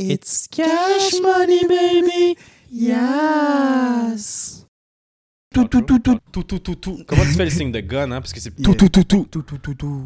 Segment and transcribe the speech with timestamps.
[0.00, 2.36] It's cash money, baby.
[2.70, 4.66] Yes.
[5.54, 6.98] Tout, tout, tout, tout, tout, tout, tout, tout.
[7.06, 8.20] Comment tu fais le signe de gun, hein?
[8.20, 10.04] Parce que c'est tout, tout, tout, tout, tout, tout, tout, tout.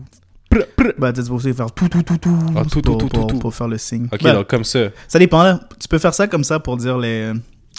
[0.98, 2.38] Bah, t'es supposé faire tout, tout, tout, tout.
[2.56, 4.06] Ah, tout, tout, pour- tout, tout, pour- faire le signe.
[4.12, 4.88] Ok, Bah, donc comme ça.
[5.08, 5.60] Ça dépend, là.
[5.80, 7.32] Tu peux faire ça comme ça pour dire les.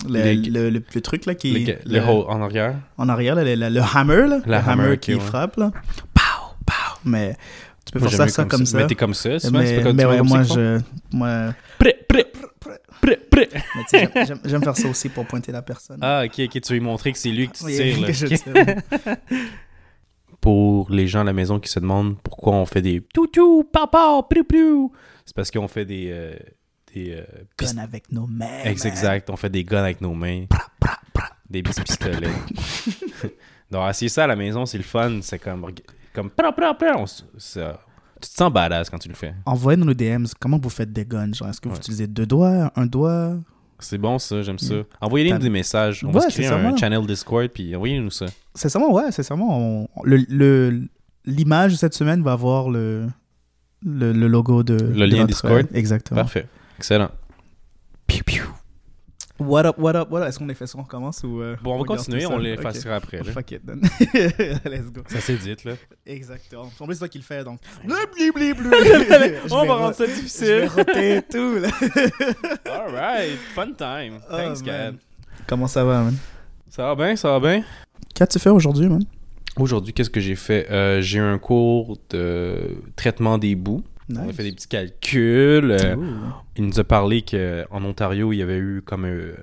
[0.07, 2.75] le, le, le truc là qui Le, est le hole en arrière.
[2.97, 5.19] en arrière là, le, le- le hammer là, La le hammer, qui ouais.
[5.19, 5.71] frappe là
[6.15, 6.73] pow pow
[7.05, 7.35] mais
[7.85, 9.83] tu peux Moi, faire ça, ça comme ça, Mais t'es comme ça, souvent, c'est mais,
[9.83, 10.79] comme mais ouais, moi je
[11.11, 12.31] moi Prêt, prêt,
[13.01, 13.49] prêt, prêt.
[13.75, 14.09] mais tu sais,
[14.45, 17.11] j'aime- faire ça aussi pour pointer la personne Ah, ok, ok, tu veux lui montrer
[17.11, 18.07] que c'est lui que tu Oui, tires, là.
[18.07, 18.33] que je Ok.
[18.43, 19.07] tire.
[20.41, 24.19] Pour les gens à la maison qui se demandent pourquoi on fait des toutou, papa,
[24.29, 24.91] priou, priou,
[25.25, 26.09] c'est parce qu'on fait des.
[26.11, 26.35] euh,
[26.93, 27.23] des euh,
[27.57, 30.45] pist- gun avec nos mains exact, on fait des guns avec nos mains.
[31.49, 32.27] Des petits pistolets.
[33.71, 35.19] Donc, c'est ça à la maison, c'est le fun.
[35.21, 35.65] C'est comme.
[36.13, 36.29] Comme
[37.37, 37.79] ça-
[38.21, 39.33] tu te sens badass quand tu le fais.
[39.45, 41.33] envoyez-nous nos DMs comment vous faites des guns?
[41.33, 41.79] Genre est-ce que vous Ouais.
[41.79, 43.35] utilisez deux doigts un doigt?
[43.79, 44.75] C'est bon ça, j'aime ça.
[45.01, 46.03] Envoyez-nous T'as- des messages.
[46.05, 48.27] On Ouais, va se créer ça, un channel Discord puis envoyez-nous ça.
[48.55, 50.87] c'est sûrement ouais c'est sûrement on- le le-
[51.25, 53.07] l'image de cette semaine va avoir le
[53.85, 55.67] le, le logo de Le de lien notre- Discord?
[55.73, 56.47] exactement Parfait.
[56.77, 57.09] Excellent.
[58.07, 58.43] Piu, piu.
[59.45, 60.27] What up, what up, what up?
[60.27, 61.41] Est-ce qu'on les fait ça, on recommence ou.
[61.41, 63.17] euh, Bon, on va continuer, on les effacera après.
[63.17, 63.31] là.
[63.31, 63.81] Fuck it, then.
[64.65, 65.01] Let's go.
[65.07, 65.73] Ça dit, là.
[66.05, 66.69] Exactement.
[66.79, 67.59] En plus, c'est toi qui le fais, donc.
[69.51, 71.23] On va rendre ça Je vais difficile.
[71.31, 71.69] tout, là.
[72.85, 74.19] Alright, fun time.
[74.29, 74.61] Oh, Thanks.
[74.63, 74.95] Gad.
[75.47, 76.15] Comment ça va, man?
[76.69, 77.63] Ça va bien, ça va bien.
[78.15, 79.03] Qu'as-tu fait aujourd'hui, man?
[79.57, 80.67] Aujourd'hui, qu'est-ce que j'ai fait?
[80.71, 83.83] Euh, j'ai eu un cours de traitement des bouts.
[84.11, 85.71] On a fait des petits calculs.
[85.71, 85.95] euh,
[86.57, 89.33] il nous a parlé qu'en Ontario, il y avait eu comme euh,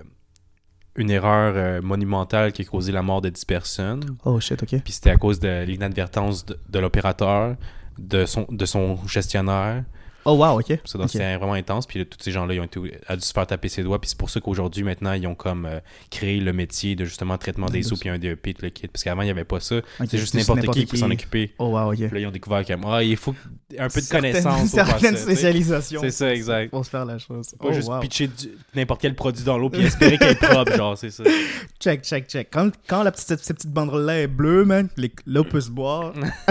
[0.97, 4.05] une erreur euh, monumentale qui a causé la mort de 10 personnes.
[4.25, 4.81] Oh shit, ok.
[4.83, 7.56] Puis c'était à cause de l'inadvertance de, de l'opérateur,
[7.98, 9.84] de son, de son gestionnaire.
[10.31, 10.78] Oh wow, ok.
[10.84, 11.86] C'était vraiment intense.
[11.86, 12.78] Puis tous ces gens-là, ils ont été,
[13.09, 14.00] a dû se faire taper ses doigts.
[14.00, 17.37] Puis c'est pour ça qu'aujourd'hui, maintenant, ils ont comme euh, créé le métier de justement
[17.39, 18.87] traitement des De- os puis un DEP, tout le kit.
[18.89, 19.77] Parce qu'avant, il n'y avait pas ça.
[20.09, 21.53] C'est juste n'importe qui qui peut s'en occuper.
[21.59, 21.97] Oh wow, ok.
[21.99, 23.34] Puis là, ils ont découvert qu'il ah, il faut
[23.78, 26.00] un peu de Certaines- connaissance Certaines tu spécialisations.
[26.00, 26.71] C'est ça, exact.
[26.71, 27.50] Pour se faire la chose.
[27.59, 28.00] Pas Oh, juste wow.
[28.00, 28.28] pitcher
[28.75, 31.25] n'importe quel produit dans l'eau puis espérer qu'elle est propre, genre, c'est ça.
[31.81, 32.49] Check, check, check.
[32.53, 34.88] Quand, quand la petite, cette, cette petite banderole-là est bleue, man,
[35.26, 36.12] l'eau peut se boire.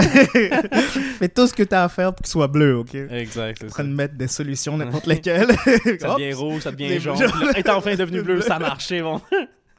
[1.18, 2.94] Fais tout ce que t'as à faire pour qu'il soit bleu, ok?
[3.10, 3.64] Exact.
[3.70, 5.48] Train de mettre des solutions, n'importe lesquelles.
[6.00, 7.16] Ça Hop, devient rouge, ça devient jaune.
[7.56, 9.20] est enfin devenu bleu, ça a marché, bon.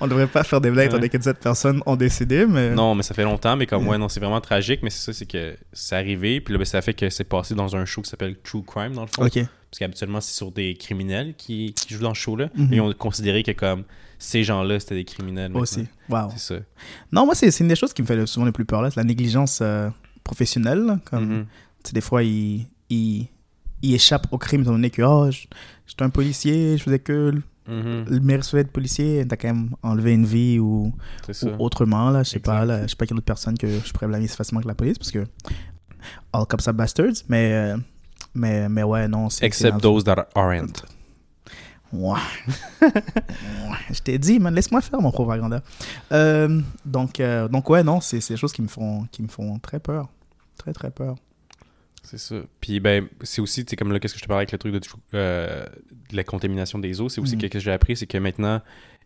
[0.00, 0.86] on devrait pas faire des blagues Ouais.
[0.86, 2.70] étant donné que 17 personnes ont décidé, mais.
[2.70, 5.12] Non, mais ça fait longtemps, mais comme, ouais, non, c'est vraiment tragique, mais c'est ça,
[5.12, 8.02] c'est que c'est arrivé, puis là, ben, ça fait que c'est passé dans un show
[8.02, 9.24] qui s'appelle True Crime, dans le fond.
[9.26, 9.34] Ok.
[9.34, 12.50] Parce qu'habituellement, c'est sur des criminels qui, qui jouent dans ce show-là.
[12.54, 12.66] Mhm.
[12.70, 13.84] Mais ils ont considéré que, comme,
[14.18, 15.50] ces gens-là, c'était des criminels.
[15.56, 15.86] Aussi.
[16.08, 16.28] Wow.
[16.36, 16.60] C'est ça.
[17.10, 18.90] Non, moi, c'est c'est une des choses qui me fait souvent le plus peur, là.
[18.90, 19.88] C'est la négligence euh,
[20.24, 20.80] professionnelle.
[20.80, 20.98] là.
[21.10, 21.46] Comme, Mhm.
[21.92, 23.26] Des fois, ils, ils,
[23.82, 27.34] ils échappent au crime étant donné que, oh, j'étais un policier, je faisais que
[27.68, 28.06] Mhm.
[28.08, 30.92] le mérite d'être policier, t'as quand même enlevé une vie ou,
[31.60, 32.24] autrement, là.
[32.24, 32.82] Je sais pas, là.
[32.82, 34.98] Je sais pas quelle autre personne que je pourrais blâmer si facilement que la police,
[34.98, 35.24] parce que.
[36.32, 37.52] All cops are bastards, mais.
[37.52, 37.76] euh,
[38.34, 39.44] mais, mais ouais, non, c'est.
[39.46, 40.82] Except those that aren't.
[41.92, 42.18] Ouais.
[43.90, 45.62] Je t'ai dit, man, laisse-moi faire mon propaganda.
[46.10, 49.28] Euh, donc, euh, donc, ouais, non, c'est c'est des choses qui me, font, qui me
[49.28, 50.08] font très peur.
[50.58, 51.14] Très, très peur.
[52.02, 52.34] C'est ça.
[52.60, 54.58] Puis, ben, c'est aussi, tu sais, comme là, qu'est-ce que je te parlais avec le
[54.58, 54.80] truc de,
[55.14, 55.64] euh,
[56.10, 58.60] de la contamination des eaux, c'est aussi quelque chose que j'ai appris, c'est que maintenant,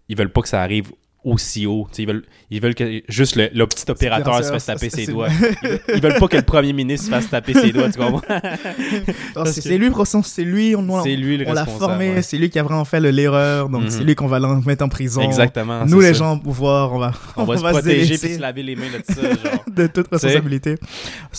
[0.09, 0.91] ils veulent pas que ça arrive
[1.25, 1.89] aussi haut.
[1.91, 4.91] Tu sais, ils veulent, ils veulent que juste le, le petit opérateur se fasse taper
[4.91, 5.29] ses C'est- doigts.
[5.29, 7.99] Ils veulent, ils veulent pas que le premier ministre se fasse taper ses doigts, tu
[7.99, 8.23] comprends?
[9.45, 9.91] C'est c'est lui,
[10.25, 12.23] c'est lui, on, on, C'est lui le on l'a formé, ouais.
[12.23, 13.91] c'est lui qui a vraiment fait le- l'erreur, donc Mhm.
[13.91, 15.21] c'est lui qu'on va mettre en prison.
[15.21, 15.85] Exactement.
[15.85, 16.19] Nous, c'est les ça.
[16.21, 19.03] gens au pouvoir, on va, on va se protéger puis se laver les mains de
[19.15, 19.65] ça, genre.
[19.71, 20.77] de toute responsabilité.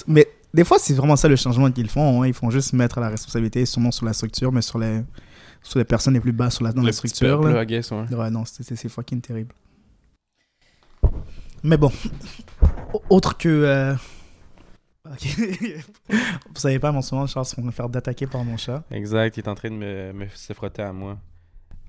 [0.06, 2.22] Mais des fois, c'est vraiment ça le changement qu'ils font.
[2.23, 2.28] hein.
[2.28, 5.03] Ils font juste mettre la responsabilité, sûrement sur la structure, mais sur les,
[5.62, 7.40] sur les personnes les plus basses sur la, dans le la structure.
[7.40, 7.63] peuple, là.
[7.63, 8.13] guess, ouais.
[8.13, 9.53] Ouais, non, c'est- fucking terrible.
[11.63, 11.91] Mais bon,
[12.94, 13.47] au- autre que.
[13.50, 13.94] euh,
[15.06, 15.38] ok.
[16.09, 18.84] Vous savez pas, mais en ce moment, Charles se va faire d'attaquer par mon chat.
[18.91, 21.18] Exact, il est en train de me, me se frotter à moi.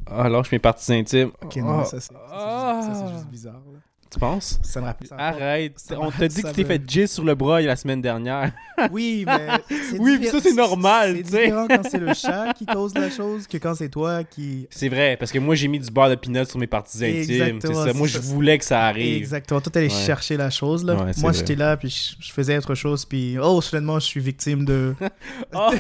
[0.07, 1.31] Ah, lâche mes parties intimes.
[1.43, 2.81] Ok, non, Ah, ça, c'est ah.
[2.87, 3.61] juste, juste bizarre.
[3.73, 3.79] là.
[4.11, 4.59] Tu penses?
[4.63, 5.09] Ça me rappelle.
[5.19, 7.77] Arrête, ça on t'a dit que tu t'es me- fait jizz sur le bras la
[7.77, 8.53] semaine dernière.
[8.91, 9.49] Oui, mais.
[9.69, 11.45] c'est Oui, mais ça, c'est normal, C'est tu sais.
[11.45, 14.67] différent quand c'est le chat qui cause la chose que quand c'est toi qui.
[14.71, 17.59] C'est vrai, parce que moi j'ai mis du beurre de peanut sur mes parties intimes.
[17.61, 17.85] C'est ça.
[17.89, 19.17] c'est Moi je voulais que ça arrive.
[19.19, 19.61] Exactement.
[19.61, 20.07] Toi, t'allais Ouais.
[20.07, 20.95] chercher la chose, là.
[20.95, 23.37] Ouais, c'est Moi, j'étais là, puis je, je faisais autre chose, puis.
[23.39, 24.95] Oh, soudainement, je suis victime de.
[25.53, 25.71] Ah,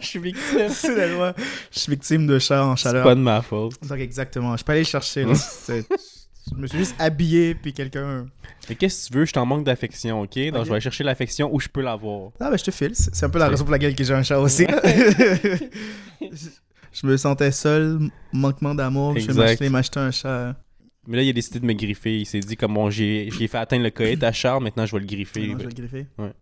[0.00, 0.68] je suis victime.
[0.70, 1.32] soudainement,
[1.72, 3.04] je suis victime de chat en C'est chaleur.
[3.04, 3.74] pas de ma faute.
[3.86, 4.56] Donc, exactement.
[4.56, 5.34] Je peux aller le chercher, là.
[6.50, 8.26] Je me suis juste habillé, puis quelqu'un.
[8.68, 9.24] Mais qu'est-ce que tu veux?
[9.24, 10.34] Je t'en manque d'affection, ok?
[10.52, 12.30] Donc je vais aller chercher l'affection où je peux l'avoir.
[12.40, 12.92] Ah, ben je te file.
[12.94, 14.66] C'est un peu la raison pour laquelle que j'ai un chat aussi.
[16.20, 17.98] je me sentais seul,
[18.32, 19.18] manquement d'amour.
[19.18, 20.56] Je vais m'acheter un chat.
[21.08, 22.20] Mais là, il a décidé de me griffer.
[22.20, 25.00] Il s'est dit, comme bon, j'ai fait atteindre le coït à Charles, maintenant je vais
[25.00, 25.48] le griffer.
[25.48, 26.06] Non, je vais le griffer.
[26.18, 26.32] Ouais.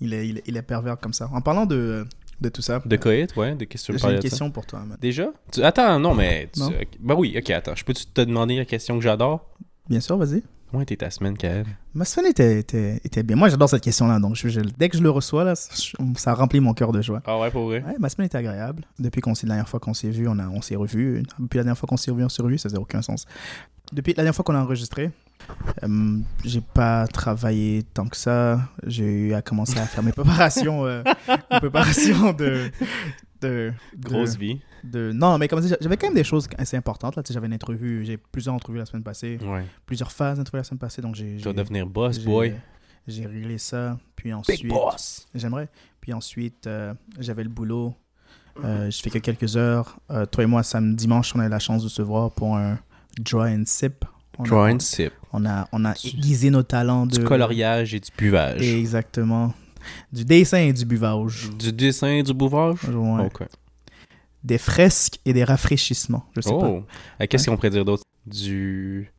[0.00, 1.28] Il est, il, est, il est pervers comme ça.
[1.32, 2.04] En parlant de,
[2.44, 3.54] de tout ça, De coït, ouais?
[3.54, 4.20] De qu'est-ce que tu j'ai une ça?
[4.22, 4.96] question pour toi, man.
[5.00, 5.28] Déjà?
[5.52, 6.48] Tu- Attends, non, mais...
[6.52, 6.60] Tu...
[6.60, 6.70] Non?
[7.00, 7.74] Ben oui, ok, attends.
[7.74, 9.48] Je peux te demander la question que j'adore?
[9.88, 10.42] Bien sûr, vas-y.
[10.70, 11.66] Comment était ta semaine, Kael?
[11.94, 13.36] Ma semaine était, était, était bien.
[13.36, 14.18] Moi, j'adore cette question-là.
[14.18, 17.22] Donc, je- je- dès que je le reçois, là, ça, remplit mon cœur de joie.
[17.26, 17.82] Ah ouais, pour vrai?
[17.86, 18.82] Ouais, ma semaine était agréable.
[18.98, 21.22] Depuis qu'on la dernière fois qu'on s'est vu, on, a, on s'est revu.
[21.38, 23.26] Depuis la dernière fois qu'on s'est revu, on s'est revu, ça n'a aucun sens.
[23.92, 25.10] Depuis la dernière fois qu'on a enregistré,
[25.82, 28.60] euh, j'ai pas travaillé tant que ça.
[28.86, 31.02] J'ai eu à commencer à faire mes préparations, euh,
[31.50, 32.70] mes préparations de,
[33.40, 34.60] de, de- Grosse vie.
[34.84, 37.16] de- non, mais comme j'avais quand même des choses assez importantes.
[37.16, 39.64] Là, j'avais une entrevue, j'ai plusieurs entrevues la semaine passée, Ouais.
[39.86, 42.54] plusieurs phases d'entrevue la semaine passée, donc j'ai, Tu vas devenir boss, boy.
[43.06, 44.64] J'ai réglé ça, puis ensuite.
[45.34, 45.68] J'aimerais.
[46.00, 47.94] Puis ensuite, euh, j'avais le boulot.
[48.64, 49.98] Euh, je fais que quelques heures.
[50.30, 52.78] Toi et moi, samedi, dimanche, on a eu la chance de se voir pour un
[53.18, 54.04] dry and sip.
[54.38, 55.12] On a- Draw and sip.
[55.32, 57.16] On a, on a Du- aiguisé nos talents de.
[57.18, 58.62] Du coloriage et du buvage.
[58.62, 59.52] Exactement.
[60.12, 61.50] Du dessin et du buvage.
[61.58, 62.78] Du dessin, du bouvage?
[62.88, 63.24] Ouais.
[63.26, 63.42] Ok.
[64.42, 66.24] Des fresques et des rafraîchissements.
[66.36, 66.56] Je sais pas.
[66.56, 66.84] Oh!
[67.20, 68.02] Euh, Qu'est-ce qu'on pourrait dire d'autre?
[68.26, 69.10] Du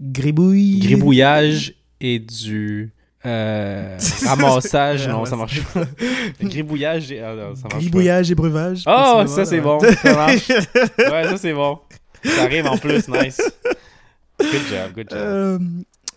[0.00, 0.80] Gribouille.
[0.80, 2.92] gribouillage et du
[3.24, 5.08] euh, ramassage.
[5.08, 5.84] non, ça marche pas.
[6.42, 7.20] gribouillage et...
[7.22, 7.78] ah, non, ça marche pas.
[7.78, 8.82] Gribouillage et breuvage.
[8.86, 9.78] Oh, ça c'est bon.
[9.80, 10.48] Ça marche.
[10.98, 11.78] Ouais, ça c'est bon.
[12.24, 13.40] Ça arrive en plus, nice.
[14.40, 15.18] Good job, good job.
[15.18, 15.58] Euh,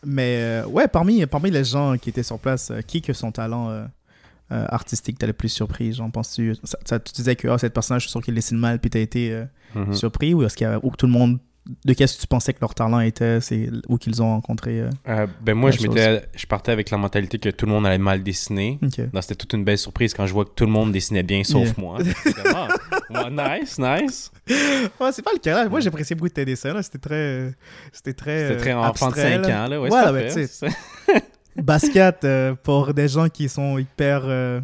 [0.06, 3.31] mais euh, ouais, parmi, parmi les gens qui étaient sur place, euh, qui que son
[3.31, 3.86] talent
[4.50, 7.98] artistique t'a le plus surpris J'en penses-tu ça, ça- Tu disais que oh, cette personne,
[8.00, 9.44] je suis sûr qu'il dessine mal, puis t'as été
[9.75, 9.94] Mhm.
[9.94, 11.40] surpris ou est-ce qu'il y a ou que tout le monde
[11.86, 14.90] de qu'est-ce que tu pensais que leur talent était c'est où qu'ils ont rencontré euh?
[15.08, 17.98] Euh, ben moi, je, m'étais, je partais avec la mentalité que tout le monde allait
[17.98, 18.80] mal dessiner.
[19.22, 21.66] C'était toute une belle surprise quand je vois que tout le monde dessinait bien, sauf
[21.68, 21.74] Yeah.
[21.78, 21.98] moi.
[23.14, 23.30] Ah,
[23.60, 24.31] nice, nice.
[25.00, 25.64] Ouais, c'est pas le cas.
[25.64, 25.69] là.
[25.69, 26.81] Moi, j'ai apprécié beaucoup de tes dessins.
[26.81, 27.54] C'était très.
[27.92, 28.48] C'était très.
[28.48, 29.66] C'était très euh, enfant de abstrait, 5 là.
[29.66, 29.68] ans.
[29.68, 29.81] Là.
[29.81, 30.50] Ouais, Voilà, ben,
[31.58, 34.62] basket euh, pour des gens qui sont hyper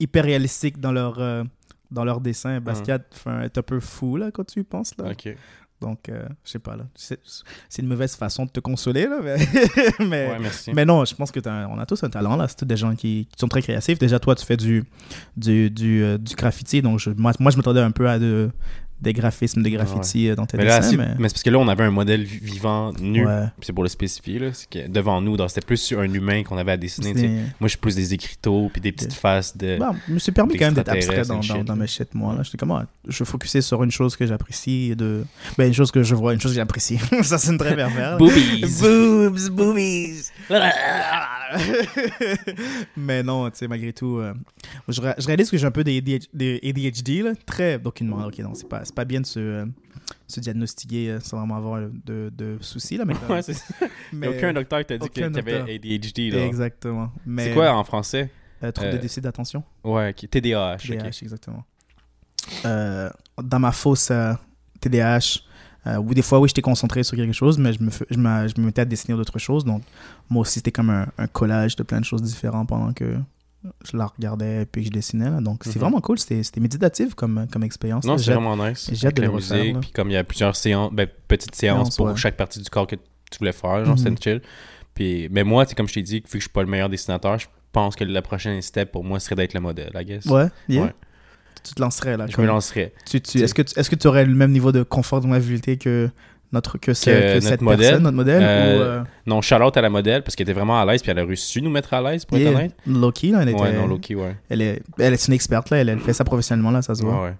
[0.00, 1.18] hyper réalistiques dans leur
[1.90, 5.10] dans leur dessin basket enfin, est un peu fou là quand tu y penses là.
[5.80, 6.84] Donc euh, je sais pas là.
[6.94, 7.18] C'est
[7.82, 9.36] une mauvaise façon de te consoler là mais
[10.00, 10.72] mais, Ouais, merci.
[10.74, 12.46] mais non je pense que t'as- on a tous un talent là.
[12.48, 13.98] C'est des gens qui, qui sont très créatifs.
[13.98, 14.84] Déjà toi tu fais du
[15.36, 16.82] du du, euh, du graffiti.
[16.82, 18.50] Donc je- moi, moi je m'attendais un peu à de,
[19.00, 21.58] des graphismes des graffitis euh, dans tes Mais dessins mais, mais c'est parce que là,
[21.58, 23.26] on avait un modèle vi- vivant nu.
[23.26, 24.50] ouais c'est pour le spécifier, là.
[24.70, 27.42] Que devant nous, c'était plus sur un humain qu'on avait à dessiner.
[27.60, 29.78] Moi, je pousse des écriteaux puis des petites faces de.
[29.78, 32.34] Bah, je me suis permis quand même d'être abstrait dans, dans, mes shit, moi.
[32.34, 32.42] Là.
[32.42, 35.24] J'étais comme, ah, je focusais sur une chose que j'apprécie, de...
[35.56, 36.98] ben, une chose que je vois, une chose que j'apprécie.
[37.22, 38.18] ça, c'est une très pervers.
[38.18, 38.64] Boobies!
[38.80, 40.30] Boobs, boobies.
[42.96, 44.34] Mais non, tu sais, malgré tout, euh,
[44.88, 48.26] je, je réalise que j'ai un peu des ADHD, des ADHD, là, très aucunement.
[48.26, 49.66] Ok, non, c'est pas, pas bien de se, euh,
[50.26, 53.14] se diagnostiquer euh, sans vraiment avoir de, de soucis, là, mais.
[53.28, 53.54] Ouais, c'est
[54.12, 55.74] mais aucun docteur t'a dit aucun qu'il y avait docteur.
[55.74, 56.46] ADHD, là.
[56.46, 57.12] Exactement.
[57.26, 58.30] Mais, C'est quoi en français?
[58.62, 59.62] euh, trouble euh, de déficit d'attention.
[59.84, 60.78] Ouais, qui- TDAH.
[60.78, 61.64] TDAH, exactement.
[62.64, 63.08] Euh,
[63.42, 64.32] dans ma fausse euh,
[64.80, 65.40] TDAH,
[65.88, 68.48] euh, oui, des fois, oui, j'étais concentré sur quelque chose, mais je me, je me,
[68.48, 69.64] je me mettais à dessiner d'autres choses.
[69.64, 69.82] Donc,
[70.30, 73.16] moi aussi, c'était comme un, un collage de plein de choses différentes pendant que
[73.84, 75.30] je la regardais et puis que je dessinais.
[75.30, 75.40] là.
[75.40, 75.80] Donc, c'est Mhm.
[75.80, 76.18] vraiment cool.
[76.18, 78.04] C'était méditatif comme, comme expérience.
[78.04, 78.88] Non, c'est vraiment nice.
[78.92, 81.96] j'ai hâte de la musique, puis comme il y a plusieurs séances, ben, petites séances
[81.96, 82.16] pour ouais.
[82.16, 84.42] chaque partie du corps que tu voulais faire, genre, c'était chill.
[84.94, 86.88] Puis, mais moi, c'est comme je t'ai dit, vu que je suis pas le meilleur
[86.88, 90.24] dessinateur, je pense que la prochaine step pour moi serait d'être le modèle, I guess.
[90.26, 90.84] Ouais, yeah.
[90.84, 90.94] Ouais.
[91.62, 92.26] Tu te lancerais là.
[92.28, 92.92] Je comme- me lancerais.
[93.08, 95.26] tu, tu, Est-ce que tu est-ce que tu aurais le même niveau de confort de
[95.26, 96.08] mobilité que,
[96.52, 97.78] notre, que, ce- que notre cette modèle?
[97.80, 100.80] personne, notre modèle Euh, ou, euh, Non, shout-out à la modèle parce qu'elle était vraiment
[100.80, 102.74] à l'aise, puis elle a réussi nous mettre à l'aise, pour être honnête.
[102.86, 104.34] Loki, là, elle était, Ouais, non, Loki, ouais.
[104.48, 105.76] Elle est, elle est une experte, là.
[105.78, 107.14] Elle, elle fait ça professionnellement, là, ça se voit.
[107.22, 107.34] Ouais, ouais.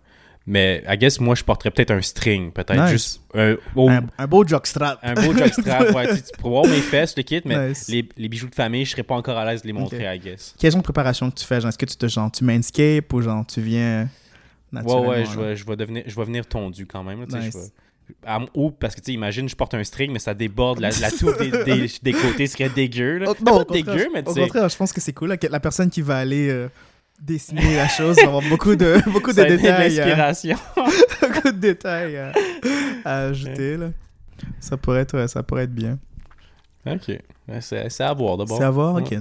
[0.51, 2.91] Mais, I guess, moi, je porterais peut-être un string, peut-être Nice.
[2.91, 4.99] juste un, oh, Un, un beau jockstrap.
[5.03, 7.87] un beau jockstrap, ouais, tu pour voir mes fesses, le kit, mais Nice.
[7.89, 10.19] les, les bijoux de famille, je serais pas encore à l'aise de les montrer, I
[10.19, 10.55] guess.
[10.59, 11.61] Quel genre de préparation que tu fais?
[11.61, 14.09] Genre, est-ce que tu te genre, tu manscape ou genre, tu viens
[14.73, 15.09] Ouais, naturellement?
[15.11, 17.21] ouais, je vais, je vais devenir, je vais venir tondu quand même.
[17.21, 17.53] là, tu sais, Nice.
[17.55, 20.33] je vais- à- ou parce que tu sais, imagine, je porte un string, mais ça
[20.33, 23.19] déborde, la, la touffe des, des, des côtés serait dégueu.
[23.19, 23.27] Là.
[23.29, 25.29] Oh, Pas au dégueu, mais Au tu sais, contraire, je pense que c'est cool.
[25.29, 26.69] là, que la personne qui va aller euh,
[27.21, 29.99] dessiner la chose avoir beaucoup de, beaucoup de été détails.
[29.99, 30.57] euh, l'inspiration.
[31.21, 32.33] beaucoup de détails euh,
[33.05, 33.77] à ajouter.
[33.77, 33.87] Là.
[34.61, 35.99] Ça, pourrait être, ça pourrait être bien.
[36.87, 37.19] ok,
[37.61, 38.59] c'est à voir d'abord.
[38.59, 39.15] C'est à voir, ok.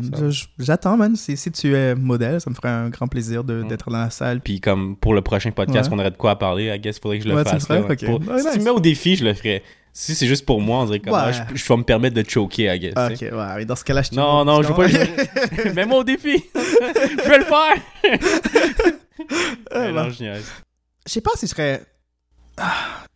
[0.59, 1.15] J'attends, man.
[1.15, 3.67] Si, si tu es modèle, ça me ferait un grand plaisir Mm.
[3.67, 4.41] d'être dans la salle.
[4.41, 5.95] Puis comme pour le prochain podcast, Ouais.
[5.95, 7.67] qu'on aurait de quoi à parler, I guess, faudrait que je le Ouais, fasse.
[7.69, 8.47] là, pour- si nice.
[8.53, 9.63] tu me mets au défi, je le ferais.
[9.99, 11.33] Si c'est juste pour moi, on dirait que Ouais.
[11.33, 12.93] je, je vais me permettre de choquer, I guess.
[12.95, 14.87] Ok, ouais, mais dans ce cas-là, je te Non, non, je veux pas.
[14.87, 16.43] je- Mets-moi au défi.
[16.55, 18.93] je vais le faire.
[19.71, 19.91] Bah.
[19.91, 20.39] non, je
[21.07, 21.83] sais pas si je serais.
[22.57, 22.73] Ah,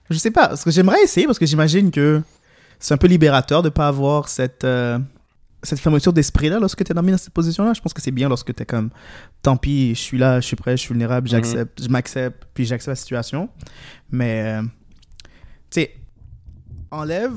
[0.10, 2.22] Je sais pas, parce que j'aimerais essayer, parce que j'imagine que
[2.80, 4.98] c'est un peu libérateur de pas avoir cette, euh,
[5.64, 7.74] cette fermeture d'esprit-là lorsque tu es dans cette position-là.
[7.74, 8.90] Je pense que c'est bien lorsque tu es comme,
[9.44, 11.32] tant pis, je suis là, je suis prêt, je suis vulnérable, Mhm.
[11.32, 13.50] j'accepte, je m'accepte, puis j'accepte la situation.
[14.10, 14.64] Mais, euh,
[15.70, 15.94] tu sais,
[16.92, 17.32] enlève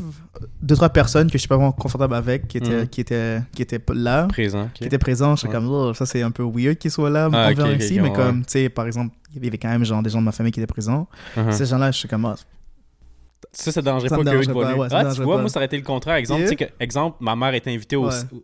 [0.61, 2.89] deux, trois personnes que je suis pas vraiment confortable avec, qui étaient, Mhm.
[2.89, 4.69] qui étaient, qui étaient là Présent.
[4.75, 5.55] qui était présent, j'étais Ouais.
[5.55, 8.01] comme, oh, ça c'est un peu weird qu'ils soient là Ah, envers ok, ok, ici,
[8.01, 8.13] mais ouais.
[8.15, 10.33] comme, tu sais, par exemple, il y avait quand même genre, des gens de ma
[10.33, 11.07] famille qui étaient présents.
[11.37, 11.53] Uh-huh.
[11.53, 12.35] Ces gens-là, je suis comme, ah,
[13.53, 15.41] Ça, ça dérangerait Ça pas dérangerait te voient ouais, Ah, tu dérangerait vois, pas.
[15.43, 16.17] moi, ça aurait été le contraire.
[16.17, 16.57] Exemple, Yeah.
[16.57, 17.95] que, exemple, ma mère était invitée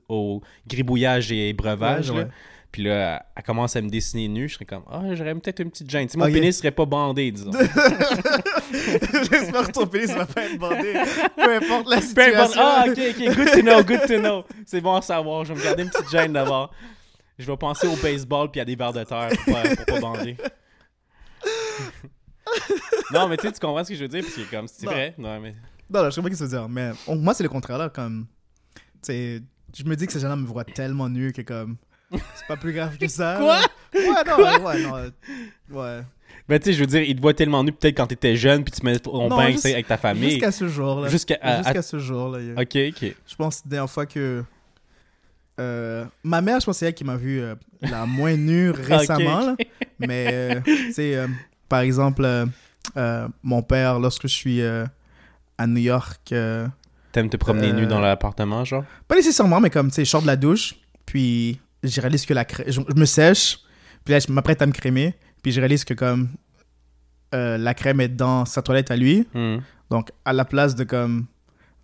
[0.09, 2.13] au, gribouillage et breuvage.
[2.13, 2.27] Là.
[2.73, 4.49] Puis là, elle commence à me dessiner nu.
[4.49, 6.07] Je serais comme, ah, j'aurais peut-être une petite gêne.
[6.07, 6.33] Tu sais, mon Ok.
[6.33, 7.51] pénis serait pas bandé, disons.
[8.73, 10.93] J'espère que ton pénis va pas être bandé.
[11.35, 12.61] Peu importe la Peu situation.
[12.61, 12.61] importe.
[12.61, 14.45] Ah, ok, ok, good to know, good to know.
[14.67, 15.45] C'est bon à savoir.
[15.45, 16.73] Je vais me garder une petite gêne d'abord.
[17.39, 20.01] Je vais penser au baseball puis à des verres de terre pour pas, pour pas
[20.01, 20.37] bander.
[23.13, 24.23] non, mais tu sais, tu comprends ce que je veux dire?
[24.23, 25.15] Parce que comme, c'est vrai.
[25.19, 25.55] Non, mais...
[25.93, 27.49] Non, non, je sais pas ce que tu veux dire, mais on- moi, c'est le
[27.49, 28.27] contraire, là, comme,
[28.77, 29.43] tu sais,
[29.77, 31.77] je me dis que ces gens-là me voient tellement nu que, comme,
[32.13, 33.37] c'est pas plus grave que ça.
[33.39, 33.59] Quoi?
[33.61, 33.67] là.
[33.95, 34.25] Ouais,
[34.59, 35.11] non, ouais, non, euh,
[35.71, 36.05] ouais.
[36.49, 38.65] Mais tu sais, je veux dire, il te voit tellement nu peut-être quand t'étais jeune
[38.65, 40.31] puis tu mets ton bain avec ta famille.
[40.33, 41.09] Jusqu'à ce jour-là.
[41.09, 43.15] Jusqu'à- à- Jusqu'à ce y a- Ok, ok.
[43.27, 44.43] Je pense la dernière fois que.
[45.61, 48.71] euh, ma mère, je pense que c'est elle qui m'a vu euh, la moins nue
[48.71, 49.41] récemment.
[49.47, 49.57] là.
[49.99, 51.29] Mais, euh, tu sais, euh,
[51.69, 52.47] par exemple, euh,
[52.97, 54.87] euh, mon père, lorsque je suis euh,
[55.59, 56.67] à New York, euh,
[57.13, 58.85] T'aimes te promener Euh, nu dans l'appartement, genre?
[59.09, 60.75] pas nécessairement, mais comme, tu sais, je sors de la douche,
[61.07, 62.67] puis je réalise que la crème.
[62.69, 63.59] Je, je me sèche,
[64.05, 66.29] puis là, je m'apprête à me crémer, puis je réalise que, comme,
[67.35, 69.27] euh, la crème est dans sa toilette à lui.
[69.35, 69.59] Hmm.
[69.91, 71.27] Donc, à la place de comme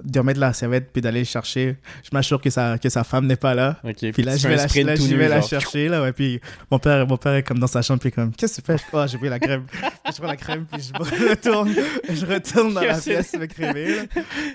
[0.05, 3.27] de remettre la serviette puis d'aller le chercher, je m'assure que sa, que sa femme
[3.27, 3.81] n'est pas là.
[3.83, 5.89] Puis là, je vais, la, là, je vais la chercher.
[5.89, 8.61] Là, ouais, puis mon père, mon père est comme dans sa chambre, puis comme, qu'est-ce
[8.61, 8.85] que tu fais?
[8.93, 9.65] Oh, j'ai pris la crème.
[10.07, 11.75] Je prends la crème, puis je retourne,
[12.09, 13.97] je retourne dans la pièce me crémer.
[13.97, 14.03] là.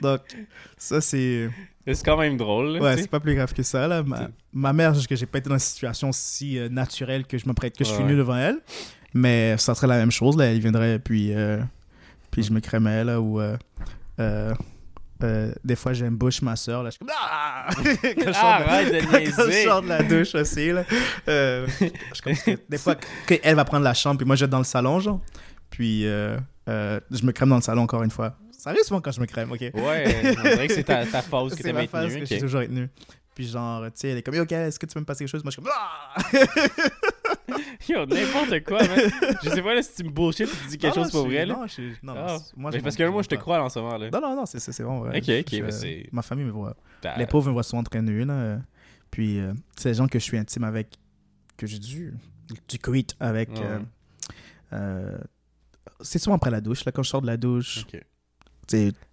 [0.02, 0.22] Donc,
[0.78, 1.50] ça, c'est.
[1.88, 3.88] C'est quand même drôle, là, Ouais, c'est pas plus grave que ça.
[3.88, 4.04] Là.
[4.04, 7.46] Ma, ma mère, que j'ai pas été dans une situation si euh, naturelle que je
[7.48, 8.60] m'apprête, que je suis nu devant elle.
[9.14, 10.38] Mais ça serait la même chose.
[10.38, 10.46] Là.
[10.46, 11.60] Elle viendrait, puis, euh,
[12.30, 13.42] puis je me crémais, là, ou...
[13.42, 13.56] euh,
[15.64, 16.84] des fois, j'embouche ma soeur.
[16.84, 17.10] Là, je suis comme...
[17.20, 17.68] Ah!
[17.76, 19.64] Quand je sors de- de quand je niaiser.
[19.66, 20.72] sors de la douche aussi.
[20.72, 20.84] Là.
[21.28, 22.96] Je que des fois,
[23.28, 25.22] que elle va prendre la chambre, puis moi, je vais dans le salon, genre.
[25.70, 28.36] Puis je me crème dans le salon encore une fois.
[28.62, 29.60] Ça arrive souvent quand je me crème, ok?
[29.60, 29.72] Ouais,
[30.38, 32.40] on dirait que c'est ta, ta phase que C'est t'aimes ma être phase que j'ai
[32.40, 32.90] toujours nu.
[33.34, 35.32] Puis genre, tu sais, elle est comme, ok, est-ce que tu peux me passer quelque
[35.32, 35.44] chose?
[35.44, 36.16] Moi, je suis comme, ah!
[37.90, 39.00] Yo, n'importe quoi, man.
[39.44, 41.46] Je sais pas là, si tu me bullshit tu dis quelque Non, chose pour vrai,
[41.46, 41.56] là.
[41.56, 42.38] Non, je, non, Ah.
[42.72, 44.10] Mais parce que moi, je te crois en ce moment, là.
[44.12, 45.18] Non, non, non, c'est vraiment vrai.
[45.18, 46.76] Ok, ok, Je- mais c'est- Ma famille me voit.
[47.02, 48.34] T'as- Les pauvres me voient souvent très nu, là.
[48.34, 48.58] euh,
[49.10, 51.00] Puis, euh, c'est les gens que je suis intime avec,
[51.58, 52.14] que j'ai du,
[52.70, 53.50] du coït avec.
[53.60, 53.80] Euh,
[54.74, 55.18] euh,
[56.02, 57.86] c'est souvent après la douche, là, quand je sors de la douche.
[57.92, 58.02] Ok.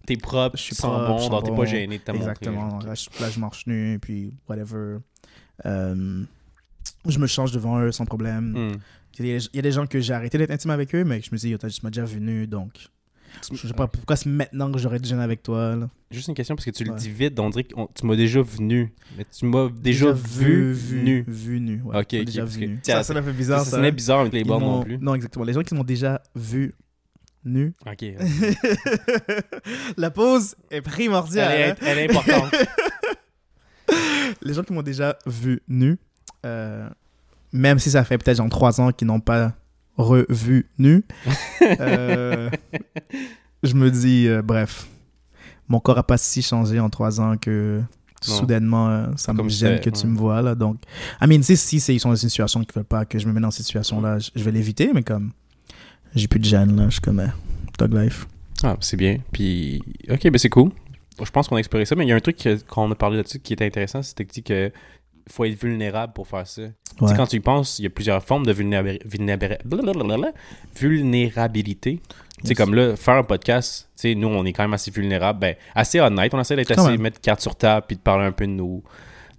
[0.05, 2.69] T'es propre, Je suis propre, bon, donc t'es pas gêné de montrer, Exactement.
[2.71, 2.83] genre.
[2.85, 4.97] Là, je, là, je marche nu, puis whatever.
[5.65, 6.23] Euh,
[7.07, 8.53] je me change devant eux sans problème.
[8.73, 8.77] Hmm.
[9.19, 11.03] Il y, a, il y a des gens que j'ai arrêté d'être intime avec eux,
[11.03, 12.71] mais je me dis, tu m'as déjà vu nu, donc
[13.51, 15.75] je sais pas pourquoi c'est maintenant que j'aurais dû gêner avec toi.
[15.75, 15.89] Là.
[16.09, 18.15] Juste une question, parce que tu le dis vite, on dirait que on- tu m'as
[18.15, 18.91] déjà venu.
[19.17, 21.25] Mais tu m'as déjà, vu, nu.
[21.27, 21.81] Vu nu.
[21.83, 22.79] Ouais, Ok, ok, déjà parce vu que- nu.
[22.81, 23.59] Tiens, Ça, ça m'a fait Ça, bizarre.
[23.59, 24.97] ça Ça, sonnait bizarre avec les bords non plus.
[24.97, 25.45] Non, exactement.
[25.45, 26.73] Les gens qui m'ont déjà vu
[27.45, 27.73] nu.
[27.85, 28.05] Ok.
[29.97, 31.51] La pause est elle, primordiale.
[31.51, 31.75] est, hein.
[31.81, 32.53] elle est importante.
[34.41, 35.97] Les gens qui m'ont déjà vu nu,
[36.45, 36.87] euh,
[37.51, 39.53] même si ça fait peut-être genre trois ans qu'ils n'ont pas
[39.97, 41.03] revu nu,
[41.79, 42.49] euh,
[43.63, 44.87] je me dis, euh, bref,
[45.67, 47.81] mon corps a pas si changé en trois ans que
[48.27, 48.33] Non.
[48.35, 50.53] soudainement ça me Comme gêne c'était, que tu me vois là.
[50.55, 50.77] Donc,
[51.21, 53.27] I mean, si, si c'est- ils sont dans une situation qu'ils veulent pas que je
[53.27, 55.31] me mette dans cette situation-là, je vais l'éviter, mais comme
[56.15, 57.27] j'ai plus de gêne là, je suis comme euh,
[57.77, 58.27] dog life.
[58.63, 59.17] Ah, c'est bien.
[59.31, 60.71] Puis, ok, ben c'est cool.
[61.23, 62.37] Je pense qu'on a exploré ça, mais il y a un truc
[62.67, 64.71] qu'on a parlé là-dessus qui était intéressant, c'était que tu dis que
[65.29, 66.63] faut être vulnérable pour faire ça.
[66.63, 67.13] Tu sais, Ouais.
[67.15, 70.31] quand tu y penses, il y a plusieurs formes de vulnérabi- vulnérabi- blablabla,
[70.79, 71.99] vulnérabilité.
[72.41, 74.91] Tu sais, comme là, faire un podcast, tu sais, nous, on est quand même assez
[74.91, 76.33] vulnérables, ben, assez honnête.
[76.33, 77.01] On essaie d'être assez, même.
[77.01, 78.81] mettre carte sur table, puis de parler un peu de nos,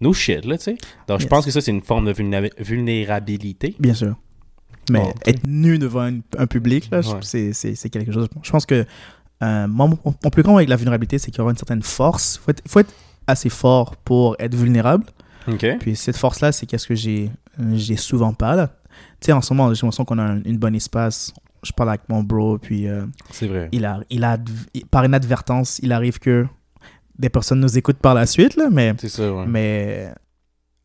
[0.00, 0.76] nos shit, là, tu sais.
[1.08, 3.74] Donc, je pense que ça, c'est une forme de vulnéra- vulnérabilité.
[3.78, 4.16] Bien sûr.
[4.90, 7.00] Mais être nu devant un, un public, Ouais.
[7.22, 8.28] c'est- quelque chose.
[8.42, 8.84] Je pense que
[9.42, 12.36] euh, mon, mon plus grand avec la vulnérabilité, c'est qu'il y aura une certaine force.
[12.36, 12.92] Il faut être, faut être
[13.26, 15.04] assez fort pour être vulnérable.
[15.48, 15.66] OK.
[15.80, 17.30] Puis cette force-là, c'est qu'est-ce que j'ai
[17.72, 18.54] j'ai souvent pas.
[18.56, 18.68] là.
[19.20, 21.32] Tu sais, en ce moment, j'ai l'impression qu'on a un- une bonne espace.
[21.62, 23.68] je parle avec mon bro, puis euh, C'est vrai.
[23.72, 24.38] il a, il a,
[24.72, 26.46] il- par inadvertance, il arrive que
[27.18, 29.44] des personnes nous écoutent par la suite, là, mais, C'est ça, ouais.
[29.46, 30.10] mais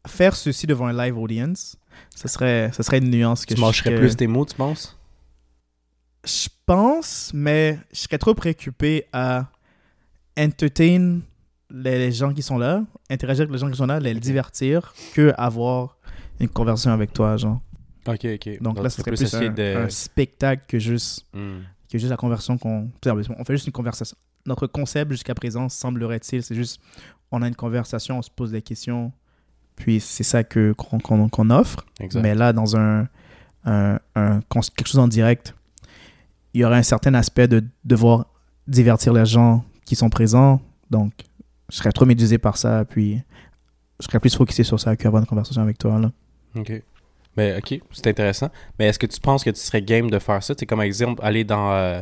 [0.06, 1.78] faire ceci devant un live audience,
[2.16, 4.56] ce serait, ce serait une nuance que tu je- mâcherais que- plus tes mots, tu
[4.56, 4.98] penses?
[6.26, 9.48] Je pense, mais je serais trop préoccupé à
[10.38, 11.20] entertain
[11.70, 14.94] les, les gens qui sont là, interagir avec les gens qui sont là, les divertir,
[15.14, 15.98] que avoir
[16.40, 17.62] une conversation avec toi, genre.
[18.08, 18.62] Ok, ok.
[18.62, 19.76] Donc, là, ce serait plus essayer un, de.
[19.86, 21.60] un spectacle que juste, Hmm.
[21.92, 22.90] que juste la conversation qu'on...
[23.06, 24.18] On fait juste une conversation.
[24.48, 26.80] Notre concept jusqu'à présent, semblerait-il, c'est juste,
[27.32, 29.12] on a une conversation, on se pose des questions,
[29.76, 31.86] puis c'est ça que qu'on offre.
[32.00, 32.22] Exact.
[32.22, 33.08] Mais là, dans un,
[33.66, 35.54] un- quelque chose en direct,
[36.54, 38.26] il y aurait un certain aspect de devoir
[38.68, 40.62] divertir les gens qui sont présents.
[40.90, 41.12] Donc,
[41.70, 43.22] je serais trop médusé par ça, puis
[44.00, 46.00] je serais plus focusé sur ça qu'avoir une conversation avec toi.
[46.00, 46.12] Là.
[46.56, 46.82] Ok.
[47.38, 48.50] Mais ok, c'est intéressant.
[48.80, 50.54] Mais est-ce que tu penses que tu serais game de faire ça?
[50.58, 51.72] C'est comme exemple, aller dans.
[51.74, 52.02] euh,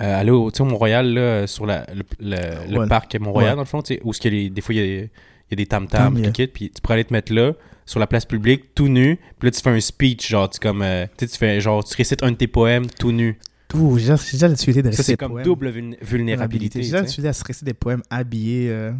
[0.00, 3.54] euh, aller au, au Montréal, là, sur la, le, le- parc Montréal, Ouais.
[3.56, 5.06] dans le fond, où ce les- des fois, il y a,
[5.50, 7.52] il y a des tam-tams, Tam, puis puis tu pourrais aller te mettre là,
[7.86, 10.82] sur la place publique, tout nu, puis là, tu fais un speech, genre, tu, comme,
[10.82, 13.38] euh, tu fais, genre, tu récites un de tes poèmes tout nu.
[13.74, 15.44] Ouh, j'ai déjà- la difficulté de Ça, réciter c'est des comme poèmes.
[15.44, 16.80] double vulné- vulnérabilité.
[16.80, 18.92] J'ai déjà la difficulté à se réciter des poèmes habillés euh,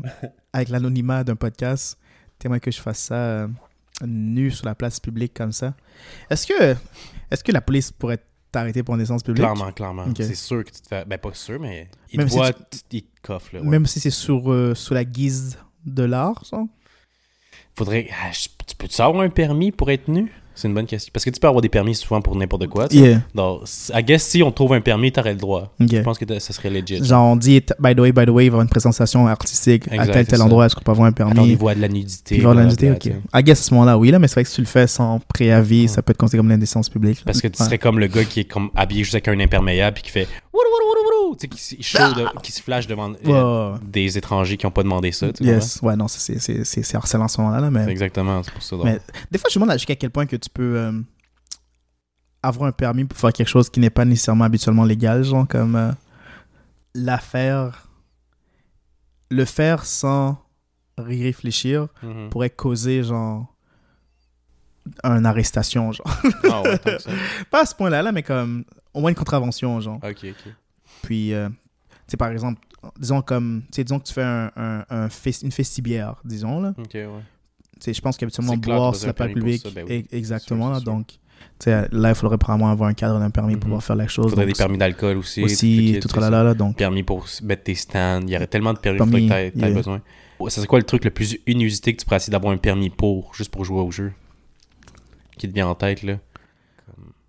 [0.52, 1.99] avec l'anonymat d'un podcast.
[2.38, 3.49] Témoin que je fasse ça euh,
[4.07, 5.75] nu sur la place publique comme ça.
[6.31, 6.73] Est-ce que,
[7.31, 8.19] est que la police pourrait
[8.52, 9.43] t'arrêter pour une essence publique?
[9.43, 10.05] Clairement, clairement.
[10.17, 11.05] C'est sûr que tu te fais.
[11.07, 13.61] Ben, pas sûr, mais il Même te si voit, tu- tu- il te coffre, là.
[13.62, 13.67] ouais.
[13.69, 16.59] Même si c'est sur, euh, sous la guise de l'art, ça?
[17.76, 18.09] Faudrait.
[18.12, 20.33] ah, je- tu peux-tu avoir un permis pour être nu?
[20.54, 21.11] C'est une bonne question.
[21.14, 22.88] Parce que tu peux avoir des permis souvent pour n'importe quoi.
[22.90, 23.21] Yeah.
[23.33, 23.61] Donc,
[23.95, 25.73] I guess si on trouve un permis, t'aurais le droit.
[25.78, 27.04] Je pense que ça serait legit.
[27.04, 29.28] Genre, on dit, by the way, by the way, il va y avoir une présentation
[29.28, 31.30] artistique à tel tel endroit, est-ce qu'on peut avoir un permis?
[31.30, 32.35] Attends, il voit de la nudité.
[32.35, 33.40] Il avoir de l'industrie, blablabla, ok.
[33.40, 34.88] I guess à ce moment-là, oui, là, mais c'est vrai que si tu le fais
[34.88, 35.87] sans préavis, Ouais.
[35.87, 37.18] ça peut être considéré comme l'indécence publique.
[37.18, 37.23] là.
[37.26, 37.66] Parce que tu Ouais.
[37.66, 40.26] serais comme le gars qui est comme habillé juste avec un imperméable puis qui fait
[41.38, 41.84] Tu sais, qui,
[42.14, 43.80] de- se flash devant euh, Ah!
[43.82, 45.32] Des étrangers qui n'ont pas demandé ça.
[45.32, 45.80] Tu Yes.
[45.82, 48.76] Ouais, non, c'est- harcelant ce moment-là, mais exactement, c'est pour ça.
[48.84, 49.00] Mais-
[49.30, 50.92] des fois, je me demande jusqu'à quel point que tu peux euh,
[52.42, 55.76] avoir un permis pour faire quelque chose qui n'est pas nécessairement habituellement légal, genre comme
[55.76, 55.92] euh,
[56.94, 57.88] l'affaire,
[59.30, 60.38] le faire sans
[60.99, 62.30] y réfléchir Mhm.
[62.30, 63.54] pourrait causer genre
[65.04, 66.06] une arrestation, genre.
[66.50, 67.10] Ah ouais, ça.
[67.50, 68.64] Pas à ce point-là, là, mais comme
[68.99, 70.00] au moins une contravention, genre.
[70.02, 70.52] Ok, ok.
[71.02, 71.54] Puis, euh, tu
[72.08, 72.61] sais, par exemple,
[72.99, 75.08] disons comme, tu sais, disons que tu fais un, un, un
[75.43, 76.75] une festibière, disons, là.
[76.76, 77.06] Ok, ouais.
[77.75, 80.04] Tu sais, je pense qu'habituellement, boire sur la place publique, ça, ben oui.
[80.11, 81.17] exactement, sûr, donc, tu
[81.61, 83.63] sais, là, il faudrait probablement avoir un cadre d'un permis pour Mhm.
[83.63, 84.26] pouvoir faire la chose.
[84.26, 85.43] Il faudrait donc, des permis d'alcool aussi.
[85.45, 88.23] aussi, tout tout le kit, là, là, donc, permis pour mettre tes stands.
[88.23, 89.71] Il y aurait tellement de permis, que t'aies yeah.
[89.71, 90.02] besoin.
[90.49, 92.91] Ça serait quoi le truc le plus inusité que tu pourrais essayer d'avoir un permis
[92.91, 94.13] pour, juste pour jouer au jeu?
[95.37, 96.19] Qui te vient en tête, là?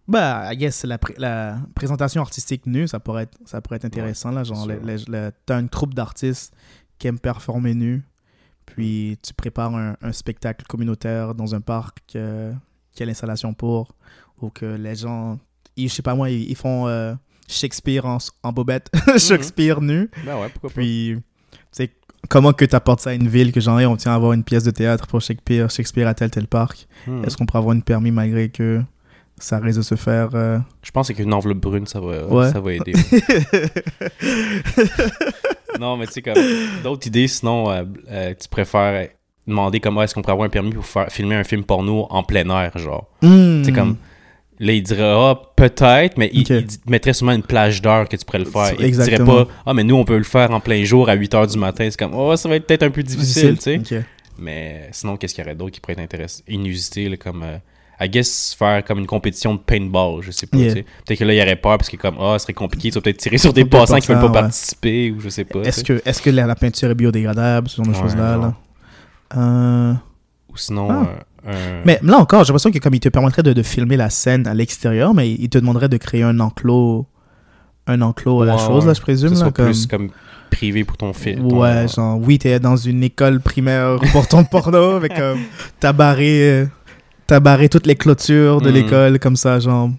[0.09, 3.85] Bah, I guess, la, pré- la présentation artistique nue, ça pourrait être, ça pourrait être
[3.85, 4.67] intéressant, là, genre,
[5.45, 6.53] t'as une troupe d'artistes
[6.97, 8.03] qui aiment performer nu,
[8.65, 12.51] puis tu prépares un, un spectacle communautaire dans un parc euh,
[12.93, 13.95] qui a l'installation pour,
[14.41, 15.39] ou que les gens,
[15.75, 17.13] ils, je sais pas moi, ils, ils font euh,
[17.47, 20.75] Shakespeare en, en bobette, Shakespeare nu, Ben ouais, pourquoi pas.
[20.75, 21.15] puis,
[21.51, 21.91] tu sais,
[22.29, 24.43] comment que tu apportes ça à une ville que genre, on tient à avoir une
[24.43, 26.87] pièce de théâtre pour Shakespeare, Shakespeare à tel tel parc?
[27.07, 27.23] Hmm.
[27.23, 28.81] Est-ce qu'on pourrait avoir une permis malgré que
[29.39, 32.51] ça risque de se faire euh, Je pense qu'une enveloppe brune, ça va, Ouais.
[32.51, 32.93] ça va aider.
[35.79, 36.35] non, mais tu sais, comme
[36.83, 39.07] d'autres idées, sinon, euh, euh, tu préfères
[39.47, 42.23] demander comment est-ce qu'on pourrait avoir un permis pour faire, filmer un film porno en
[42.23, 43.07] plein air, genre?
[43.21, 43.59] Hmm.
[43.61, 43.97] Tu sais, comme.
[44.61, 46.49] Là, il dirait, ah, peut-être, mais il, Ok.
[46.49, 48.73] il dit- mettrait sûrement une plage d'heure que tu pourrais le faire.
[48.77, 49.25] Il Exactement.
[49.33, 51.49] dirait pas, ah, mais nous, on peut le faire en plein jour à 8 h
[51.53, 51.87] du matin.
[51.89, 54.03] C'est comme, oh, ça va être peut-être un peu difficile, tu sais.
[54.37, 56.43] Mais sinon, qu'est-ce qu'il y aurait d'autre qui pourrait être intéressant?
[56.49, 57.45] Inusité, là, comme.
[58.01, 60.57] I guess faire comme une compétition de paintball, je sais pas.
[60.57, 60.73] Yeah.
[61.05, 62.95] Peut-être que là, il y aurait peur parce que, comme, ah, ce serait compliqué, tu
[62.95, 64.31] vas peut-être tirer sur des passants qui veulent pas ouais.
[64.31, 65.59] participer ou je sais pas.
[65.61, 68.53] Est-ce que, est-ce que la, la peinture est biodégradable, ce genre de Ouais, choses-là là?
[69.37, 69.93] Euh,
[70.51, 71.07] Ou sinon, Ah.
[71.47, 73.97] euh, un- Mais là encore, j'ai l'impression que comme il te permettrait de, de filmer
[73.97, 77.05] la scène à l'extérieur, mais il te demanderait de créer un enclos,
[77.87, 79.33] un enclos à la chose, là, je présume.
[79.33, 79.65] Là, comme...
[79.65, 80.09] plus comme
[80.51, 81.45] privé pour ton film.
[81.53, 85.39] Ouais, genre, oui, t'es dans une école primaire pour ton porno, avec comme,
[85.79, 86.65] t'as barré, euh,
[87.29, 88.73] t'as barré toutes les clôtures de Mhm.
[88.75, 89.89] l'école, comme ça, genre,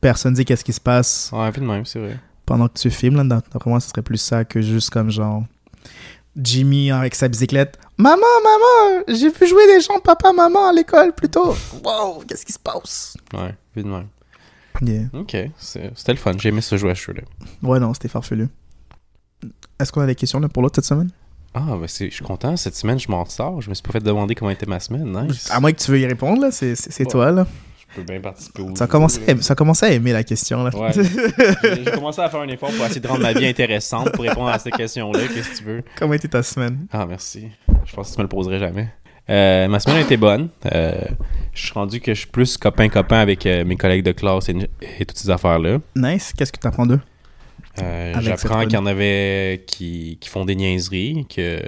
[0.00, 2.18] personne dit qu'est-ce qui se passe Ouais, un peu de même, c'est vrai.
[2.44, 5.44] pendant que tu filmes, là, d'après moi, ce serait plus ça que juste comme, genre,
[6.36, 7.78] Jimmy avec sa bicyclette.
[7.96, 11.54] Maman, maman, j'ai vu jouer des gens, papa, maman, à l'école, plutôt.
[11.84, 13.16] Wow, qu'est-ce qui se passe?
[13.34, 14.06] Ouais, de même.
[14.82, 15.08] Yeah.
[15.12, 16.32] Ok, c'est- c'était le fun.
[16.38, 16.94] J'ai aimé ce jeu à.
[17.62, 18.48] Ouais, non, c'était farfelu.
[19.78, 21.10] Est-ce qu'on a des questions là, pour l'autre cette semaine?
[21.54, 22.56] Ah, ben c'est- je suis content.
[22.56, 23.60] Cette semaine, je m'en sors.
[23.60, 25.26] Je me suis pas fait demander comment était ma semaine.
[25.26, 25.48] Nice.
[25.50, 27.06] À moins que tu veux y répondre, là, c'est Ouais.
[27.06, 27.46] toi, là.
[27.90, 29.42] Je peux bien participer au Ça a, jeu, commencé, là.
[29.42, 30.62] ça a commencé à aimer la question.
[30.62, 30.70] Là.
[30.76, 30.92] Ouais.
[30.94, 34.22] J'ai j'ai commencé à faire un effort pour essayer de rendre ma vie intéressante pour
[34.24, 35.18] répondre à cette question-là.
[35.34, 35.82] Qu'est-ce que tu veux?
[35.98, 36.86] Comment était ta semaine?
[36.92, 37.48] Ah, merci.
[37.84, 38.88] Je pense que tu me le poserais jamais.
[39.28, 40.50] Euh, ma semaine a été bonne.
[40.72, 40.92] Euh,
[41.52, 44.56] je suis rendu que je suis plus copain-copain avec euh, mes collègues de classe et,
[45.00, 45.78] et toutes ces affaires-là.
[45.96, 46.32] Nice.
[46.36, 47.00] Qu'est-ce que tu apprends d'eux?
[47.80, 51.60] Euh, J'apprends qu'il y en avait qui, qui font des niaiseries, que...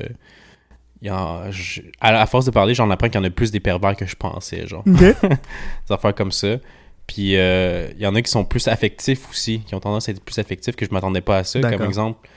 [1.01, 3.31] il y en- je- à la force de parler, j'en apprends qu'il y en a
[3.31, 4.83] plus des pervers que je pensais, genre.
[4.87, 5.15] Des
[5.91, 6.57] affaires comme ça.
[7.07, 10.13] Puis euh, il y en a qui sont plus affectifs aussi, qui ont tendance à
[10.13, 11.61] être plus affectifs que je m'attendais pas à ça.
[11.61, 12.29] Comme exemple,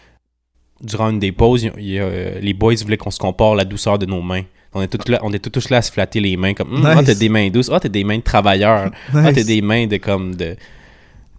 [0.82, 3.98] durant une des pauses, il il euh, les boys voulaient qu'on se compare la douceur
[4.00, 4.44] de nos mains.
[4.74, 6.86] On est tous là, on est tous- là à se flatter les mains comme Hum,
[6.86, 7.06] ah Nice.
[7.06, 9.46] t'as des mains douces, ah t'as des mains de travailleurs, ah t'as Nice.
[9.46, 10.56] des mains de comme de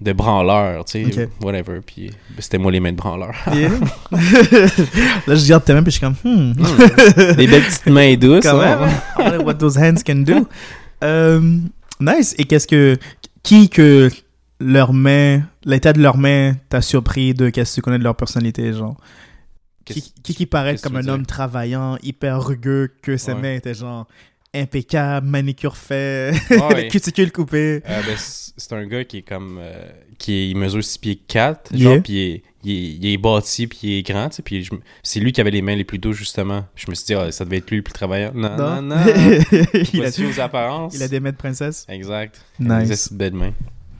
[0.00, 1.80] de branleurs, tu sais, whatever.
[1.84, 3.34] Puis ben, c'était moi les mains de branleurs.
[3.52, 3.70] Yeah.
[5.26, 6.52] Là, je regarde tes mains, puis je suis comme, hmm.
[7.36, 8.44] des belles petites mains douces.
[8.44, 8.76] Quand ouais.
[8.76, 8.90] même.
[9.18, 10.46] Wonder what those hands can do.
[11.02, 11.40] Euh,
[12.00, 12.34] nice.
[12.38, 12.96] Et qu'est-ce que.
[13.42, 14.10] Qui que
[14.60, 15.42] leurs mains.
[15.64, 18.96] L'état de leurs mains t'a surpris de qu'est-ce que tu connais de leur personnalité, genre?
[19.84, 23.40] Qui qui, qui paraît comme un homme travaillant, hyper rugueux, que ses Ouais.
[23.40, 24.06] mains étaient genre
[24.62, 26.88] impeccables, manicure fait, Ouais.
[26.88, 27.82] cuticule coupé.
[27.88, 29.58] Euh, ben, c'est un gars qui est comme.
[29.60, 29.86] euh,
[30.18, 33.18] qui est- il mesure 6 pieds 4, genre, puis il est, il, est, il est
[33.18, 34.68] bâti, puis il est grand, tu sais, puis
[35.02, 36.64] c'est lui qui avait les mains les plus douces, justement.
[36.74, 38.32] Je me suis dit, ah, ça devait être lui le plus travaillant.
[38.34, 38.96] Non, non, non.
[39.92, 40.94] il, a, aux apparences.
[40.94, 41.84] il a des mains de princesse.
[41.88, 42.40] Exact.
[42.58, 42.88] Nice.
[42.88, 43.52] Des esti de belles mains.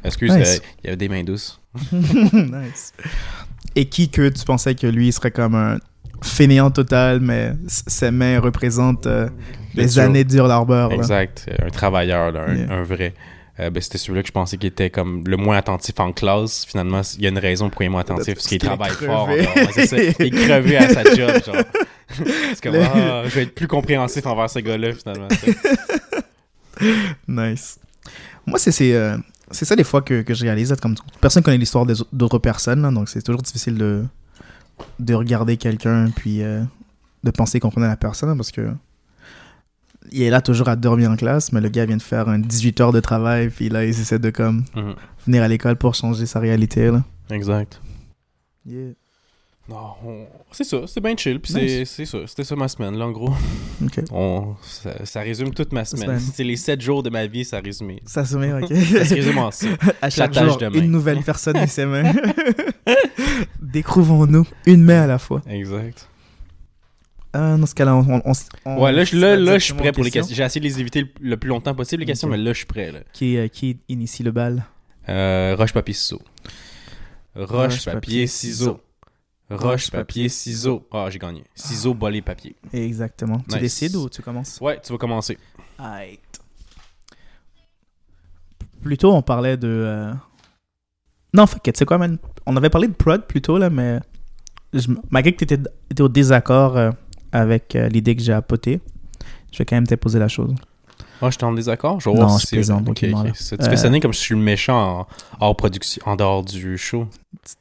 [0.04, 0.56] Excuse, Nice.
[0.62, 1.60] euh, il avait des mains douces.
[1.92, 2.92] nice.
[3.74, 5.78] Et qui que tu pensais que lui serait comme un
[6.22, 9.28] fainéant total, mais ses mains représentent euh,
[9.74, 10.02] Le les dur.
[10.02, 10.88] années de là.
[10.92, 11.48] Exact.
[11.64, 12.72] Un travailleur, là, un, Yeah.
[12.72, 13.14] un vrai.
[13.58, 16.66] Euh, ben, c'était celui-là que je pensais qu'il était comme le moins attentif en classe.
[16.66, 18.90] Finalement, il y a une raison pourquoi il est moins attentif, parce qu'il qu'il travaille
[18.90, 19.06] crevé.
[19.44, 19.86] fort.
[19.86, 19.96] ça.
[19.96, 21.30] Il est crevé à sa job,
[22.10, 25.28] c'est comme, Le- ah, je vais être plus compréhensif envers ce gars-là, finalement.
[27.28, 27.78] Nice.
[28.46, 29.16] Moi, c'est euh,
[29.50, 30.74] c'est ça des fois que, que je réalise.
[30.80, 34.04] Comme personne connaît l'histoire d'autres personnes, là, donc c'est toujours difficile de,
[34.98, 36.62] de regarder quelqu'un puis euh,
[37.24, 38.70] de penser qu'on connaît la personne hein, parce que
[40.12, 42.38] il est là toujours à dormir en classe, mais le gars vient de faire un
[42.38, 44.94] 18 heures de travail puis là, il essaie de comme Mhm.
[45.26, 46.90] venir à l'école pour changer sa réalité.
[46.90, 47.02] Là.
[47.30, 47.80] Exact.
[48.64, 48.92] Yeah.
[49.68, 50.26] Non, on-
[50.56, 51.38] c'est ça, c'est bien chill.
[51.40, 51.90] Puis Nice.
[51.90, 53.32] c'est- ça, c'était ça ma semaine, là, en gros.
[54.10, 56.18] On, ça, ça résume toute ma semaine.
[56.18, 57.92] C'est les 7 jours de ma vie, ça résume.
[58.06, 58.68] Ça met, ok.
[58.74, 59.66] Ça se résume en ça.
[60.02, 60.78] à chaque jour, de main.
[60.78, 62.12] une nouvelle personne et ses mains.
[63.60, 65.42] Découvrons-nous une main à la fois.
[65.48, 66.08] Exact.
[67.32, 68.22] Ah, dans ce cas-là, on,
[68.64, 70.34] on- Ouais, là, je, là, là, je suis prêt pour les questions.
[70.34, 72.58] J'ai essayé de les éviter le, le plus longtemps possible, les questions, mais là, je
[72.58, 72.90] suis prêt.
[72.92, 73.00] Là.
[73.12, 74.64] Qui, euh, qui initie le bal?
[75.08, 76.22] Euh, roche, papier, ciseaux.
[77.34, 78.80] Roche, Roche, papier, papier, ciseaux.
[79.48, 80.86] Roche, papier, ciseaux.
[80.92, 81.44] Ah, j'ai gagné.
[81.54, 82.56] Ciseaux, bolé, papier.
[82.72, 83.40] Exactement.
[83.48, 84.58] Tu décides ou tu commences?
[84.60, 85.38] Ouais, tu vas commencer.
[85.78, 86.20] Aight.
[88.82, 89.68] Plus tôt, on parlait de.
[89.68, 90.12] euh,
[91.32, 92.18] Non, fuck it, tu sais quoi, man?
[92.44, 94.00] On avait parlé de prod plus tôt, là, mais.
[94.72, 96.90] je Malgré que tu étais, au désaccord euh,
[97.32, 98.80] avec euh, l'idée que j'ai appotée,
[99.52, 100.54] je vais quand même te poser la chose.
[101.22, 102.00] Ah, je suis en désaccord?
[102.00, 103.26] Je Non, je si plaisante, ok, aucunement, ok.
[103.28, 103.32] là.
[103.34, 105.06] Ça, Tu Euh, fais sonner comme si je suis le méchant en,
[105.46, 107.06] hors production, en dehors du show?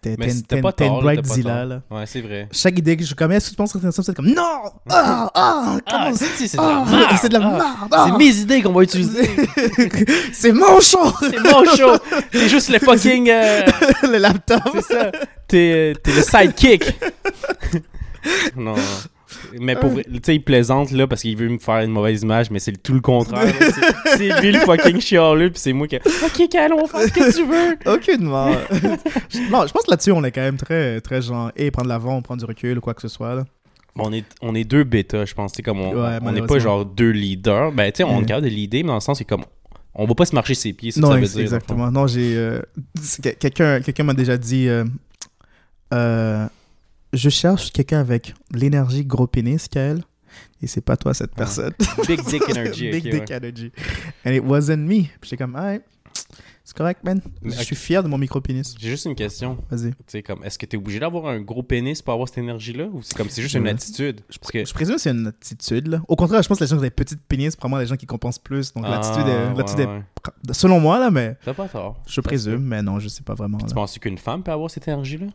[0.02, 1.82] T'es- une tard, là.
[1.92, 2.48] Ouais, c'est vrai.
[2.52, 5.30] Chaque idée que je commets, est-ce que tu penses que c'est c'est comme Non Ah
[5.36, 6.84] Ah Comment c'est c'est Ah,
[7.22, 8.06] C'est de la merde ah.
[8.10, 9.30] C'est mes idées qu'on va utiliser.
[10.34, 11.98] C'est mon show c'est mon show.
[12.32, 13.30] T'es juste le fucking.
[13.30, 13.62] euh,
[14.04, 15.12] Le laptop C'est ça.
[15.48, 16.84] T'es t'es le sidekick.
[18.56, 18.76] non.
[19.60, 22.22] Mais pour vrai, tu sais, il plaisante là parce qu'il veut me faire une mauvaise
[22.24, 23.54] image, mais c'est tout le contraire.
[24.18, 25.98] C'est- lui le fucking chialeux, puis c'est moi qui.
[25.98, 27.78] Ok, Cal, on fait ce que tu veux.
[27.94, 28.48] Aucunement.
[29.52, 32.16] non, je pense que là-dessus, on est quand même très, très genre, et prendre l'avant,
[32.18, 33.36] on prend du recul ou quoi que ce soit.
[33.36, 33.44] Là.
[33.98, 35.54] On est, on est deux bêtas, je pense.
[35.64, 37.72] Comme on Ouais, on n'est pas genre deux leaders.
[37.72, 38.24] Ben, tu sais, on Ouais.
[38.24, 39.44] est capable de leader, mais dans le sens, c'est comme.
[39.98, 41.40] On va pas se marcher ses pieds, c'est ça non, ça veut dire.
[41.40, 41.90] exactement.
[41.90, 42.36] Non, j'ai.
[42.36, 42.60] euh,
[43.40, 44.84] quelqu'un quelqu'un m'a déjà dit euh,
[45.94, 46.46] euh,
[47.16, 50.04] Je cherche quelqu'un avec l'énergie gros pénis, Kael.
[50.62, 51.38] Et c'est pas toi cette Ah.
[51.38, 51.74] personne.
[52.08, 52.90] Big dick energy.
[52.92, 53.34] Big dick ouais.
[53.36, 53.72] energy.
[54.26, 55.04] And it wasn't me.
[55.04, 55.76] Puis j'étais comme, ah,
[56.66, 57.22] c'est correct, man.
[57.42, 58.76] Mais, Je suis fier de mon micro-pénis.
[58.78, 59.58] J'ai juste une question.
[59.70, 59.94] Vas-y.
[60.08, 62.86] Tu comme, est-ce que t'es obligé d'avoir un gros pénis pour avoir cette énergie-là?
[62.92, 64.22] Ou c'est comme c'est juste une attitude?
[64.52, 65.88] Que Je présume que c'est une attitude.
[65.88, 66.02] Là.
[66.10, 67.96] Au contraire, je pense que les gens qui ont des petites pénis, probablement les gens
[67.96, 68.74] qui compensent plus.
[68.74, 69.64] Donc l'attitude est, Ah, ouais,
[70.50, 70.54] est-.
[70.54, 72.02] Selon moi, là, mais T'as pas tort.
[72.08, 72.64] je présume.
[72.64, 73.60] Mais non, je sais pas vraiment.
[73.60, 75.28] Tu penses qu'une femme peut avoir cette énergie-là?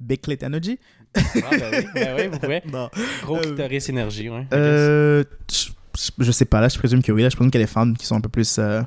[0.00, 0.78] Big clit energy
[1.16, 2.62] Ah, ben oui, ben oui, vous pouvez.
[2.72, 2.88] Non.
[3.22, 4.46] Gros Euh, clitoris énergie, ouais.
[4.52, 7.22] Euh, je, je- sais pas, là, je présume que oui.
[7.22, 8.82] Là, je présume qu'il y a des femmes qui sont un peu plus euh,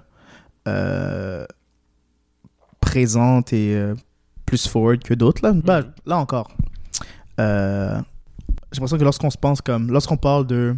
[0.67, 1.45] euh,
[2.80, 3.95] présentes et euh,
[4.45, 5.41] plus forward que d'autres.
[5.45, 5.91] Là, Bah, Mhm.
[6.06, 6.52] là encore,
[7.39, 7.97] euh,
[8.71, 9.91] j'ai l'impression que lorsqu'on se pense comme.
[9.91, 10.76] Lorsqu'on parle de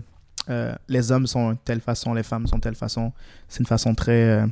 [0.50, 3.14] euh, les hommes sont de telle façon, les femmes sont de telle façon,
[3.48, 4.46] c'est une façon très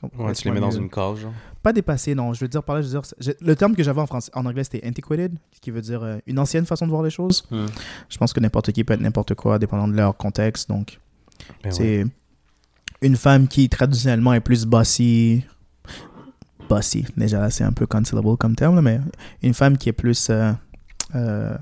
[0.00, 1.32] comme- Ouais, tu les mets dans une cage, genre.
[1.62, 2.32] Pas dépassées, non.
[2.32, 4.30] Je veux dire par là, je veux dire, je- le terme que j'avais en français,
[4.34, 7.10] en anglais, c'était antiquated, ce qui veut dire euh, une ancienne façon de voir les
[7.10, 7.44] choses.
[7.50, 7.66] Hmm.
[8.08, 10.68] Je pense que n'importe qui peut être n'importe quoi, dépendant de leur contexte.
[10.70, 10.98] Donc,
[11.62, 11.76] Ben ouais.
[11.76, 12.06] c'est
[13.02, 15.44] une femme qui traditionnellement est plus bossy.
[16.68, 19.00] Bossy, déjà là, c'est un peu cancelable comme terme, là, mais
[19.42, 20.28] une femme qui est plus.
[20.30, 20.52] euh,
[21.16, 21.56] euh,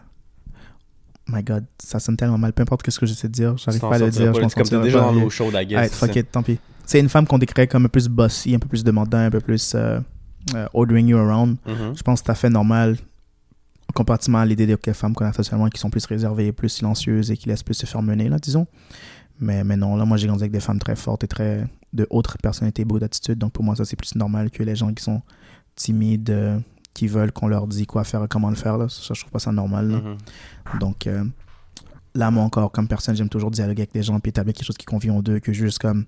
[1.29, 3.95] my god, ça sonne tellement mal, peu importe ce que j'essaie de dire, j'arrive pas
[3.97, 4.33] à le dire.
[4.33, 5.79] pas, je c'est comme déjà dans l'eau chaude, I guess.
[5.81, 6.59] Ouais, fuck it, tant pis.
[6.89, 9.31] C'est une femme qu'on décrit comme un peu plus bossy, un peu plus demandant, un
[9.31, 10.01] peu plus euh,
[10.55, 11.59] euh, ordering you around.
[11.67, 11.95] Mhm.
[11.95, 12.97] Je pense que c'est tout à fait normal
[13.95, 17.37] comparativement à l'idée des femmes qu'on a socialement qui sont plus réservées, plus silencieuses et
[17.37, 18.67] qui laissent plus se faire mener, là, disons.
[19.39, 22.07] Mais, mais non, là, moi, j'ai grandi avec des femmes très fortes et très de
[22.09, 23.37] haute personnalité, beau d'attitude.
[23.37, 25.21] Donc, pour moi, ça, c'est plus normal que les gens qui sont
[25.77, 26.59] timides, euh,
[26.95, 28.79] qui veulent qu'on leur dise quoi faire et comment le faire.
[28.79, 28.89] Là.
[28.89, 29.91] Ça, je trouve pas ça normal.
[29.91, 29.99] là.
[29.99, 30.79] Mhm.
[30.81, 31.23] Donc, euh,
[32.15, 34.77] là, moi, encore, comme personne, j'aime toujours dialoguer avec des gens puis établir quelque chose
[34.77, 36.05] qui convient aux deux que juste comme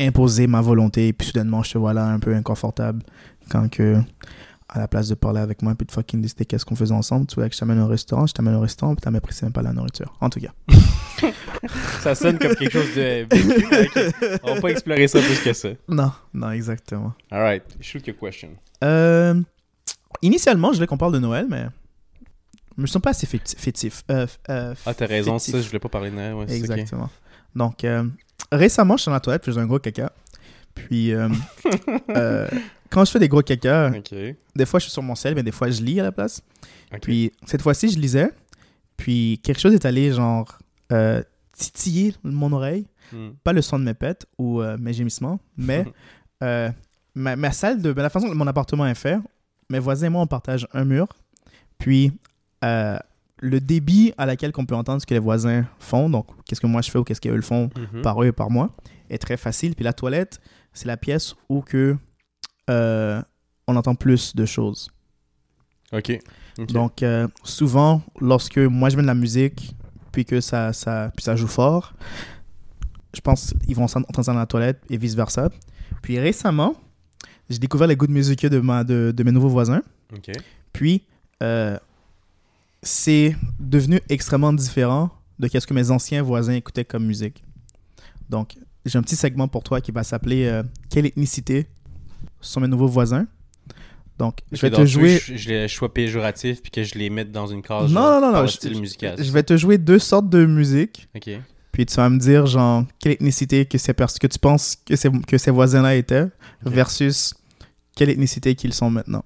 [0.00, 1.12] imposer ma volonté.
[1.12, 3.02] Puis, soudainement, je te vois là un peu inconfortable
[3.50, 3.98] quand que,
[4.68, 7.26] à la place de parler avec moi puis de fucking décider qu'est-ce qu'on faisait ensemble,
[7.26, 9.52] tu voulais que je t'amène au restaurant, je t'amène au restaurant puis t'as m'apprécié même
[9.52, 10.14] pas la nourriture.
[10.20, 10.52] En tout cas.
[12.00, 13.26] Ça sonne comme quelque chose de.
[14.42, 15.68] On va pas explorer ça plus que ça.
[15.88, 17.12] Non, non, exactement.
[17.30, 18.50] Alright, shoot your question.
[18.82, 19.40] Euh,
[20.22, 21.66] initialement, je voulais qu'on parle de Noël, mais
[22.76, 24.02] je me sens pas assez féti- fétif.
[24.10, 26.16] Euh, euh, Ah, t'as raison, ça, je voulais pas parler de.
[26.16, 26.50] Ouais, ok.
[26.50, 27.10] Exactement.
[27.54, 28.04] Donc, euh,
[28.50, 30.12] récemment, je suis dans la toilette, puis je faisais un gros caca.
[30.74, 31.28] Puis, euh,
[32.10, 32.48] euh,
[32.90, 35.52] quand je fais des gros caca, des fois, je suis sur mon sel, mais des
[35.52, 36.42] fois, je lis à la place.
[37.02, 38.30] Puis, cette fois-ci, je lisais.
[38.96, 40.58] Puis, quelque chose est allé, genre,
[41.52, 42.86] titiller mon oreille.
[43.12, 43.30] Hmm.
[43.44, 45.84] Pas le son de mes pets ou mes gémissements, mais
[46.40, 47.90] ma, ma salle de.
[47.90, 49.18] la façon dont mon appartement est fait,
[49.68, 51.06] mes voisins et moi, on partage un mur.
[51.78, 52.12] Puis,
[52.64, 52.98] euh,
[53.40, 56.66] le débit à laquelle on peut entendre ce que les voisins font, donc qu'est-ce que
[56.66, 58.02] moi je fais ou qu'est-ce qu'eux le font Mhm.
[58.02, 58.70] par eux et par moi,
[59.10, 59.74] est très facile.
[59.74, 60.40] Puis la toilette,
[60.72, 61.96] c'est la pièce où que
[62.70, 63.20] euh,
[63.66, 64.90] on entend plus de choses.
[65.92, 66.18] Ok.
[66.58, 66.66] Ok.
[66.72, 69.74] Donc euh, souvent, lorsque moi je mets de la musique,
[70.12, 71.94] puis que ça, ça, puis ça joue fort,
[73.14, 75.50] je pense qu'ils vont entendre ça dans la toilette et vice versa.
[76.02, 76.74] Puis récemment,
[77.50, 79.82] j'ai découvert les goûts de musique de, ma, de, de mes nouveaux voisins.
[80.14, 80.30] Ok.
[80.72, 81.02] Puis,
[81.42, 81.76] euh,
[82.82, 87.42] c'est devenu extrêmement différent de ce que mes anciens voisins écoutaient comme musique.
[88.28, 91.66] Donc, j'ai un petit segment pour toi qui va s'appeler euh, Quelle ethnicité
[92.40, 93.26] sont mes nouveaux voisins?
[94.18, 95.18] Donc, je vais te jouer.
[95.24, 97.90] Je, je les sois péjoratif puis que je les mette dans une case.
[97.90, 99.22] Non, genre, non, non, non, je- style musical.
[99.22, 101.30] Je vais te jouer deux sortes de musique, Ok.
[101.72, 105.10] puis tu vas me dire, genre, quelle ethnicité que, ces que tu penses que ces,
[105.26, 106.26] que ces voisins-là étaient,
[106.64, 107.34] versus
[107.96, 109.24] quelle ethnicité qu'ils sont maintenant.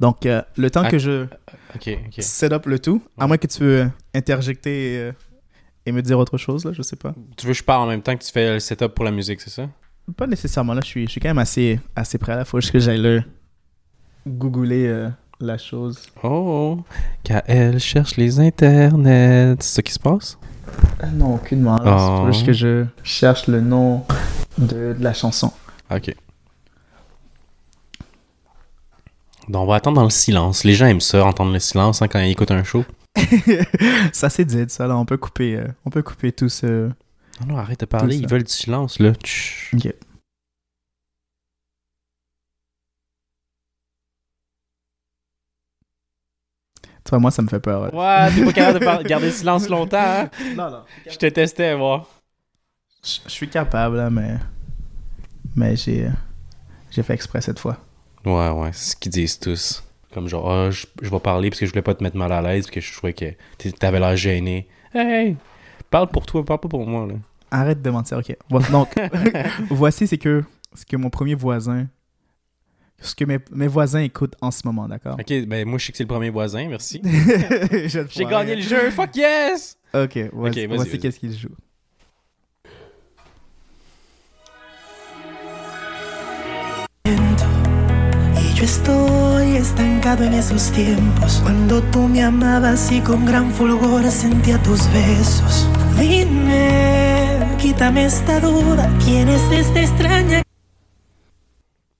[0.00, 0.90] Donc, euh, le temps Ah.
[0.90, 1.24] que je
[1.76, 1.88] Ok.
[2.06, 2.14] Ok.
[2.22, 3.28] set up le tout, à Ouais.
[3.28, 5.12] moins que tu veux interjecter euh,
[5.86, 7.14] et me dire autre chose, là, je sais pas.
[7.36, 9.10] Tu veux que je parle en même temps que tu fais le setup pour la
[9.10, 9.68] musique, c'est ça?
[10.16, 12.34] Pas nécessairement, là, je suis, je suis quand même assez, assez prêt.
[12.34, 13.22] Là, faut juste que j'aille le
[14.26, 15.08] googler euh,
[15.38, 16.08] la chose.
[16.22, 16.82] Oh,
[17.22, 19.56] KL cherche les internets.
[19.60, 20.38] C'est ça qui se passe?
[21.12, 21.76] Non, aucunement.
[21.78, 22.24] Là, Oh.
[22.26, 24.04] faut juste que je cherche le nom
[24.58, 25.52] de, de la chanson.
[25.90, 26.14] Ok.
[29.39, 30.64] Donc, on va attendre dans le silence.
[30.64, 32.84] Les gens aiment ça, entendre le silence hein, quand ils écoutent un show.
[34.12, 34.96] ça c'est dit, ça, là.
[34.96, 36.88] On peut couper, euh, on peut couper tout ce...
[37.40, 38.16] Non, non, arrête de parler.
[38.16, 39.10] Ils veulent du silence, là.
[39.72, 39.94] Ok.
[47.02, 47.82] Tu vois, moi, ça me fait peur.
[47.82, 47.94] ouais.
[47.94, 50.30] Ouais, t'es pas capable de garder le silence longtemps, hein?
[50.54, 50.82] Non, non.
[51.10, 52.06] Je te testais, voir.
[53.02, 54.36] Je suis capable, là, mais...
[55.56, 56.08] Mais j'ai...
[56.90, 57.78] J'ai fait exprès cette fois.
[58.24, 59.82] Ouais, ouais, c'est ce qu'ils disent tous.
[60.12, 62.32] Comme genre, ah, je, je vais parler parce que je voulais pas te mettre mal
[62.32, 63.26] à l'aise, parce que je trouvais que
[63.78, 64.68] t'avais l'air gêné.
[64.92, 65.36] Hey,
[65.88, 67.14] parle pour toi, parle pas pour moi, là.
[67.52, 68.36] Arrête de mentir, ok.
[68.70, 68.94] Donc,
[69.70, 71.86] voici c'est que ce que mon premier voisin,
[73.00, 75.16] ce que mes, mes voisins écoutent en ce moment, d'accord?
[75.18, 77.00] Ok, ben moi je sais que c'est le premier voisin, merci.
[78.10, 79.78] J'ai gagné le jeu, fuck yes!
[79.94, 81.54] Ok, voici, voici qu'est-ce qu'il joue.
[88.60, 94.62] Yo estoy estancado en esos tiempos Cuando tú me amabas y con gran fulgor sentía
[94.62, 95.66] tus besos
[95.98, 100.42] Dime, quítame esta duda ¿Quién es esta extraña?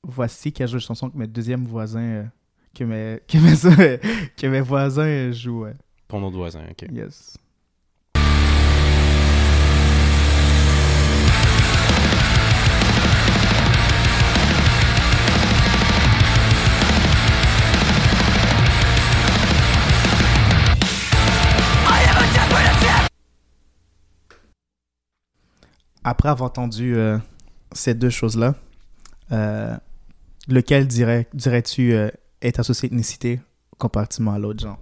[0.02, 2.24] Voici qui a joué une chanson que mes deuxièmes voisins, euh,
[2.74, 3.62] que, mes, que, mes,
[4.36, 5.76] que mes voisins jouaient.
[6.08, 6.90] Pour notre voisin, ok.
[6.90, 7.38] Yes.
[26.04, 27.18] Après avoir entendu euh,
[27.72, 28.54] ces deux choses-là,
[29.32, 29.76] euh,
[30.48, 32.08] lequel dirais, dirais-tu euh,
[32.42, 33.40] est associé à ethnicité
[33.78, 34.78] comparativement à l'autre genre?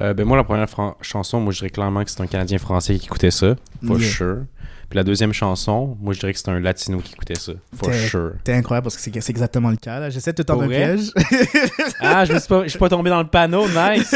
[0.00, 2.98] Ben moi, la première fran- chanson, moi, je dirais clairement que c'est un Canadien français
[2.98, 3.56] qui écoutait ça,
[3.86, 4.08] for Yeah.
[4.10, 4.44] sure.
[4.92, 7.88] Puis la deuxième chanson, moi, je dirais que c'est un Latino qui écoutait ça, for
[7.90, 8.32] T'es- sure.
[8.44, 9.98] T'es incroyable parce que c'est, c'est exactement le cas.
[9.98, 10.10] là.
[10.10, 11.10] J'essaie de te tendre un piège.
[12.00, 14.14] Ah, je me suis pas, je suis pas tombé dans le panneau, nice!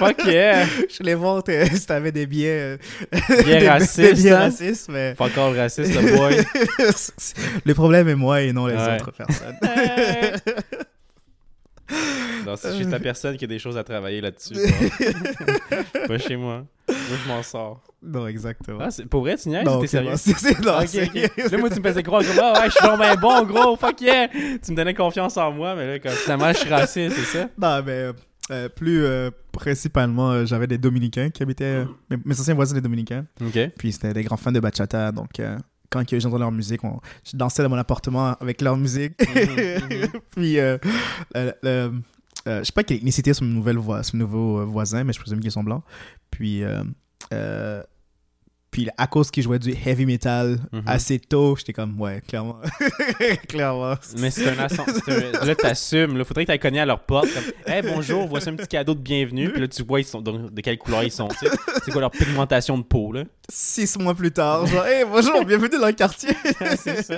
[0.00, 0.64] Fuck yeah!
[0.90, 2.76] je voulais voir si t'avais des biais,
[3.12, 4.38] euh, des, raciste, des biais hein?
[4.38, 6.44] racistes, mais Fuck all raciste, le boy.
[7.64, 8.96] le problème est moi et non les Ouais.
[8.96, 9.54] autres personnes.
[12.46, 14.54] Non, c'est juste la personne qui a des choses à travailler là-dessus.
[16.08, 16.64] pas chez moi.
[16.88, 17.82] Moi, je m'en sors.
[18.02, 18.78] non, exactement.
[18.80, 19.64] Ah, pour vrai, tu niaises?
[19.64, 20.10] non, T'es sérieux?
[20.10, 20.72] non, c'est, non.
[20.72, 24.00] Là, moi, tu me faisais croire comme, ah ouais, je suis bien bon, gros, fuck
[24.00, 24.28] yeah!
[24.28, 27.48] Tu me donnais confiance en moi, mais là, comme, finalement, je suis raciste, c'est ça?
[27.58, 28.12] Non, mais euh,
[28.50, 31.84] euh, plus euh, principalement, euh, j'avais des Dominicains qui habitaient.
[32.10, 33.24] mes, mes anciens voisins des Dominicains.
[33.40, 33.58] Ok.
[33.78, 35.10] Puis c'était des grands fans de bachata.
[35.12, 35.30] Donc,
[35.90, 39.16] quand ils j'entendais leur musique, on, je dansais dans mon appartement avec leur musique.
[40.36, 40.78] Puis, le-
[41.62, 41.92] le-
[42.46, 45.04] euh, je sais pas quelle ethnicité sont mes, nouvelles voi- sont mes nouveaux euh, voisins,
[45.04, 45.82] mais je présume qu'ils sont blancs.
[46.30, 47.82] Puis, euh,
[48.70, 50.82] puis à cause qu'ils jouaient du heavy metal Mhm.
[50.86, 52.60] assez tôt, j'étais comme, ouais, clairement.
[53.48, 53.94] clairement.
[54.18, 56.16] Mais c'est un ascen- c'est un- Là, t'assumes.
[56.18, 57.28] Là, faudrait que t'ailles cogner à leur porte.
[57.32, 59.50] Comme, hey, bonjour, voici un petit cadeau de bienvenue.
[59.52, 61.28] Puis là, tu vois ils sont, de, quelle couleur ils sont.
[61.84, 63.22] C'est quoi leur pigmentation de peau, là?
[63.48, 66.30] Six mois plus tard, genre, hey, bonjour, bienvenue dans le quartier.
[66.76, 67.16] c'est ça.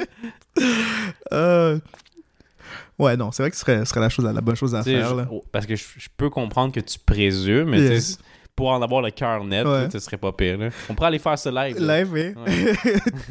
[1.32, 1.78] Euh,
[2.98, 4.82] Ouais, non, c'est vrai que ce serait, ce serait la, chose, la bonne chose à
[4.82, 5.10] faire.
[5.10, 5.28] je- Là.
[5.30, 7.94] oh, parce que je, je peux comprendre que tu présumes, mais Yeah.
[7.96, 8.16] tu sais,
[8.54, 9.82] pour en avoir le cœur net, Ouais.
[9.82, 10.56] là, ce serait pas pire.
[10.56, 10.70] là.
[10.88, 11.78] On pourrait aller faire ce live.
[11.78, 12.32] Live, oui.
[12.34, 12.72] Ouais.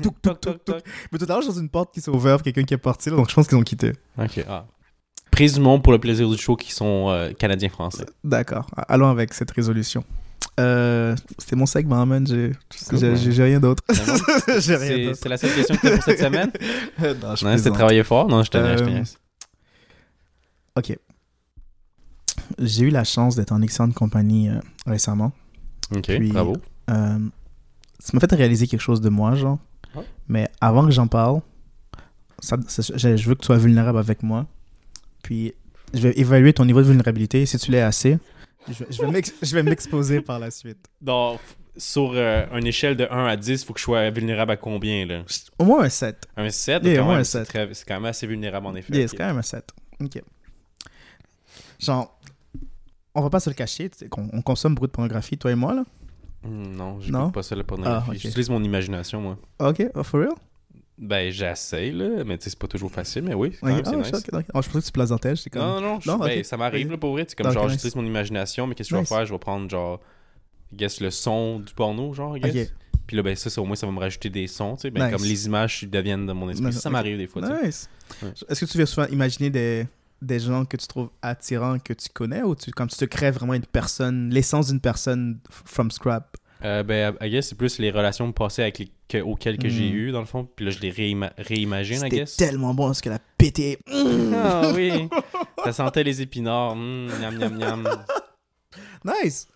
[0.04, 0.82] Toc, touk, toc, toc.
[1.12, 3.15] Mais tout à l'heure, j'ai une porte qui s'est ouverte, quelqu'un qui est parti, là,
[3.15, 3.93] donc je pense qu'ils ont quitté.
[4.19, 4.45] Ok.
[4.47, 4.65] Ah.
[5.32, 8.06] Présumons pour le plaisir du show qu'ils sont euh, canadiens-français.
[8.23, 10.04] D'accord, allons avec cette résolution.
[10.60, 12.25] Euh, C'était mon segment, man.
[12.25, 12.51] J'ai
[13.43, 13.84] rien d'autre.
[13.89, 14.13] C'est bon?
[14.60, 15.17] j'ai rien C'est d'autre.
[15.23, 16.51] c'est la seule question que tu as pour cette semaine?
[17.01, 18.28] non, je Non, c'était travailler fort?
[18.30, 19.17] Non, je te niaise, je te Euh, niaise.
[20.77, 20.97] Ok.
[22.59, 25.31] J'ai eu la chance d'être en excellente compagnie euh, récemment.
[25.95, 26.57] Ok, puis- bravo.
[26.89, 27.19] Euh,
[27.99, 29.57] ça m'a fait réaliser quelque chose de moi, genre.
[29.95, 30.03] Ouais.
[30.27, 31.41] Mais avant que j'en parle,
[32.39, 34.45] ça, ça- je je veux que tu sois vulnérable avec moi.
[35.23, 35.53] Puis,
[35.93, 37.45] je vais évaluer ton niveau de vulnérabilité.
[37.45, 38.19] Si tu l'es assez,
[38.67, 40.77] je vais, m'exposer par la suite.
[41.01, 41.39] Donc,
[41.77, 44.57] sur euh, une échelle de 1 à 10, il faut que je sois vulnérable à
[44.57, 45.23] combien, là?
[45.57, 46.27] Au moins un 7.
[46.38, 46.83] Un 7?
[46.83, 47.47] Yeah, quand au moins même, un c'est sept.
[47.47, 48.93] très- C'est quand même assez vulnérable, en effet.
[48.93, 49.71] Yeah, c'est quand même un 7.
[50.03, 50.21] Ok.
[51.79, 52.17] Genre,
[53.13, 55.83] on va pas se le cacher, on consomme beaucoup de pornographie, toi et moi, là.
[56.43, 58.11] Hmm, Non, je pas ça, la pornographie.
[58.11, 58.17] Ah.
[58.17, 59.38] J'utilise mon imagination, moi.
[59.59, 60.33] Ok, oh, for real?
[60.97, 63.83] Ben, j'essaie, là, mais tu sais, c'est pas toujours facile, mais oui, quand Ok, même,
[63.85, 64.25] c'est ah, nice.
[64.31, 64.38] je.
[64.53, 65.61] Oh, pensais que tu plaisantais, j'étais comme...
[65.61, 67.25] Non, non, je- Non, ben, ça m'arrive, là, pour vrai.
[67.27, 67.73] C'est comme genre, nice.
[67.73, 69.09] j'utilise mon imagination, mais qu'est-ce que je vais Nice.
[69.09, 69.25] faire?
[69.25, 69.99] Je vais prendre, genre,
[70.73, 72.71] guess, le son du porno, genre, guess.
[73.07, 74.91] Puis là, ben, ça, ça, au moins, ça va me rajouter des sons, tu sais.
[74.91, 75.15] Ben, Nice.
[75.17, 76.67] comme les images deviennent dans mon esprit.
[76.67, 77.41] Nice, Ça m'arrive des fois.
[77.63, 77.89] Nice.
[78.23, 78.29] Ouais.
[78.49, 79.88] Est-ce que tu veux souvent imaginer des,
[80.21, 83.32] des gens que tu trouves attirants, que tu connais, ou tu, comme tu te crées
[83.32, 86.38] vraiment une personne, l'essence d'une personne from scrap?
[86.63, 89.89] Euh, ben, I guess, c'est plus les relations passées avec les, que- auxquelles que j'ai
[89.91, 89.95] Mm.
[89.95, 90.47] eu dans le fond.
[90.56, 92.38] Puis là, je les réima- réimagine, I C'était guess.
[92.38, 93.78] tellement bon parce qu'elle a pété.
[94.34, 95.10] Ah oui!
[95.63, 96.75] Ça sentait les épinards.
[96.75, 97.84] Mm, miam, miam, miam.
[99.04, 99.47] Nice.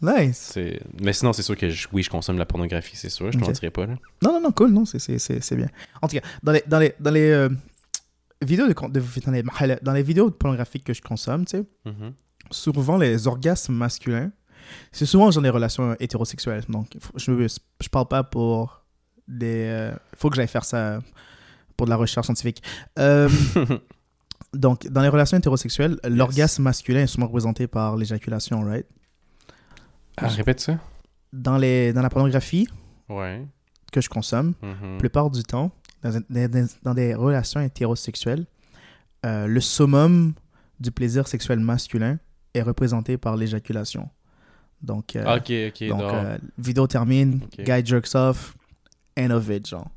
[0.00, 0.58] Nice.
[1.00, 3.32] Mais sinon, c'est sûr que je- oui, je consomme la pornographie, c'est sûr.
[3.32, 3.48] Je ne Ok.
[3.48, 3.86] mentirais pas.
[3.86, 3.94] Là.
[4.22, 5.68] Non, non, non, cool, non, c'est bien.
[6.02, 7.48] En tout cas, dans les, dans les, dans les euh,
[8.44, 11.64] vidéos de, con- de- dans, les, dans les vidéos pornographiques que je consomme, tu sais,
[11.84, 12.12] Mhm.
[12.50, 14.30] souvent les orgasmes masculins,
[14.92, 16.64] c'est souvent dans des relations hétérosexuelles.
[16.68, 18.82] Donc, je ne je parle pas pour
[19.28, 19.90] des...
[20.12, 21.00] Il faut que j'aille faire ça
[21.76, 22.62] pour de la recherche scientifique.
[22.98, 23.28] Euh,
[24.54, 28.86] donc, dans les relations hétérosexuelles, l'orgasme masculin est souvent représenté par l'éjaculation, right?
[30.16, 30.78] Ah, répète ça.
[31.32, 32.68] Dans, les, dans la pornographie
[33.08, 33.44] Ouais.
[33.92, 35.72] que je consomme, la plupart du temps,
[36.04, 38.46] dans, des relations hétérosexuelles,
[39.24, 40.34] euh, le summum
[40.80, 42.18] du plaisir sexuel masculin
[42.52, 44.08] est représenté par l'éjaculation.
[44.82, 48.54] Donc, euh, donc euh, vidéo termine, guy jerks off,
[49.18, 49.90] end of it, genre.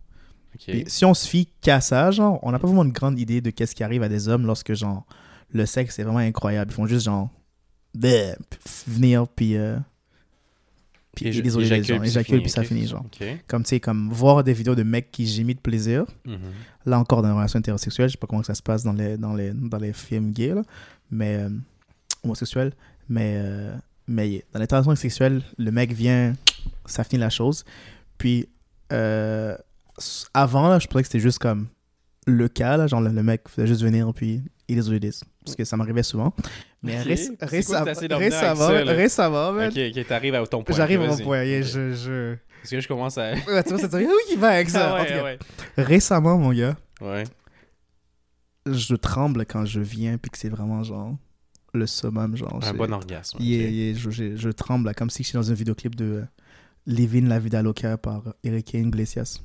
[0.58, 3.42] Puis si on se fie qu'à ça, genre, on n'a pas vraiment une grande idée
[3.42, 5.06] de qu'est-ce qui arrive à des hommes lorsque, genre,
[5.52, 6.72] le sexe est vraiment incroyable.
[6.72, 7.30] Ils font juste, genre,
[7.94, 8.36] bleh,
[8.88, 9.56] venir, puis...
[11.22, 13.06] puis Éja- désolé, les éjacule, gens, puis ça finit, genre.
[13.48, 16.06] Comme, tu sais, comme voir des vidéos de mecs qui gémissent de plaisir.
[16.26, 16.38] Mhm.
[16.86, 19.18] Là encore, dans les relations hétérosexuelles, je sais pas comment ça se passe dans les,
[19.18, 20.62] dans les, dans les films gays, là,
[21.12, 21.50] mais euh,
[22.24, 22.74] homosexuels.
[23.10, 23.76] Mais, euh,
[24.08, 26.34] mais dans les relations sexuelles, le mec vient,
[26.86, 27.66] ça finit la chose.
[28.18, 28.48] Puis,
[28.94, 29.56] euh,
[30.34, 31.68] avant, là, je pensais que c'était juste comme
[32.26, 35.22] le cas, là, genre le, le mec faisait juste venir, puis il is.
[35.46, 36.34] Parce que ça m'arrivait souvent.
[36.88, 40.76] Mais réc- quoi récemment, récemment, ça, récemment, man, Ok, ok, t'arrives à ton point.
[40.76, 41.44] j'arrive à mon point.
[41.44, 41.66] yeah, Ok.
[41.68, 43.32] je, je, Parce que je commence à.
[43.48, 44.96] Ouais, tu vois, c'est oui, il va avec ça.
[44.98, 45.38] Ah En tout ouais, cas, ouais.
[45.78, 47.24] Récemment, mon gars, Ouais.
[48.70, 51.16] je tremble quand je viens, puis que c'est vraiment genre
[51.74, 52.60] le summum, genre.
[52.64, 53.38] Un bon orgasme.
[53.40, 53.74] Yeah, ok.
[53.74, 56.24] yeah, je, je- je tremble comme si j'étais dans un vidéoclip de euh,
[56.86, 59.40] Living la vida loca par Eric Iglesias.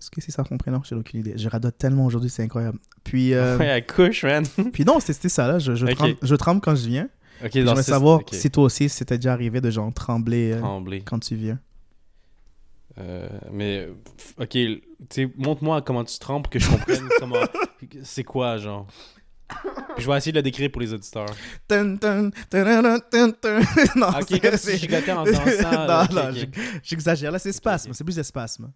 [0.00, 1.34] Est-ce que c'est ça son prénom J'ai aucune idée.
[1.36, 2.78] Je radote tellement aujourd'hui, c'est incroyable.
[3.04, 4.44] Puis, euh, Ouais, elle couche, man.
[4.72, 5.58] puis non, c'était ça là.
[5.58, 5.94] Je, je, Ok.
[5.94, 7.08] tremble, je tremble quand je viens.
[7.44, 8.28] Ok, J'aimerais ce- savoir ok.
[8.32, 11.02] si toi aussi, c'était déjà arrivé de genre trembler euh, Trembler.
[11.02, 11.58] quand tu viens.
[12.98, 13.88] Euh, mais,
[14.38, 14.58] ok,
[15.36, 17.36] montre-moi comment tu trembles pour que je comprenne comment.
[18.02, 18.86] C'est quoi, genre.
[19.96, 21.26] Puis je vais essayer de le décrire pour les auditeurs.
[21.66, 23.60] Tun, tun, tun, tun, tun.
[23.96, 25.70] non, Ok, comme si je en dansant.
[25.72, 26.34] non, là, ok, non, ok.
[26.34, 27.32] j'ex- j'exagère.
[27.32, 27.90] Là, c'est spasme.
[27.90, 27.96] ok.
[27.96, 28.70] C'est plus des spasmes.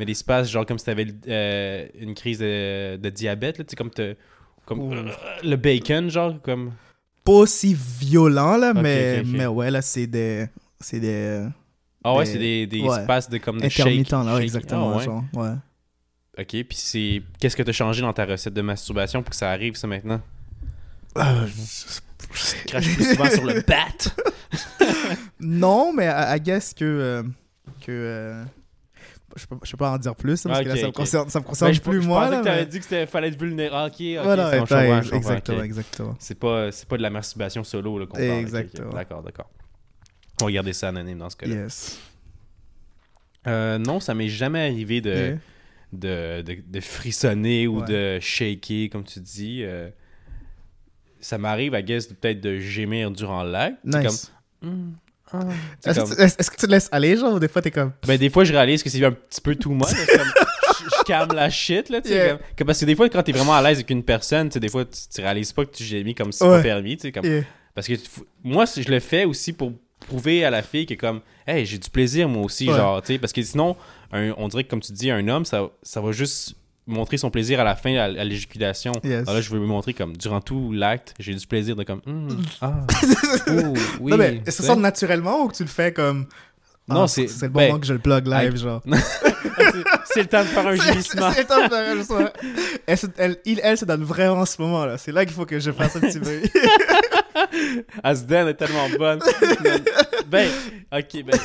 [0.00, 3.70] Mais des spasmes, genre comme si t'avais euh, une crise de, de diabète, là, tu
[3.72, 4.16] sais, comme, te-
[4.64, 4.94] comme Ouh.
[4.94, 5.10] euh,
[5.44, 6.72] le bacon, genre, comme.
[7.22, 10.46] Pas aussi violent, là, mais, mais ouais, là, c'est des.
[10.80, 11.46] C'est des.
[12.02, 13.02] Ah ouais, Des- c'est des, des ouais.
[13.02, 13.80] spasmes de, comme de shake.
[13.80, 14.92] intermittents, là, ouais, exactement.
[14.94, 15.04] Ah ouais.
[15.04, 15.50] genre, ouais.
[16.38, 17.22] Ok, puis c'est.
[17.38, 20.22] Qu'est-ce que t'as changé dans ta recette de masturbation pour que ça arrive, ça, maintenant?
[21.18, 21.46] Euh,
[22.68, 24.14] Crache plus souvent sur le bat!
[25.40, 26.84] non, mais I, I guess que.
[26.86, 27.22] euh,
[27.84, 28.42] que
[29.36, 30.94] je, peux, je peux pas en dire plus, parce que là, ça me ok.
[30.94, 32.20] concerne, ça me concerne Ben, je, plus je moi.
[32.22, 33.92] pensais là, que t'avais mais- dit que c'était fallait être vulnérable.
[33.94, 34.60] Ok, ok, Voilà, je je
[35.10, 35.64] comprends, exactement, ok.
[35.64, 36.16] exactement.
[36.18, 38.28] C'est pas, c'est pas de la masturbation solo là, qu'on parle.
[38.30, 38.90] Exactement.
[38.92, 39.50] D'accord, d'accord.
[40.42, 41.54] On va garder ça anonyme dans ce cas-là.
[41.54, 42.00] Yes.
[43.46, 45.38] Euh, non, ça m'est jamais arrivé de, Yeah.
[45.92, 47.86] de, de, de frissonner ou Ouais.
[47.86, 49.62] de shaker, comme tu dis.
[49.64, 49.88] Euh,
[51.20, 53.78] ça m'arrive, I guess, peut-être de gémir durant l'acte.
[53.84, 54.30] Nice.
[54.62, 54.92] comme, Hmm,
[55.86, 57.70] Est-ce comme- que tu- est-ce que tu te laisses aller, genre, ou des fois, t'es
[57.70, 57.92] comme.
[58.06, 59.86] Ben, des fois, je réalise que c'est un petit peu too much.
[59.88, 59.96] comme,
[60.80, 62.14] je, je calme la shit, là, tu sais.
[62.14, 62.28] Yeah.
[62.30, 64.54] comme- que parce que des fois, quand t'es vraiment à l'aise avec une personne, tu
[64.54, 66.56] sais, des fois, tu, tu réalises pas que tu gémis comme si Ouais.
[66.58, 67.12] pas permis, tu sais.
[67.12, 67.24] Comme...
[67.24, 67.42] Yeah.
[67.74, 67.94] Parce que
[68.42, 69.72] moi, je le fais aussi pour
[70.08, 72.76] prouver à la fille que, comme, hey, j'ai du plaisir, moi aussi, Ouais.
[72.76, 73.18] genre, tu sais.
[73.18, 73.76] Parce que sinon,
[74.12, 76.54] un- on dirait que, comme tu dis, un homme, ça, ça va juste
[76.86, 78.92] montrer son plaisir à la fin, à, à l'éjaculation.
[79.04, 79.20] Yes.
[79.22, 82.00] Alors là, je veux lui montrer, comme, durant tout l'acte, j'ai du plaisir de, comme,
[82.06, 82.28] Hmm,
[82.60, 82.72] ah,
[83.48, 84.10] ouh, oui.
[84.12, 86.26] non, mais ça sort naturellement ou que tu le fais comme.
[86.88, 88.82] Non, Ah, c'est- C'est le bon ben, moment que je le plug live, I- genre.
[90.12, 91.30] C'est- le temps de faire un gémissement.
[91.32, 92.32] C'est top, là, je sais.
[92.86, 94.98] Elle, se- elle, il, elle se donne vraiment en ce moment, là.
[94.98, 96.42] C'est là qu'il faut que je fasse un petit bruit.
[98.02, 99.20] Asden est tellement bonne.
[100.26, 100.48] ben,
[100.92, 101.38] ok, ben.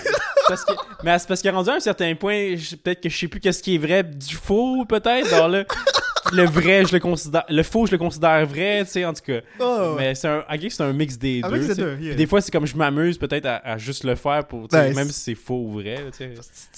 [0.47, 0.73] Parce que,
[1.03, 3.63] mais c'est parce qu'elle rendu à un certain point, peut-être que je sais plus qu'est-ce
[3.63, 5.33] qui est vrai du faux, peut-être.
[5.33, 5.63] Alors là,
[6.33, 7.43] le vrai, je le considère.
[7.49, 9.39] Le faux, je le considère vrai, tu sais, en tout cas.
[9.59, 10.43] Oh, Mais c'est un.
[10.69, 11.55] C'est un mix des Un deux.
[11.57, 12.15] mix des deux, yeah.
[12.15, 14.61] Des fois, c'est comme je m'amuse peut-être à, à juste le faire pour.
[14.63, 14.95] Nice.
[14.95, 16.31] Même si c'est faux ou vrai, tu sais.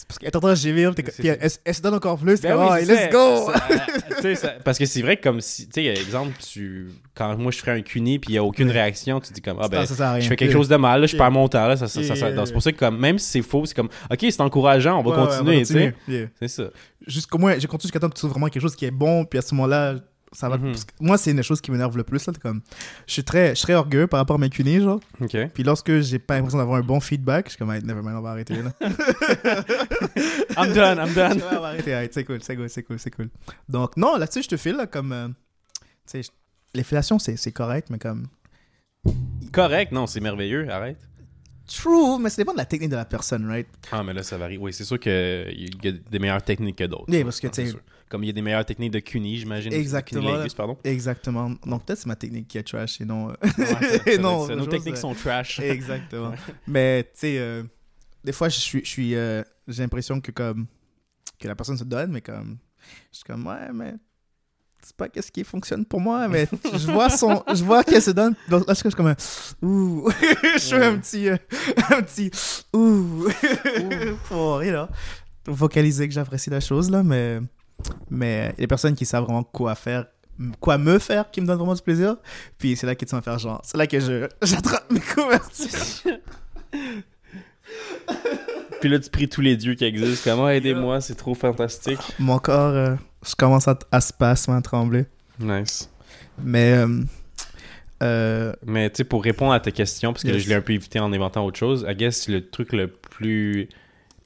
[0.07, 2.41] Parce qu'elle est en train de gémir, puis elle, se donne encore plus.
[2.41, 3.51] Ben oui, oh, let's go!
[3.51, 7.37] Ça, euh, ça- parce que c'est vrai que comme si, tu sais, exemple, tu, quand
[7.37, 8.73] moi je ferais un cuni puis il y a aucune Ouais.
[8.73, 10.19] réaction, tu dis comme, ah ben, ça sert à rien.
[10.21, 12.01] je fais quelque chose de mal, là, je perds mon temps, là, ça, c'est
[12.53, 15.11] pour ça que comme, même si c'est faux, c'est comme, ok, c'est encourageant, on va
[15.11, 16.29] Ouais, ouais, continuer, tu sais.
[16.39, 16.63] C'est ça.
[17.05, 19.23] Jusqu'au moins, j'ai continué jusqu'à temps que tu trouves vraiment quelque chose qui est bon,
[19.23, 19.95] puis à ce moment-là,
[20.33, 20.57] ça va.
[20.57, 20.63] Que
[20.99, 22.33] moi, c'est une chose qui m'énerve le plus, là.
[22.41, 22.61] Comme,
[23.07, 24.99] je suis très, je suis très orgueilleux par rapport à mes cunis, genre.
[25.21, 25.37] Ok.
[25.53, 28.17] Puis lorsque j'ai pas l'impression d'avoir un bon feedback, je suis comme, hey, never mind,
[28.17, 28.71] on va arrêter, là.
[30.57, 31.41] I'm done, I'm done.
[31.51, 33.29] On va arrêter, arrête, c'est cool, c'est cool, c'est cool, c'est cool.
[33.69, 35.11] Donc, non, là-dessus, je te file, là, comme.
[35.11, 35.27] euh,
[36.11, 38.27] tu sais, fellations, c'est c'est correct, mais comme.
[39.51, 40.99] Correct, non, c'est merveilleux, arrête.
[41.67, 43.67] True, mais ça dépend de la technique de la personne, right?
[43.91, 44.57] Ah, mais là, ça varie.
[44.57, 47.05] Oui, c'est sûr qu'il y a des meilleures techniques que d'autres.
[47.09, 47.77] Oui, parce que, tu sais-.
[48.09, 49.73] Comme il y a des meilleures techniques de cuni, j'imagine.
[49.73, 50.77] Exactement, Cunnilingus, pardon.
[50.83, 51.49] Exactement.
[51.65, 53.27] Donc, peut-être c'est ma technique qui est trash et non.
[53.27, 54.17] Ouais.
[54.19, 55.59] Nos techniques sont trash.
[55.59, 56.33] Exactement.
[56.67, 57.63] Mais, tu sais, euh,
[58.23, 58.85] des fois, je suis.
[58.85, 60.67] suis, euh, J'ai l'impression que, comme.
[61.37, 62.57] Que la personne se donne, mais comme.
[63.11, 63.95] Je suis comme, ouais, mais.
[64.81, 67.43] C'est pas qu'est-ce qui fonctionne pour moi, mais je vois son.
[67.53, 68.35] Je vois qu'elle se donne.
[68.47, 69.15] Donc là, je suis comme un.
[69.61, 70.09] Ouh.
[70.53, 71.27] je fais un petit.
[71.27, 71.35] euh,
[71.89, 72.31] un petit.
[72.73, 73.27] Ouh.
[74.29, 74.87] Pour, you know,
[75.45, 77.39] vocaliser que j'apprécie la chose, là, mais.
[78.09, 80.05] Mais des personnes qui savent vraiment quoi faire
[80.59, 82.15] quoi me faire qui me donne vraiment du plaisir
[82.59, 86.19] puis c'est là qu'ils te font faire genre c'est là que je j'attrape mes couvertures
[88.79, 90.29] Puis là, tu pries tous les dieux qui existent.
[90.31, 91.99] Comment aidez-moi, c'est trop fantastique.
[92.19, 92.95] mon corps euh,
[93.27, 95.05] je commence à, à se passer à trembler
[95.39, 95.89] Nice.
[96.41, 97.01] mais euh,
[98.03, 100.43] euh, Mais tu sais, pour répondre à ta question, parce que Yes.
[100.43, 103.67] je l'ai un peu évité en inventant autre chose, I guess le truc le plus.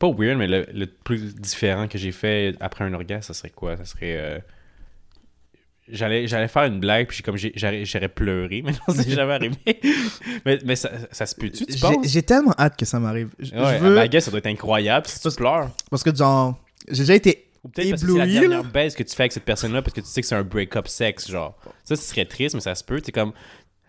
[0.01, 3.51] Pas weird, mais le, le plus différent que j'ai fait après un orgasme, ça serait
[3.51, 3.77] quoi?
[3.77, 4.17] Ça serait.
[4.17, 4.39] euh,
[5.87, 9.57] J'allais, j'allais faire une blague, puis j'ai comme j'aurais, pleuré, mais non, c'est jamais arrivé.
[10.45, 12.07] mais mais ça, ça se peut-tu, tu penses?
[12.07, 14.37] j'ai tellement hâte que ça m'arrive je, Ouais, je veux ben, I guess ça doit
[14.37, 15.69] être incroyable si tu Parce- pleures.
[15.89, 16.55] parce que genre
[16.89, 19.33] j'ai déjà été Ou peut-être parce que c'est la dernière baisse que tu fais avec
[19.33, 21.57] cette personne-là parce que tu sais que c'est un break-up sexe, genre.
[21.83, 23.01] Ça, ce serait triste, mais ça se peut.
[23.01, 23.33] T'es comme.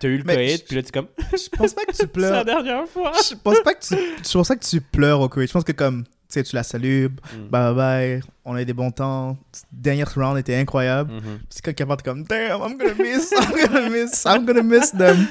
[0.03, 1.07] T'as eu le je- puis là, t'es comme.
[1.33, 3.13] je pense pas que tu C'est la pleures dernière fois.
[3.29, 5.65] je pense pas que tu je pense pas que tu pleures au Koweït je pense
[5.65, 7.49] que comme sais, tu la salues, Mm.
[7.51, 9.37] bye bye bye, on a eu des bons temps.
[9.71, 11.13] Dernier round était incroyable.
[11.13, 11.41] Mhm.
[11.51, 15.27] C'est quand Capard comme Damn, I'm gonna miss, I'm gonna miss, I'm gonna miss them.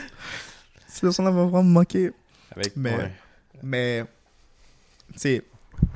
[0.88, 2.12] Cette leçon-là va vraiment me manquer.
[2.56, 3.12] Avec, Mais- ouais.
[3.64, 4.06] Mais,
[5.14, 5.44] tu sais,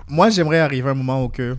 [0.07, 1.55] moi j'aimerais arriver à un moment où que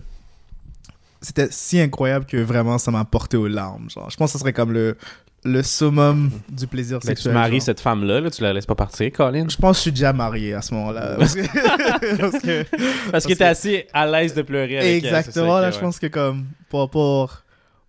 [1.21, 3.89] c'était si incroyable que vraiment ça m'a porté aux larmes.
[3.89, 4.97] Genre, je pense que ce serait comme le,
[5.45, 7.33] le summum du plaisir Ben, tu sexuel.
[7.33, 7.61] maries genre.
[7.61, 9.47] cette femme-là, là, tu la laisses pas partir, Colin?
[9.47, 11.15] Je pense que je suis déjà marié à ce moment-là.
[11.17, 11.41] Parce que,
[12.17, 15.61] parce que- Parce que que- t'es assez à l'aise de pleurer avec elle, exactement, que-
[15.61, 15.71] là, ouais.
[15.73, 17.43] je pense que comme pour, pour,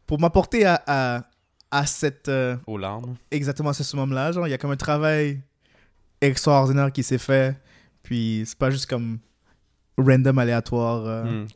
[0.06, 1.22] pour m'apporter à, à,
[1.70, 2.28] à cette.
[2.28, 3.16] euh, Aux larmes.
[3.30, 4.32] exactement à ce summum-là.
[4.32, 5.40] Genre, il y a comme un travail
[6.20, 7.56] extraordinaire qui s'est fait.
[8.02, 9.18] Puis c'est pas juste comme
[9.96, 11.46] random aléatoire euh, Hmm,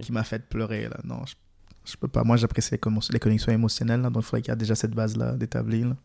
[0.00, 0.88] qui m'a fait pleurer.
[0.88, 0.96] Là.
[1.04, 1.34] Non, je,
[1.84, 2.22] je peux pas.
[2.24, 4.00] Moi, j'apprécie les, connexions émotionnelles.
[4.02, 5.88] Là, donc, il faudrait qu'il y ait déjà cette base-là d'établir.
[5.88, 5.96] là.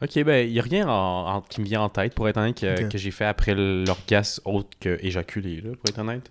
[0.00, 2.36] Ok, ben, il y a rien en- en- qui me vient en tête, pour être
[2.36, 6.30] honnête, que, j'ai fait après l'orgasme autre que éjaculer, là, pour être honnête.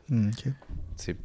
[0.96, 1.18] C'est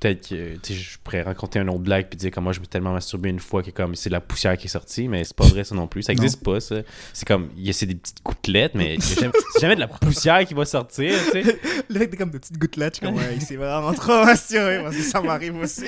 [0.00, 2.70] peut-être que je pourrais raconter un autre blague puis dire comme moi je me suis
[2.70, 5.34] tellement masturbé une fois que comme c'est de la poussière qui est sortie mais c'est
[5.36, 6.22] pas vrai ça non plus ça Non.
[6.22, 6.76] existe pas ça
[7.12, 9.20] c'est comme il y a c'est des petites gouttelettes mais c'est
[9.60, 12.38] jamais, de la poussière qui va sortir tu sais Le fait que t'es comme des
[12.38, 15.86] petites gouttelettes, je comme, ouais, c'est vraiment trop rassuré parce que ça m'arrive aussi.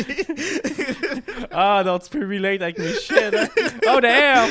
[1.51, 3.49] ah non tu peux relate avec mes shit hein.
[3.95, 4.49] oh damn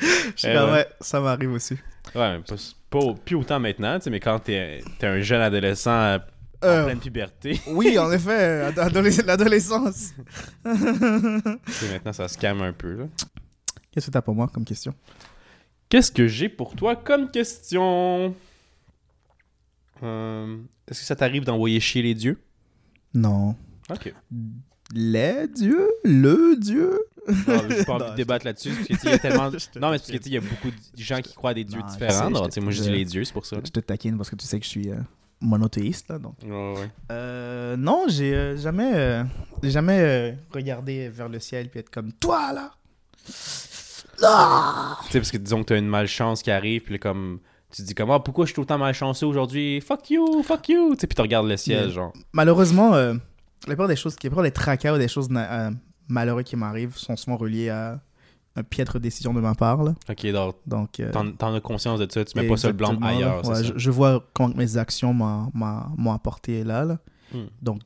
[0.00, 0.70] Je suis ouais.
[0.72, 1.74] ouais, ça m'arrive aussi.
[2.14, 2.54] ouais mais pas,
[2.90, 6.18] pas- plus autant maintenant tu sais mais quand t'es es un jeune adolescent
[6.64, 10.12] euh, en Euh, pleine puberté Oui, en effet, ado- adolesc- l'adolescence.
[10.64, 13.06] maintenant ça se calme un peu.
[13.90, 14.94] Qu'est-ce que t'as pour moi comme question?
[15.88, 18.34] Qu'est-ce que j'ai pour toi comme question?
[20.02, 20.56] Euh,
[20.88, 22.38] Est-ce que ça t'arrive d'envoyer chier les dieux?
[23.14, 23.54] Non.
[23.90, 24.12] Ok.
[24.94, 25.88] Les dieux?
[26.04, 26.98] Le dieu?
[27.46, 28.70] Non, j'ai pas envie Non, de débattre là-dessus.
[28.88, 29.50] parce y a tellement...
[29.50, 31.64] Te non, mais parce que il y a beaucoup de gens qui croient à des
[31.64, 32.12] dieux Non, je différents.
[32.34, 33.58] sais, je sais, moi, je te- dis les dieux, c'est pour ça.
[33.64, 34.96] Je te taquine parce que tu sais que je suis euh,
[35.42, 36.34] monothéiste, là, donc.
[36.42, 36.90] Ouais, ouais.
[37.10, 39.24] Euh, non, j'ai euh, jamais, euh,
[39.62, 42.70] jamais regardé vers le ciel puis être comme toi là.
[44.22, 44.98] Ah!
[45.04, 47.40] Tu sais, parce que disons que t'as une malchance qui arrive, puis comme...
[47.70, 49.80] Tu te dis comme, ah, pourquoi je suis tout le temps malchanceux aujourd'hui?
[49.80, 50.94] Fuck you, fuck you!
[50.94, 52.12] Tu sais, puis tu regardes le ciel, genre.
[52.32, 53.14] Malheureusement, la
[53.66, 55.28] plupart des choses, la plupart des tracas ou des choses
[56.08, 58.00] malheureuses qui m'arrivent sont souvent reliées à
[58.56, 59.82] une piètre décision de ma part.
[59.82, 59.94] Là.
[60.08, 62.98] Ok, donc, Donc, euh, t'en as conscience de ça, tu mets pas ça le blanc
[63.02, 66.98] ailleurs, Ouais, je, vois comment mes actions m'ont- m'ont m'ont apporté là, là.
[67.32, 67.46] Hmm.
[67.62, 67.80] Donc,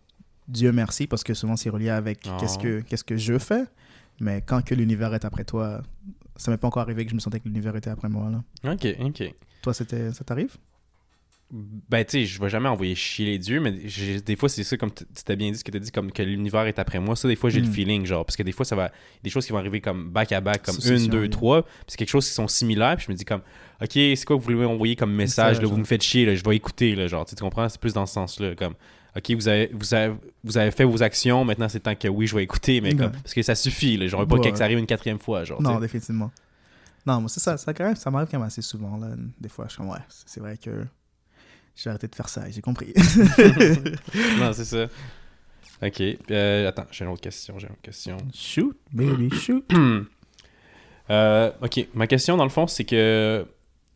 [0.49, 2.37] Dieu merci parce que souvent c'est relié avec Oh.
[2.41, 3.65] qu'est-ce que qu'est-ce que je fais.
[4.21, 5.83] Mais quand que l'univers est après toi,
[6.37, 8.31] ça m'est pas encore arrivé que je me sentais que l'univers était après moi.
[8.31, 8.73] Là.
[8.73, 9.35] Ok, ok.
[9.63, 10.57] Toi, c'était, ça t'arrive?
[11.53, 14.77] Ben, tu sais, je vais jamais envoyer chier les dieux, mais des fois, c'est ça,
[14.77, 16.99] comme tu t'as bien dit ce que tu as dit, comme que l'univers est après
[16.99, 17.15] moi.
[17.15, 17.73] Ça, des fois, j'ai le Mm.
[17.73, 18.91] feeling, genre, parce que des fois, ça va.
[19.23, 21.31] Des choses qui vont arriver comme back à back, comme une, deux, oui.
[21.31, 21.63] trois.
[21.63, 23.43] Puis c'est quelque chose qui sont similaires, puis je me dis, comme,
[23.81, 26.35] OK, c'est quoi que vous voulez m'envoyer comme message, là, vous me faites chier, là,
[26.35, 27.69] je vais écouter, là, genre, tu comprends?
[27.69, 28.75] C'est plus dans ce sens-là, comme.
[29.17, 32.27] OK, vous avez, vous, avez, vous avez fait vos actions, maintenant c'est temps que oui,
[32.27, 32.97] je vais écouter, mais Ouais.
[32.97, 34.51] comme, parce que ça suffit, là, genre, pas Ouais.
[34.51, 35.63] que ça arrive une quatrième fois, genre.
[35.63, 36.31] Non, définitivement.
[37.07, 37.57] Non, moi, c'est ça.
[37.57, 38.97] Ça, quand même, ça m'arrive quand même assez souvent.
[38.99, 39.11] Là.
[39.41, 40.85] Des fois, je suis comme, ouais, c'est vrai que
[41.77, 42.93] j'ai arrêté de faire ça, j'ai compris.
[44.39, 44.87] non, c'est ça.
[45.83, 46.03] OK.
[46.31, 48.17] Euh, attends, j'ai une autre question, j'ai une autre question.
[48.35, 49.65] shoot, baby, shoot.
[51.09, 53.47] Euh, ok, ma question dans le fond, c'est que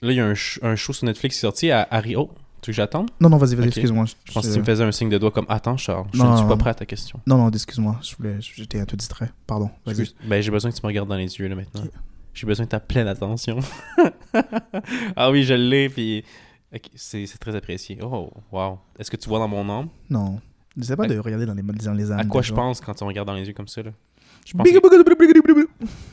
[0.00, 2.14] là, il y a un, sh- un show sur Netflix qui est sorti à Harry.
[2.14, 2.30] Oh,
[2.62, 3.10] tu veux que j'attende?
[3.20, 4.04] Non, non, vas-y, vas-y, excuse-moi.
[4.24, 6.36] Je pense que tu me faisais un signe de doigt comme Attends, Charles, je ne
[6.36, 7.18] suis pas prêt à ta question.
[7.26, 7.98] Non, non, excuse-moi.
[8.02, 8.36] Je voulais...
[8.38, 9.30] J'étais un peu distrait.
[9.48, 10.14] Pardon, vas-y.
[10.24, 11.82] Ben, j'ai besoin que tu me regardes dans les yeux là maintenant.
[12.32, 13.58] J'ai besoin de ta pleine attention.
[15.16, 16.24] ah oui, je l'ai, puis.
[16.94, 17.98] C'est c'est très apprécié.
[18.02, 18.78] Oh, wow.
[18.98, 19.88] Est-ce que tu vois dans mon âme?
[20.08, 20.40] Non.
[20.76, 22.20] N'essaie pas de regarder dans les, dans les âmes.
[22.20, 23.90] À quoi je pense quand tu me regardes dans les yeux comme ça là?
[24.46, 24.66] Je pense.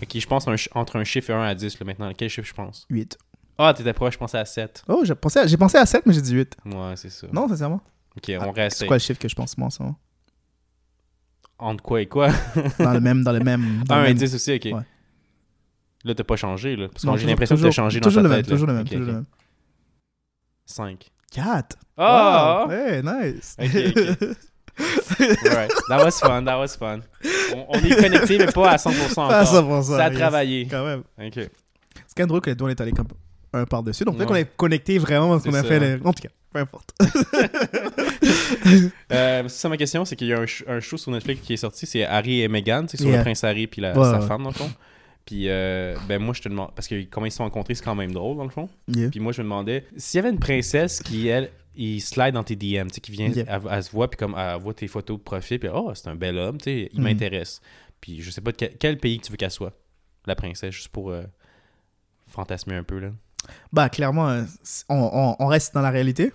[0.01, 2.11] Ok, je pense un entre un chiffre et 1 à 10 là maintenant.
[2.17, 2.85] Quel chiffre je pense?
[2.89, 3.17] 8.
[3.57, 4.83] Ah, t'étais proche, je pensais à 7.
[4.87, 5.47] Oh, j'ai pensé, à...
[5.47, 6.57] j'ai pensé à 7, mais j'ai dit 8.
[6.65, 7.27] Ouais, c'est ça.
[7.31, 7.81] Non, sincèrement.
[8.15, 8.77] Ok, on Ah, reste.
[8.79, 9.97] C'est quoi le chiffre que je pense, moi, en ce moment?
[11.59, 12.29] Entre quoi et quoi?
[12.79, 13.23] Dans le même.
[13.23, 13.83] Dans le même.
[13.87, 14.17] Dans 1 le à même...
[14.17, 14.65] 10 aussi, ok.
[14.65, 14.81] Ouais.
[16.03, 16.87] Là, t'as pas changé, là.
[16.89, 18.51] Parce que j'ai l'impression que t'as changé dans toujours ta le même, tête.
[18.51, 19.07] Toujours le même, Ok, toujours ok.
[19.07, 19.25] le même.
[20.67, 21.09] 5.
[21.33, 21.75] 4.
[21.97, 22.67] Ah!
[22.69, 23.55] Hey, nice.
[23.59, 23.75] Ok,
[25.47, 25.71] Alright.
[25.89, 26.99] That was fun, that was fun.
[27.55, 29.27] On, on est connecté, mais pas à 100% encore.
[29.29, 30.19] Pas à 100%, Ça a yes.
[30.19, 30.67] travaillé.
[30.69, 30.99] Quand même.
[31.19, 31.33] Ok.
[31.33, 33.07] C'est quand même drôle que les deux, on est allés comme
[33.53, 34.03] un par-dessus.
[34.03, 34.43] Donc, peut-être Ouais.
[34.43, 35.93] qu'on est connecté vraiment parce qu'on a fait les...
[36.05, 36.93] En tout cas, peu importe.
[39.11, 41.57] Euh, c'est ça ma question, c'est qu'il y a un, show sur Netflix qui est
[41.57, 43.17] sorti, c'est Harry et Meghan, c'est sur Yeah.
[43.17, 44.27] le prince Harry puis la, Ouais, sa ouais.
[44.27, 44.69] femme dans le fond.
[45.27, 47.83] Puis euh, ben moi je te demande parce que comment ils se sont rencontrés, c'est
[47.83, 48.67] quand même drôle dans le fond.
[48.87, 49.09] Yeah.
[49.11, 52.43] Puis moi je me demandais s'il y avait une princesse qui elle il slide dans
[52.43, 53.45] tes DM, tu sais qui vient Yeah.
[53.47, 56.07] elle, elle se voit puis comme elle voit tes photos de profil puis oh, c'est
[56.07, 57.03] un bel homme, tu sais, il Mhm.
[57.07, 57.61] m'intéresse.
[58.01, 59.73] Puis je sais pas de quel, quel pays que tu veux qu'elle soit,
[60.25, 61.21] la princesse juste pour euh,
[62.27, 63.09] fantasmer un peu là.
[63.71, 64.43] Bah, clairement, euh,
[64.89, 66.31] on, on- on reste dans la réalité.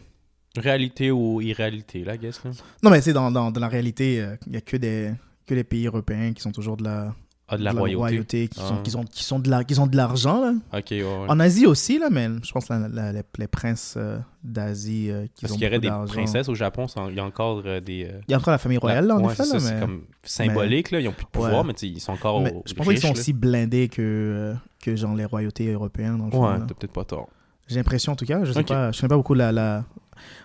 [0.56, 2.42] Réalité ou irréalité, là, guess.
[2.44, 2.50] Là.
[2.82, 5.12] Non, mais tu sais, dans, dans, dans la réalité, euh, il n'y a que des,
[5.46, 7.14] que les pays européens qui sont toujours de la,
[7.54, 8.48] Ah, de la royauté.
[8.48, 8.68] qui, Ah.
[8.68, 10.40] sont, qui, sont, qui, sont de la, qui sont de l'argent.
[10.40, 10.52] là.
[10.72, 11.04] Ouais, ouais.
[11.28, 15.10] En Asie aussi, là, mais je pense que la- la- les, les princes euh, d'Asie
[15.10, 17.62] euh, qui Parce ont qu'il y aurait des princesses au Japon, il y a encore
[17.64, 18.04] euh, des.
[18.04, 19.44] euh, Il y a encore la famille royale, là, en ouais, effet.
[19.44, 21.00] c'est là, ça, mais c'est comme symbolique, là.
[21.00, 23.08] Ils ont plus de pouvoir, mais sais, ils sont encore mais je pense qu'ils sont
[23.08, 23.12] là.
[23.12, 26.36] aussi blindés que, que genre les royautés européennes, dans le.
[26.36, 27.28] Ouais, t'as peut-être pas tort.
[27.68, 28.44] J'ai l'impression, en tout cas.
[28.44, 28.68] Je sais Ok.
[28.68, 29.52] pas, je connais pas beaucoup la...
[29.52, 29.84] la...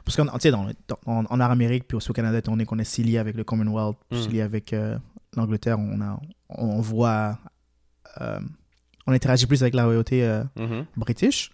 [0.05, 2.79] Parce qu'en sais, dans, dans- en, en Amérique, puis aussi au Canada, étant donné qu'on
[2.79, 4.21] est si lié avec le Commonwealth, puis Mm.
[4.23, 4.97] si lié avec euh,
[5.37, 6.19] l'Angleterre, on, a,
[6.49, 7.37] on voit...
[8.21, 8.39] euh,
[9.05, 10.85] on interagit plus avec la royauté euh, Mhm.
[10.97, 11.51] british,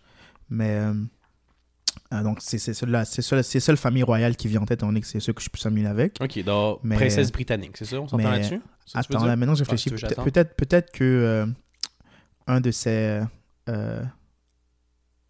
[0.50, 0.72] mais...
[0.78, 0.94] euh,
[2.14, 4.88] euh, donc, c'est c'est celle-là, c'est seule, seule famille royale qui vient en tête, étant
[4.88, 6.18] donné que c'est ceux que je suis plus familier avec.
[6.22, 8.62] Ok, donc, Mais- princesse britannique, c'est ça On s'entend là-dessus?
[8.94, 9.90] Attends, là, maintenant, je réfléchis.
[9.92, 10.24] Peut-?
[10.24, 11.48] Peut-être peut-être que
[12.48, 13.22] un de ces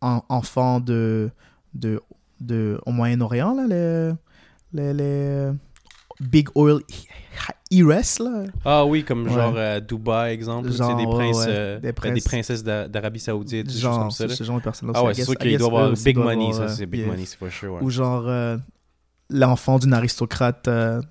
[0.01, 1.29] en- enfants de,
[1.73, 2.01] de,
[2.39, 4.13] de, au Moyen-Orient, là, les,
[4.73, 5.51] les, les
[6.19, 6.81] Big Oil
[7.81, 8.43] Là.
[8.65, 9.33] Ah oui, comme Ouais.
[9.33, 11.87] genre euh, Dubaï, exemple, ou, tu sais, Genre, des, ouais, princes, ouais, euh, des ben,
[11.87, 14.23] des princes- princesses d'A- d'Arabie Saoudite, Genre, comme ça.
[14.25, 14.35] ce, là.
[14.35, 14.93] ce genre de personnes-là.
[14.95, 17.09] Ah ouais, c'est sûr qu'il doit avoir big money, avoir, ça, euh, c'est big yeah.
[17.09, 17.73] money, c'est for sure.
[17.73, 17.81] ouais.
[17.81, 18.57] Ou genre euh,
[19.29, 21.01] l'enfant d'une aristocrate euh,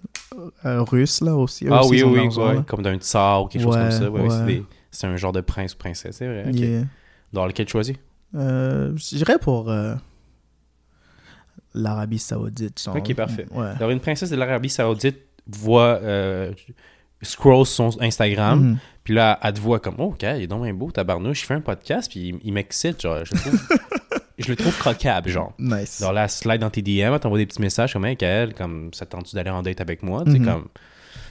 [0.64, 1.66] euh, russe, là, aussi.
[1.70, 2.64] Ah aussi, oui, oui, ouais, là.
[2.66, 4.10] comme d'un tsar ou quelque chose Ouais, comme ça.
[4.10, 5.12] Ouais, ouais, c'est ouais.
[5.12, 6.52] un genre de prince ou princesse, c'est vrai.
[6.52, 6.84] Yeah.
[7.32, 7.96] Dans lequel tu choisis?
[8.34, 9.94] Euh, je dirais pour euh,
[11.74, 12.80] l'Arabie Saoudite.
[12.82, 12.96] genre.
[12.96, 13.46] Ok, parfait.
[13.50, 13.66] Ouais.
[13.78, 16.52] Alors, une princesse de l'Arabie Saoudite voit, euh,
[17.22, 18.78] scroll son Instagram, Mhm.
[19.04, 21.46] puis là, elle te voit comme, oh, ok, il est donc bien beau, tabarnouche, il
[21.46, 23.60] fait un podcast, puis il, il m'excite, genre, je le trouve,
[24.38, 25.52] je le trouve croquable, genre.
[25.58, 25.98] Nice.
[26.00, 28.90] Genre là, slide dans tes DM, elle t'envoie des petits messages comme, hey, elle, comme,
[28.92, 30.24] ça te tente-tu d'aller en date avec moi?
[30.24, 30.66] Tu sais, comme,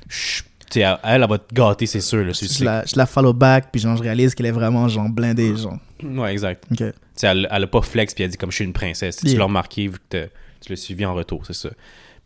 [0.08, 2.32] chut, tu sais, elle, elle, va te gâter, c'est sûr, là.
[2.32, 5.56] je, la, je la follow back, puis genre, je réalise qu'elle est vraiment genre blindée.
[5.58, 5.78] Genre.
[6.04, 6.64] Ouais, exact.
[6.72, 6.78] Ok.
[6.78, 6.84] Tu
[7.16, 9.18] sais, elle, elle a pas flex, puis elle dit, comme, je suis une princesse.
[9.18, 9.40] Tu Yeah.
[9.40, 10.30] l'as remarqué, vu que
[10.62, 11.70] tu l'as suivi en retour, c'est ça.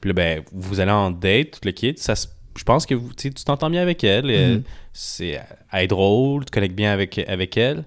[0.06, 2.93] Puis là, ben, vous allez en date, tout le kit, ça se- Je pense que
[2.93, 4.30] vous, tu t'entends bien avec elle.
[4.30, 4.64] euh, Mhm.
[4.93, 5.41] c'est,
[5.74, 7.86] elle est drôle, tu connectes bien avec, avec elle.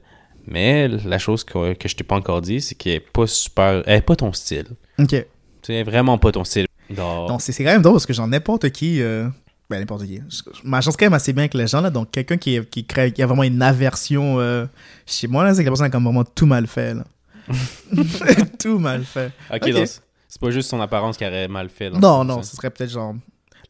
[0.48, 3.82] Mais la chose que, que je t'ai pas encore dit, c'est qu'elle est pas super.
[3.86, 4.66] Elle est pas ton style.
[4.98, 5.06] Ok.
[5.10, 5.26] Tu sais,
[5.68, 6.66] elle est vraiment pas ton style.
[6.90, 9.00] Donc, c'est c'est quand même drôle parce que genre, n'importe qui.
[9.00, 9.28] euh,
[9.70, 10.20] Ben, n'importe qui.
[10.28, 11.90] Je- Ma chance quand même assez bien avec les gens, là.
[11.90, 14.66] Donc, quelqu'un qui, qui, crée, qui a vraiment une aversion euh,
[15.06, 17.04] chez moi, là, c'est que la personne a comme vraiment tout mal fait, là.
[18.58, 19.30] tout mal fait.
[19.50, 19.72] ok, ok.
[19.72, 19.88] donc
[20.28, 21.90] c'est- pas juste son apparence qui aurait mal fait.
[21.90, 23.14] Non, non, ce serait peut-être genre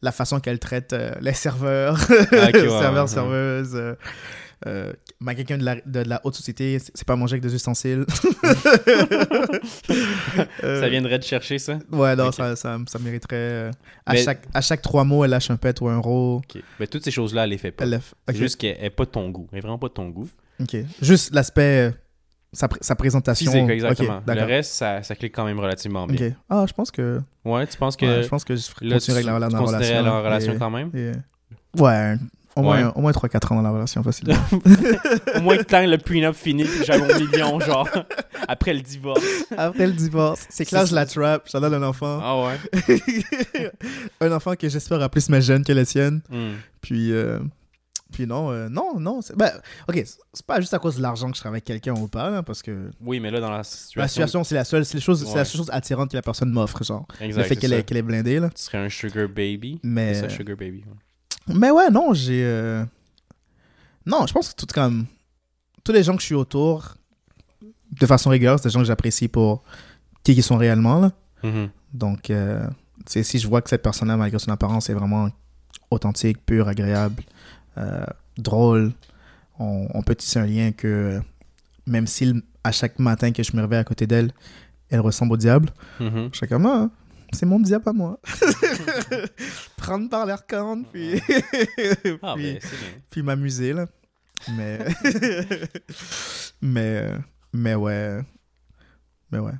[0.01, 3.75] la façon qu'elle traite euh, les serveurs, Ah, ouais, serveurs, ouais, serveuses.
[3.75, 3.95] euh,
[4.67, 4.93] euh,
[5.35, 8.05] quelqu'un de la, de, de la haute société, c'est pas manger avec des ustensiles.
[10.61, 11.79] Ça viendrait de chercher ça?
[11.91, 13.71] Ouais, non, ça, ça, ça mériterait.
[14.05, 16.41] à, Mais- chaque, à chaque trois mots, elle lâche un pet ou un row.
[16.79, 17.83] Mais toutes ces choses-là, elle les fait pas.
[17.85, 17.95] Elle
[18.29, 19.47] ok, juste qu'elle est pas ton goût.
[19.51, 20.29] Elle est vraiment pas ton goût.
[20.61, 20.77] ok.
[21.01, 21.93] Juste l'aspect,
[22.53, 23.51] sa, pr- sa présentation.
[23.51, 24.21] Physique, exactement.
[24.27, 26.31] Le reste, ça, ça clique quand même relativement bien.
[26.49, 27.21] Ah, je pense que.
[27.45, 30.03] Ouais, tu penses que ouais, je pense que je là, tu, continuer avec la, relation.
[30.03, 30.89] la relation et- quand même?
[30.95, 31.11] et-
[31.79, 32.15] Ouais,
[32.55, 32.91] au moins, Ouais.
[32.95, 34.35] au moins 3-4 ans dans la relation, facilement.
[35.35, 37.87] Au moins que tant le prenup fini, puis j'avais mon million, genre,
[38.47, 39.23] après le divorce.
[39.55, 42.19] Après le divorce, c'est que là, je la trap, j'en donne un enfant.
[42.21, 42.99] Ah ouais?
[44.21, 46.21] un enfant que j'espère a plus mais jeune que la sienne.
[46.29, 46.53] Hmm.
[46.81, 47.39] Puis, euh,
[48.11, 49.21] puis non, euh, non, non.
[49.21, 49.51] c'est- Ben,
[49.87, 50.03] ok,
[50.33, 52.43] c'est pas juste à cause de l'argent que je travaille avec quelqu'un ou pas, là,
[52.43, 54.01] parce que Oui, mais là, dans la situation...
[54.01, 56.83] la situation, c'est la seule, c'est la c'est seule chose attirante que la personne m'offre,
[56.83, 57.05] genre.
[57.21, 58.49] Exact, le fait qu'elle est, qu'elle est blindée, là.
[58.49, 59.79] Tu serais un sugar baby.
[59.83, 60.83] Mais, C'est ça, sugar baby.
[61.47, 61.55] ouais.
[61.55, 62.43] mais ouais, non, j'ai.
[62.43, 62.83] euh,
[64.05, 65.05] Non, je pense que tout comme.
[65.83, 66.95] Tous les gens que je suis autour,
[67.91, 69.63] de façon régulière, c'est des gens que j'apprécie pour
[70.23, 71.11] qui ils sont réellement, là.
[71.43, 71.69] Mhm.
[71.93, 72.67] Donc, euh,
[73.05, 75.29] tu sais, si je vois que cette personne-là, malgré son apparence, est vraiment
[75.89, 77.23] authentique, pure, agréable,
[78.37, 78.91] drôle,
[79.59, 81.19] on, on peut tisser un lien que euh,
[81.85, 84.31] même si à chaque matin que je me réveille à côté d'elle,
[84.89, 86.29] elle ressemble au diable, Mhm.
[86.31, 86.89] je suis comme, ah,
[87.33, 88.19] c'est mon diable à moi.
[89.77, 91.21] Prendre par l'air corne, puis,
[92.21, 92.59] Ah, puis, ben,
[93.11, 93.85] puis m'amuser, là.
[94.57, 94.79] Mais,
[96.61, 97.17] mais, euh,
[97.53, 98.21] mais ouais.
[99.31, 99.51] Mais ouais.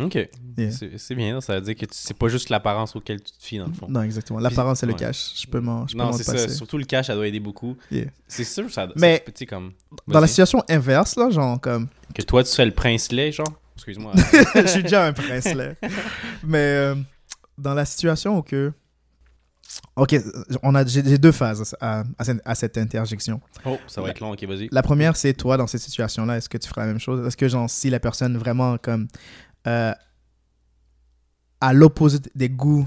[0.00, 0.14] OK.
[0.56, 0.70] Yeah.
[0.96, 3.66] C'est bien, ça veut dire que c'est pas juste l'apparence auquel tu te fies, dans
[3.66, 3.86] le fond.
[3.88, 4.40] Non, exactement.
[4.40, 4.98] L'apparence, c'est le ouais.
[4.98, 5.34] cash.
[5.40, 6.48] Je peux m'en Non, c'est ça.
[6.48, 7.76] Surtout le cash, ça doit aider beaucoup.
[7.90, 8.06] Yeah.
[8.26, 9.72] C'est sûr, ça, Mais- ça- sais, comme...
[10.08, 11.88] Dans la situation inverse, là, genre comme.
[12.14, 13.46] Que toi, tu serais le prince lait, genre?
[13.76, 14.12] Excuse-moi.
[14.54, 15.74] je suis déjà un prince, là.
[16.44, 16.94] Mais euh,
[17.58, 18.72] dans la situation où que.
[19.96, 20.14] Ok,
[20.62, 22.04] on a, j'ai deux phases à,
[22.44, 23.40] à cette interjection.
[23.64, 24.68] oh, ça va être long, ok, vas-y.
[24.70, 27.26] La première, c'est toi, dans cette situation-là, est-ce que tu feras la même chose?
[27.26, 29.08] Est-ce que, genre, si la personne vraiment, comme.
[29.66, 29.92] Euh,
[31.60, 32.86] à l'opposé des goûts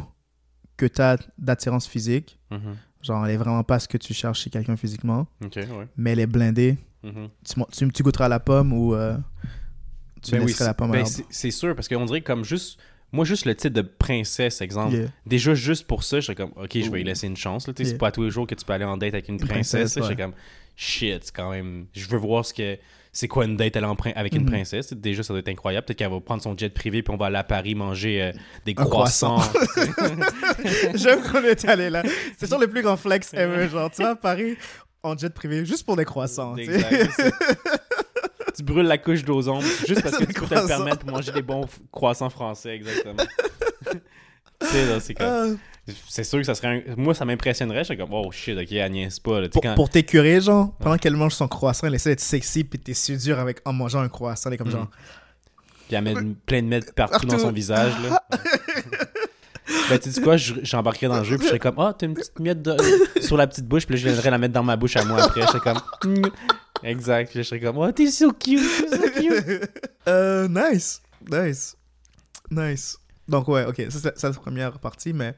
[0.76, 2.76] que tu as d'attirance physique, Mhm.
[3.02, 5.88] genre, elle est vraiment pas ce que tu cherches chez quelqu'un physiquement, ouais.
[5.98, 7.30] mais elle est blindée, Mhm.
[7.46, 8.94] tu, tu, tu goûteras la pomme ou.
[8.94, 9.18] euh,
[10.22, 12.80] tu Ben oui, la c'est- pomme ben c'est- sûr, parce qu'on dirait comme juste
[13.14, 14.94] Moi, juste le titre de princesse, exemple.
[14.94, 15.08] Yeah.
[15.26, 17.66] Déjà, juste pour ça, je serais comme, ok, je vais y laisser une chance.
[17.66, 17.74] Yeah.
[17.86, 19.94] C'est pas tous les jours que tu peux aller en date avec une princesse.
[19.96, 20.06] Je ouais.
[20.08, 20.34] serais comme,
[20.76, 21.86] shit, quand même.
[21.94, 22.78] Je veux voir ce que.
[23.20, 23.76] C'est quoi une date
[24.16, 24.46] avec une Mhm.
[24.52, 24.94] princesse?
[24.94, 25.88] Déjà, ça doit être incroyable.
[25.88, 28.32] Peut-être qu'elle va prendre son jet privé puis on va aller à Paris manger euh,
[28.64, 29.40] des Un croissant.
[29.40, 30.22] croissants.
[30.94, 32.04] J'aime qu'on est allé là.
[32.38, 33.70] C'est sur le plus grand flex ever.
[33.70, 34.56] Genre, tu vas à Paris
[35.02, 36.56] en jet privé juste pour des croissants.
[36.58, 37.10] Exact,
[38.56, 41.32] tu brûles la couche d'ozone juste parce que tu peux te le permettre pour manger
[41.32, 43.24] des bons croissants français, exactement.
[44.62, 45.58] tu sais, c'est comme.
[46.10, 46.84] C'est sûr que ça serait.
[46.88, 47.80] un- Moi, ça m'impressionnerait.
[47.80, 49.40] Je serais comme, oh shit, ok, elle niaise pas.
[49.42, 49.50] Là.
[49.50, 52.78] Pour, quand- pour t'écurer, genre, pendant qu'elle mange son croissant, elle essaie d'être sexy, puis
[52.80, 54.50] t'es dur avec en mangeant un croissant.
[54.50, 54.74] Elle est comme Mhm.
[54.74, 54.88] genre.
[55.88, 56.14] Puis elle met
[56.46, 57.94] plein de mètres partout, dans son visage.
[58.04, 58.22] Là.
[59.90, 62.06] ben, tu sais quoi, je- j'embarquerais dans le jeu, puis je serais comme, ah, t'as
[62.08, 62.76] une petite miette de-
[63.22, 65.24] sur la petite bouche, puis là, je viendrais la mettre dans ma bouche à moi
[65.24, 65.42] après.
[65.42, 66.22] Je serais comme, Mm.
[66.84, 67.30] exact.
[67.30, 69.70] Puis là, je serais comme, oh, t'es so cute, t'es so cute.
[70.08, 71.02] Euh, nice.
[71.30, 71.76] Nice.
[72.50, 72.98] Nice.
[73.28, 73.84] Donc, ouais, ok.
[73.90, 75.36] Ça, c'est la première partie, mais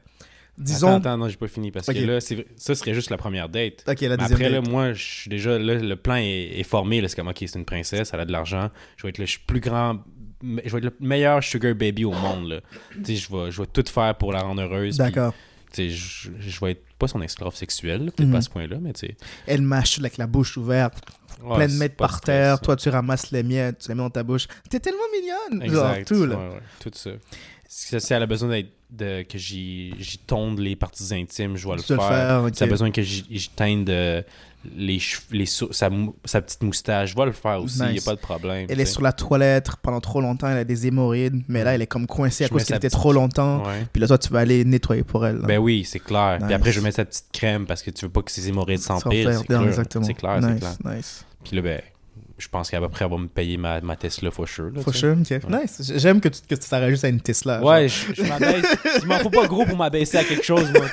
[0.60, 0.88] disons.
[0.88, 1.94] Attends, attends, non, j'ai pas fini, parce Ok.
[1.96, 3.84] que là, ça serait juste la première date.
[3.88, 4.20] Ok, la deuxième.
[4.36, 4.70] après, là, date.
[4.70, 5.58] moi, je suis déjà.
[5.58, 7.00] Là, le plan est, est formé.
[7.00, 7.08] là.
[7.08, 8.70] C'est comme, OK, c'est une princesse, elle a de l'argent.
[8.96, 9.98] Je vais être le plus grand.
[10.42, 12.48] Je vais être le meilleur sugar baby au monde.
[12.48, 12.60] Là.
[13.04, 14.96] Tu sais, je vais, je vais tout faire pour la rendre heureuse.
[14.96, 15.34] D'accord.
[15.72, 18.32] tu sais, Je, je vais être pas son esclave sexuel, là, peut-être Mhm.
[18.32, 19.16] pas à ce point-là, mais tu sais.
[19.46, 21.02] Elle mâche avec la bouche ouverte,
[21.42, 22.60] ouais, plein de c'est mètres pas par stress, terre.
[22.60, 24.46] Toi, tu ramasses les miettes, tu les mets dans ta bouche.
[24.68, 25.70] T'es tellement mignonne.
[25.72, 26.08] Genre, Exact.
[26.08, 26.36] tout, là.
[26.36, 27.10] ouais, tout ça.
[27.72, 31.82] Si, elle a besoin de, que j'y j'y tonde les parties intimes, je vais le
[31.82, 31.96] faire.
[31.96, 32.48] le faire.
[32.52, 34.22] Si elle a besoin que j'y teinte euh,
[34.76, 35.00] les
[35.30, 35.88] les sa,
[36.24, 38.66] sa petite moustache, je vais le faire aussi, il n'y a pas de problème.
[38.68, 41.82] Elle est sur la toilette pendant trop longtemps, elle a des hémorroïdes, mais là, elle
[41.82, 43.64] est comme coincée à Je cause mets qu'elle était petite- trop longtemps.
[43.64, 43.86] Ouais.
[43.92, 45.36] Puis là, toi, tu vas aller nettoyer pour elle.
[45.36, 45.46] là.
[45.46, 46.38] Ben oui, c'est clair.
[46.38, 46.46] Nice.
[46.46, 48.48] Puis après, je vais mettre sa petite crème parce que tu veux pas que ses
[48.48, 50.96] hémorroïdes faire C'est clair, c'est clair, c'est nice, clair.
[50.96, 51.24] nice.
[51.44, 51.80] Puis là, ben,
[52.40, 54.70] je pense qu'à peu près, elle va me payer ma, ma Tesla for sure.
[54.74, 55.48] là, For sure, ok.
[55.48, 55.92] Nice.
[55.96, 57.62] J'aime que tu que t'arrêtes juste à une Tesla.
[57.62, 58.64] Ouais, je, je m'abaisse.
[59.02, 60.86] Il m'en faut pas gros pour m'abaisser à quelque chose, moi.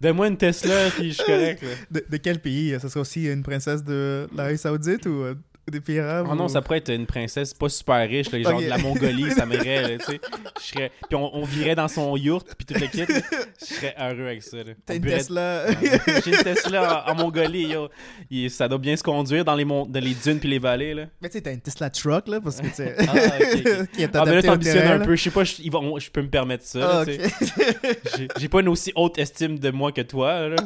[0.00, 1.68] Donne-moi une Tesla, puis je suis correct, là.
[1.90, 2.76] De, de quel pays?
[2.80, 5.34] Ça serait aussi une princesse de l'Arabie Saoudite ou euh,
[5.70, 8.42] des pays arabes Oh non, ou- ça pourrait être une princesse pas super riche, là,
[8.42, 8.64] genre Ok.
[8.64, 10.20] de la Mongolie, ça m'irait, tu sais.
[10.60, 10.92] Je serais...
[11.08, 13.20] Puis on, on virait dans son yurt, puis tout le kit, là.
[13.60, 14.58] Je serais heureux avec ça.
[14.86, 15.64] T'as une burait- Tesla.
[15.68, 16.00] Ouais.
[16.24, 17.88] J'ai une Tesla en, en Mongolie, yo.
[18.30, 20.94] Il- ça doit bien se conduire dans les, mon- dans les dunes puis les vallées,
[20.94, 21.04] là.
[21.20, 22.94] Mais tu sais, t'as une Tesla truck, là, parce que tu sais.
[23.00, 23.90] Ah, ok, ok.
[23.92, 25.16] qui est Ah, mais là, t'ambitionnes un peu.
[25.16, 27.02] Je sais pas, je, peux me permettre ça.
[27.02, 27.04] Ah,
[28.38, 30.56] J'ai pas une aussi haute estime de moi que toi, là.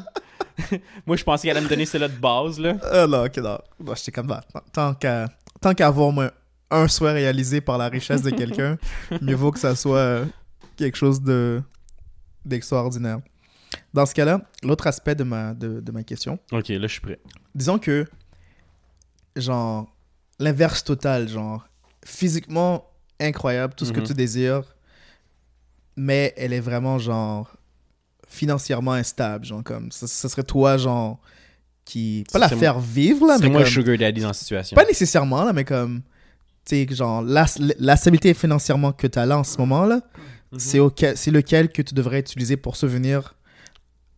[1.07, 2.77] moi, je pensais qu'elle allait me donner celle-là de base, là.
[2.83, 3.59] Ah non, ok, non.
[3.81, 4.43] Bon, j'étais comme ça.
[4.73, 5.29] Tant qu'à
[5.61, 6.31] tant qu'à avoir moins
[6.71, 8.79] un souhait réalisé par la richesse de quelqu'un,
[9.21, 10.25] mieux vaut que ça soit euh,
[10.77, 11.63] quelque chose de
[12.45, 13.21] d'extraordinaire.
[13.95, 17.01] Dans ce cas-là, l'autre aspect de ma, de, de ma question, Ok, là, je suis
[17.01, 17.19] prêt.
[17.55, 18.07] disons que,
[19.37, 19.87] genre,
[20.39, 21.67] l'inverse total, genre,
[22.05, 22.85] physiquement
[23.21, 24.07] incroyable, tout ce que Mhm.
[24.07, 24.63] tu désires,
[25.97, 27.55] mais elle est vraiment, genre,
[28.33, 31.21] financièrement instable, genre, comme, ce serait toi, genre,
[31.85, 34.75] qui, pas la faire vivre, là, mais moi comme, sugar daddy dans la situation.
[34.75, 36.03] pas nécessairement, là, mais comme,
[36.65, 37.45] tu sais, genre, la,
[37.79, 40.01] la stabilité financièrement que tu as là en ce moment, là,
[40.59, 43.35] c'est auquel- c'est lequel que tu devrais utiliser pour subvenir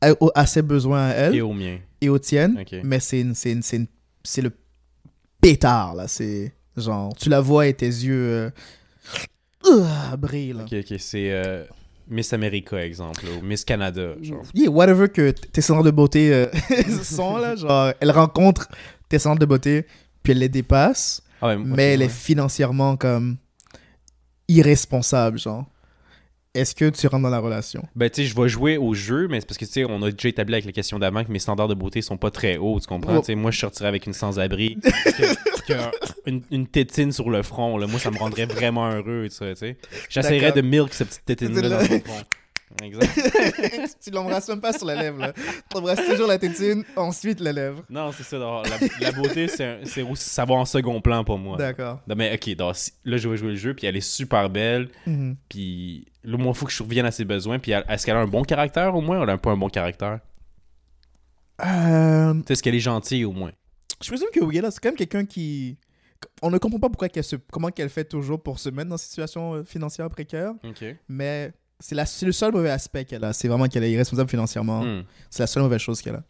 [0.00, 1.78] à, à ses besoins à elle Et au mien.
[2.00, 2.80] et aux tiennes, Ok.
[2.82, 4.50] mais c'est c'est le
[5.40, 6.08] pétard, là.
[6.08, 8.50] C'est genre, tu la vois et tes yeux euh,
[9.66, 10.64] euh, brillent, là.
[10.64, 11.64] Ok, ok, c'est euh,
[12.08, 14.42] Miss America, exemple, ou Miss Canada, genre.
[14.54, 16.46] Yeah, whatever que tes standards de beauté euh,
[17.02, 18.68] sont, là, genre, elle rencontre
[19.08, 19.86] tes standards de beauté,
[20.22, 22.06] puis elle les dépasse, Ah ouais, mais elle ouais.
[22.06, 23.36] est financièrement comme
[24.48, 25.66] irresponsable, genre.
[26.54, 27.82] Est-ce que tu rentres dans la relation?
[27.96, 30.00] Ben, tu sais, je vais jouer au jeu, mais c'est parce que, tu sais, on
[30.02, 32.58] a déjà établi avec la question d'avant que mes standards de beauté sont pas très
[32.58, 33.16] hauts, tu comprends?
[33.16, 33.20] Oh.
[33.20, 34.78] Tu sais, moi, je sortirais avec une sans-abri,
[36.26, 37.88] une, une tétine sur le front, là.
[37.88, 39.76] Moi, ça me rendrait vraiment heureux, tu sais.
[40.08, 42.22] J'essaierais de milk cette petite tétine-là dans son front.
[42.82, 43.96] Exact.
[44.02, 45.32] tu l'embrasses même pas sur la lèvre, là.
[45.70, 47.84] Tu embrasses toujours la tétine, ensuite les lèvres.
[47.88, 48.38] Non, c'est ça.
[48.38, 48.62] La,
[49.00, 49.80] la beauté, c'est
[50.16, 51.56] ça va en second plan pour moi.
[51.56, 52.00] D'accord.
[52.16, 55.36] Mais ok, donc, là, je vais jouer le jeu, puis elle est super belle, Mhm.
[55.48, 58.20] puis là, moi, il faut que je revienne à ses besoins, puis est-ce qu'elle a
[58.20, 60.18] un bon caractère au moins, ou elle a pas un bon caractère?
[61.64, 63.52] Euh, Est-ce qu'elle est gentille au moins?
[64.02, 65.78] Je présume que oui, là, c'est quand même quelqu'un qui.
[66.42, 67.36] On ne comprend pas pourquoi qu'elle se...
[67.36, 70.84] comment qu'elle fait toujours pour se mettre dans une situation euh, financière précaire, Ok.
[71.08, 71.94] mais c'est
[72.26, 73.32] le seul mauvais aspect qu'elle a.
[73.32, 74.82] C'est vraiment qu'elle est irresponsable financièrement.
[74.82, 75.04] Hmm.
[75.30, 76.22] C'est la seule mauvaise chose qu'elle a.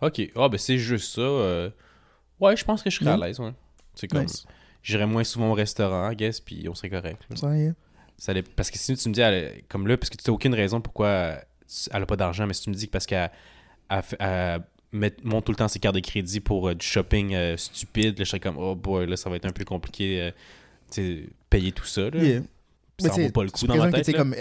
[0.00, 0.20] Ok.
[0.36, 1.20] Ah, ben c'est juste ça.
[1.20, 1.70] euh,
[2.40, 3.28] Ouais, je pense que je serais à Ouais.
[3.28, 3.52] l'aise, ouais.
[3.94, 4.22] C'est comme.
[4.22, 4.44] Nice.
[4.82, 7.22] J'irais moins souvent au restaurant, I guess, puis on serait correct.
[7.36, 7.72] Ça y est.
[8.18, 10.34] Ça dé- Parce que si tu me dis, elle- comme là, parce que tu n'as
[10.34, 11.36] aucune raison pourquoi euh,
[11.92, 13.30] elle a pas d'argent, mais si tu me dis que parce qu'elle
[15.22, 18.24] monte tout le temps ses cartes de crédit pour euh, du shopping euh, stupide, là,
[18.24, 20.32] je serais comme, oh boy, là, ça va être un peu compliqué,
[20.96, 22.10] euh, payer tout ça.
[22.10, 22.22] Là.
[22.22, 22.42] Yeah.
[23.00, 24.08] Ça vaut pas le coup dans ma tête.
[24.08, 24.18] là.
[24.18, 24.34] comme,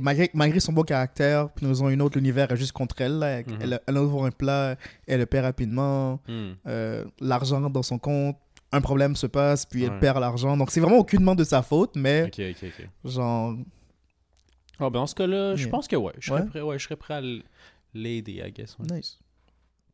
[0.00, 3.18] malgré, malgré son beau caractère, puis nous avons une autre, l'univers est juste contre elle.
[3.18, 3.40] Là.
[3.42, 3.58] Mhm.
[3.60, 4.76] Elle, elle ouvre un plat,
[5.06, 6.20] elle le perd rapidement.
[6.28, 6.52] Hmm.
[6.66, 8.36] euh, l'argent dans son compte.
[8.72, 10.56] Un problème se passe, puis elle perd l'argent.
[10.56, 12.88] Donc, c'est vraiment aucunement de sa faute, mais Ok, ok, ok.
[13.10, 13.54] genre.
[14.78, 16.12] Ah, ben, en ce cas-là, je pense que ouais.
[16.18, 16.46] Je serais Ouais.
[16.48, 17.20] prêt, ouais, je serais prêt à
[17.94, 18.76] l'aider, I guess.
[18.78, 18.96] ouais.
[18.96, 19.18] Nice.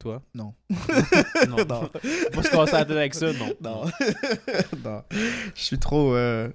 [0.01, 0.21] Toi?
[0.35, 0.55] Non.
[1.49, 1.57] Non.
[1.69, 1.91] non.
[2.33, 3.53] Faut se casser la tête avec ça, non.
[3.63, 3.85] Non.
[4.85, 5.03] non.
[5.55, 6.15] Je suis trop.
[6.17, 6.49] euh,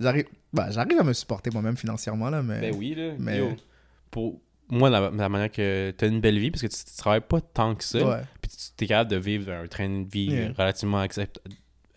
[0.00, 2.60] J'arrive bah, j'arrive à me supporter moi-même financièrement, là, mais.
[2.60, 3.12] Ben oui, là.
[3.18, 3.56] Mais- Yo,
[4.10, 4.40] pour
[4.70, 7.20] moi, la, la manière que tu as une belle vie, parce que tu, tu travailles
[7.22, 8.22] pas tant que ça, Ouais.
[8.40, 10.52] puis tu es capable de vivre un train de vie Yeah.
[10.56, 11.40] relativement accept-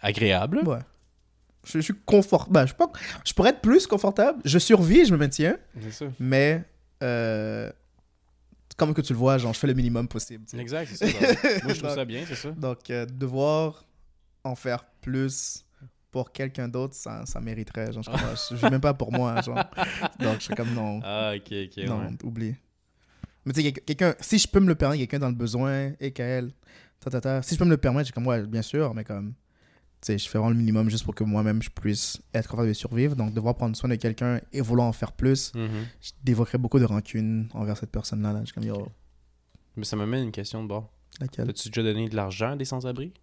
[0.01, 0.59] agréable.
[0.65, 0.79] Ouais.
[1.65, 2.53] Je, je suis confortable.
[2.53, 2.91] Ben, je, suis pas-
[3.25, 4.41] je pourrais être plus confortable.
[4.45, 6.05] Je survis, je me maintiens, C'est ça.
[6.19, 6.63] mais.
[7.03, 7.71] euh,
[8.77, 10.43] Comme que tu le vois, genre, je fais le minimum possible.
[10.45, 10.61] tu sais.
[10.61, 11.17] Exact, c'est ça.
[11.63, 12.49] Moi, je trouve ça bien, c'est ça.
[12.51, 13.85] Donc, euh, devoir
[14.43, 15.63] en faire plus
[16.11, 17.91] pour quelqu'un d'autre, ça, ça mériterait.
[17.93, 19.41] Genre, je, vis même pas pour moi.
[19.41, 19.55] Genre.
[20.19, 20.99] Donc, je suis comme non.
[21.03, 21.83] Ah, ok, ok.
[21.87, 22.07] non, ouais.
[22.23, 22.55] oublie.
[23.45, 25.93] Mais tu sais, quel- quelqu'un, si je peux me le permettre, quelqu'un dans le besoin,
[25.99, 26.51] et qu'elle,
[26.99, 29.03] ta, ta, ta, si je peux me le permettre, j'ai comme, ouais, bien sûr, mais
[29.03, 29.33] comme,
[30.01, 32.67] tu sais, je fais vraiment le minimum juste pour que moi-même je puisse être capable
[32.67, 33.15] de survivre.
[33.15, 35.69] Donc, devoir prendre soin de quelqu'un et vouloir en faire plus, Mhm.
[36.01, 38.33] je dévoquerais beaucoup de rancune envers cette personne-là.
[38.33, 38.39] Là.
[38.41, 38.87] Je suis comme, yo,
[39.77, 40.91] Mais ça m'amène une question de bord.
[41.19, 41.49] laquelle?
[41.49, 43.13] As-tu déjà donné de l'argent à des sans-abri?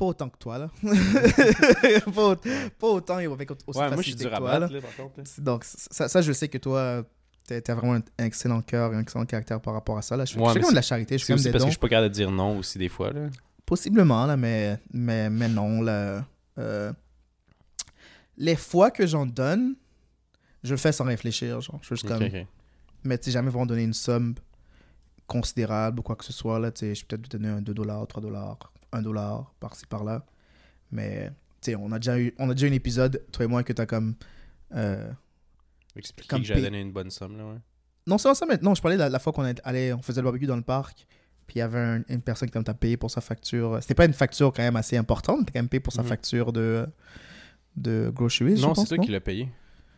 [0.00, 0.70] Pas autant que toi, là.
[2.14, 2.36] pas,
[2.78, 4.60] pas autant et avec aussi Ouais, moi, je suis que toi, là.
[4.60, 5.18] battre, là, par contre.
[5.18, 5.24] là.
[5.26, 7.04] C'est- Donc, ça, ça, je sais que toi,
[7.46, 10.16] t'as vraiment un, excellent cœur et un excellent caractère par rapport à ça.
[10.16, 10.24] Là.
[10.24, 11.66] Je Ouais, je fais comme de la charité, je C'est fais comme des parce dons.
[11.66, 13.28] que je suis pas capable de dire non aussi des fois, là.
[13.66, 15.82] Possiblement, là, mais, mais, mais non.
[15.82, 16.24] Là,
[16.58, 16.92] Euh,
[18.38, 19.74] les fois que j'en donne,
[20.62, 21.60] je le fais sans réfléchir.
[21.60, 21.78] Genre.
[21.82, 22.46] Je suis juste comme, ok.
[23.04, 24.34] Mais tu sais, jamais vraiment donner une somme
[25.26, 26.58] considérable ou quoi que ce soit.
[26.58, 28.58] Là, tu sais, je peux peut-être lui donner un 2 dollars, 3 dollars,
[28.92, 30.24] 1 dollar par-ci par-là.
[30.92, 31.28] Mais
[31.60, 33.62] tu sais, on a déjà eu on a déjà eu un épisode, toi et moi,
[33.62, 34.14] que t'as comme.
[34.74, 35.10] euh,
[35.96, 37.58] Expliquer Comme que j'avais donné une bonne somme, là, ouais.
[38.06, 40.20] Non, c'est ça, mais non, je parlais de la, la fois qu'on allé, on faisait
[40.20, 41.06] le barbecue dans le parc,
[41.46, 43.78] puis il y avait un- une personne qui t'a payé pour sa facture.
[43.80, 46.08] C'était pas une facture quand même assez importante, t'as quand même payé pour sa Mhm.
[46.08, 46.86] facture de,
[47.76, 48.60] de groceries.
[48.60, 49.48] Non, c'est toi qui l'as payé.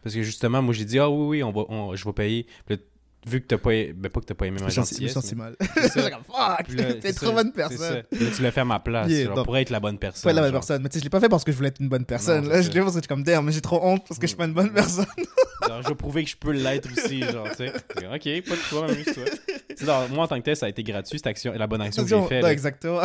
[0.02, 2.46] Parce que justement, moi, j'ai dit, ah oui, oui, on va, on- je vais payer.
[2.66, 2.78] Puis
[3.26, 4.84] vu que t'as pas, aimé- ben, pas que t'as pas aimé ma sens- je me
[4.86, 5.12] gentillesse.
[5.12, 5.56] sens si mais- mal.
[5.60, 8.02] Fuck, t'es trop bonne personne.
[8.10, 10.22] là, tu l'as fait à ma place, Yeah, genre, pour être la bonne personne.
[10.24, 10.60] Pas la bonne genre.
[10.60, 10.82] personne.
[10.82, 12.44] Mais tu sais, je l'ai pas fait parce que je voulais être une bonne personne.
[12.44, 12.62] Non, là.
[12.62, 14.26] Je l'ai fait parce que je suis comme, damn, mais j'ai trop honte parce que
[14.26, 15.06] je suis pas une bonne personne.
[15.68, 17.68] Genre, je vais prouver que je peux l'être aussi, genre, tu sais.
[17.72, 19.24] Ok, pas de toi, amuse-toi.
[19.68, 21.68] Tu sais, genre, moi, en tant que tel, ça a été gratuit, cette action, la
[21.68, 22.44] bonne action que j'ai faite.
[22.44, 23.02] Exactement.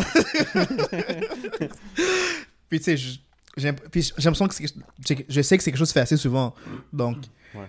[2.70, 4.56] puis tu sais, j'ai l'impression que
[5.30, 6.54] je sais que c'est quelque chose qui se fait assez souvent.
[6.92, 7.18] Donc,
[7.56, 7.62] Ouais.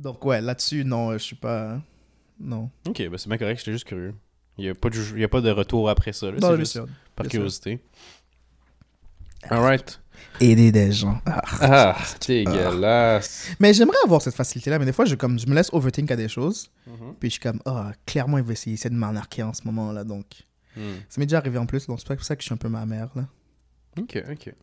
[0.00, 1.80] Donc ouais, là-dessus, non, je suis pas.
[2.40, 2.70] Non.
[2.88, 4.14] Ok, ben c'est bien correct, j'étais juste curieux.
[4.58, 6.32] Il y a, pas de, ju- il y a pas de retour après ça, là,
[6.32, 6.86] Non, c'est bien juste sûr.
[7.16, 7.38] par bien sûr.
[7.38, 7.80] curiosité.
[9.48, 10.00] Alright.
[10.38, 11.18] Aider des gens.
[11.24, 11.42] Ah.
[11.62, 11.96] Ah,
[12.26, 13.48] dégueulasse.
[13.58, 16.16] Mais j'aimerais avoir cette facilité-là, mais des fois, je, comme, je me laisse overthink à
[16.16, 16.70] des choses.
[16.86, 17.14] Mhm.
[17.18, 20.04] Puis je suis comme, ah, clairement, il va essayer, de m'anarquer en ce moment-là.
[20.04, 20.26] Donc,
[20.76, 20.98] Hmm.
[21.08, 22.68] ça m'est déjà arrivé en plus, donc c'est pour ça que je suis un peu
[22.68, 23.08] ma mère.
[23.16, 23.26] Là.
[23.98, 24.54] Ok, ok.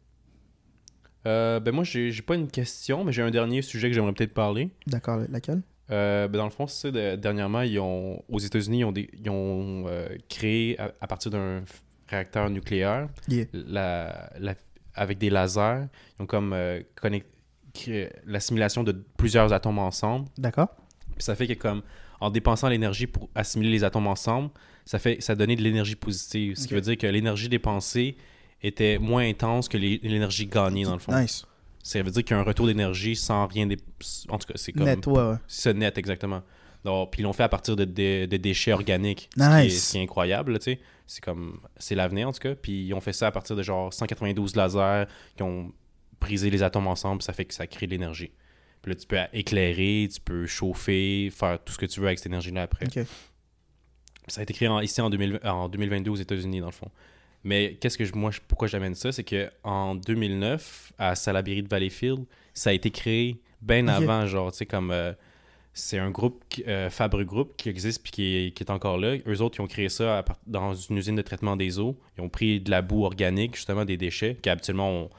[1.28, 4.14] Euh, ben moi, j'ai j'ai pas une question, mais j'ai un dernier sujet que j'aimerais
[4.14, 4.70] peut-être parler.
[4.88, 5.62] D'accord, laquelle?
[5.92, 9.10] Euh, ben dans le fond, c'est de- dernièrement, ils ont, aux États-Unis, ils ont, des-
[9.14, 11.64] ils ont euh, créé, à, à partir d'un
[12.08, 13.46] réacteur nucléaire, Yeah.
[13.54, 14.56] la, la-
[14.96, 15.86] avec des lasers,
[16.18, 17.28] ils ont comme euh, connect-
[18.26, 20.28] l'assimilation de plusieurs atomes ensemble.
[20.38, 20.70] D'accord.
[21.16, 21.84] Puis ça fait que comme
[22.20, 24.50] en dépensant l'énergie pour assimiler les atomes ensemble,
[24.86, 28.18] ça fait ça donnait de l'énergie positive, ce qui veut dire que l'énergie dépensée
[28.62, 31.18] était moins intense que l'énergie gagnée dans le fond.
[31.18, 31.46] Nice.
[31.84, 33.78] Ça veut dire qu'il y a un retour d'énergie sans rien dé-
[34.30, 35.36] en tout cas, c'est comme Net, ouais, ouais.
[35.48, 36.42] c'est net exactement.
[36.84, 39.64] Donc, puis ils l'ont fait à partir de, de- de déchets organiques, ce, qui est,
[39.64, 39.86] Nice.
[39.88, 40.80] ce qui est incroyable, tu sais.
[41.06, 43.64] C'est comme c'est l'avenir en tout cas, puis ils ont fait ça à partir de
[43.64, 45.06] genre 192 lasers
[45.38, 45.72] qui ont
[46.20, 48.32] brisé les atomes ensemble, ça fait que ça crée de l'énergie.
[48.82, 52.20] Puis là, tu peux éclairer, tu peux chauffer, faire tout ce que tu veux avec
[52.20, 52.86] cette énergie-là après.
[52.88, 53.06] Ok.
[54.28, 56.92] Ça a été créé en- ici en, 2000 en 2022 aux États-Unis, dans le fond.
[57.48, 61.70] Mais qu'est-ce que je, moi, pourquoi j'amène ça, c'est que en 2009, à Salaberry de
[61.70, 65.14] Valleyfield, ça a été créé bien avant, genre, tu sais, comme euh,
[65.72, 69.16] c'est un groupe, euh, Fabre Group, qui existe puis qui est, qui est encore là.
[69.26, 71.98] Eux autres, ils ont créé ça à dans une usine de traitement des eaux.
[72.18, 75.10] Ils ont pris de la boue organique, justement, des déchets, qu'habituellement, on,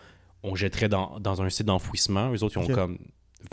[0.42, 2.30] on jetterait dans, dans un site d'enfouissement.
[2.34, 2.98] Eux autres, ils ont comme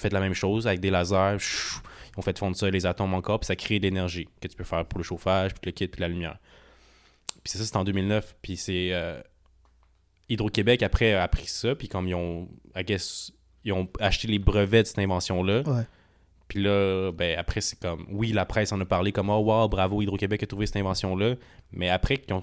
[0.01, 1.37] fait la même chose avec des lasers.
[1.39, 4.57] Ils ont fait fondre ça, les atomes encore, puis ça crée de l'énergie que tu
[4.57, 6.39] peux faire pour le chauffage, puis le kit, puis la lumière.
[7.45, 8.35] Puis c'est ça, c'était en 2009.
[8.41, 9.21] Puis c'est euh,
[10.29, 13.31] Hydro-Québec, après, a appris ça, puis comme ils ont, I guess,
[13.63, 15.61] ils ont acheté les brevets de cette invention-là.
[15.65, 15.83] Ouais.
[16.47, 19.67] Puis là, ben, après, c'est comme, oui, la presse en a parlé comme, oh, wow,
[19.67, 21.35] bravo, Hydro-Québec a trouvé cette invention-là.
[21.71, 22.41] Mais après qu'ils ont,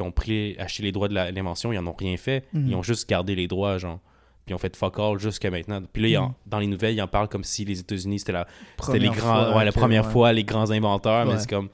[0.00, 2.44] ont pris, acheté les droits de l'invention, ils en ont rien fait.
[2.52, 2.68] Mhm.
[2.68, 3.98] Ils ont juste gardé les droits, genre.
[4.44, 5.80] puis ils ont fait fuck all jusqu'à maintenant.
[5.92, 6.34] Puis là, ils en- Mm.
[6.46, 9.44] dans les nouvelles, ils en parlent comme si les États-Unis, c'était la, les Première grands,
[9.46, 10.12] fois ouais, la première ouais.
[10.12, 11.68] fois, les grands inventeurs, mais c'est comme,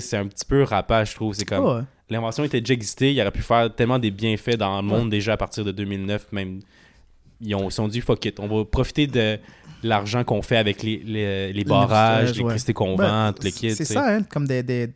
[0.00, 1.34] c'est un petit peu rapage, je trouve.
[1.34, 1.82] C'est comme, Ouais.
[2.10, 5.34] l'invention était déjà existée, il aurait pu faire tellement des bienfaits dans le monde déjà
[5.34, 6.60] à partir de 2009, même.
[7.40, 9.38] Ils ont, ils se sont dit, fuck it, on va profiter de
[9.82, 12.36] l'argent qu'on fait avec les, les, les barrages, ouais.
[12.36, 13.74] l'électricité qu'on Ben, vend, tous les kits.
[13.74, 14.90] C'est ça, hein, comme des,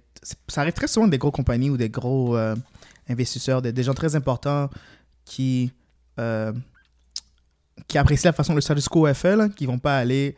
[0.48, 2.54] Ça arrive très souvent des gros compagnies ou des gros euh,
[3.08, 4.70] investisseurs, des, des gens très importants
[5.26, 5.72] qui,
[6.18, 6.52] euh,
[7.86, 10.34] qui apprécient la façon le status quo est fait, là, qui vont pas aller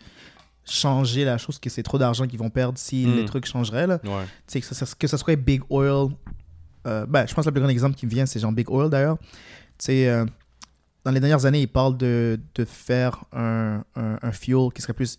[0.65, 3.17] changer la chose, que c'est trop d'argent qu'ils vont perdre si Mm.
[3.17, 3.87] les trucs changeraient.
[3.87, 3.99] Là.
[4.05, 4.25] Ouais.
[4.53, 6.09] Que, ça, ça- que ça soit Big Oil.
[6.87, 8.71] euh, ben, je pense que le plus grand exemple qui me vient, c'est genre Big
[8.71, 9.19] Oil d'ailleurs.
[9.89, 10.27] Euh,
[11.05, 14.93] dans les dernières années, ils parlent de, de faire un, un, un fuel qui serait
[14.93, 15.17] plus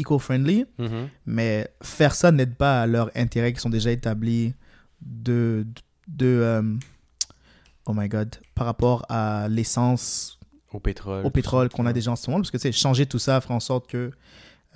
[0.00, 0.64] eco-friendly.
[0.78, 1.08] Mhm.
[1.26, 4.54] Mais faire ça n'aide pas à leurs intérêts qui sont déjà établis
[5.02, 5.66] de.
[6.08, 6.62] de euh,
[7.86, 8.36] oh my god.
[8.54, 10.38] Par rapport à l'essence,
[10.72, 11.24] Au pétrole.
[11.24, 12.40] au pétrole qu'on a déjà en ce moment.
[12.42, 14.10] Parce que, tu sais, changer tout ça ferait en sorte que.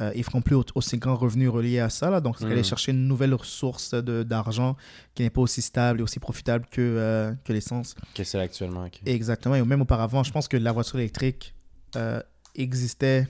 [0.01, 2.09] Euh, ils feront plus au- aussi grand revenu relié à ça.
[2.11, 2.20] Là.
[2.20, 2.53] Donc, c'est Mhm.
[2.53, 4.76] aller chercher une nouvelle ressource de- d'argent
[5.14, 7.95] qui n'est pas aussi stable et aussi profitable que, euh, que l'essence.
[8.14, 8.86] Que c'est actuellement.
[9.07, 9.55] Exactement.
[9.55, 11.55] Et même auparavant, je pense que la voiture électrique
[11.97, 12.20] euh,
[12.55, 13.28] existait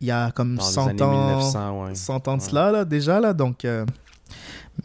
[0.00, 1.28] il y a comme Dans les 100 années ans.
[1.36, 1.94] 1900, ouais.
[1.94, 2.48] 100 ans de Ouais.
[2.48, 3.64] cela, là, déjà, là, donc...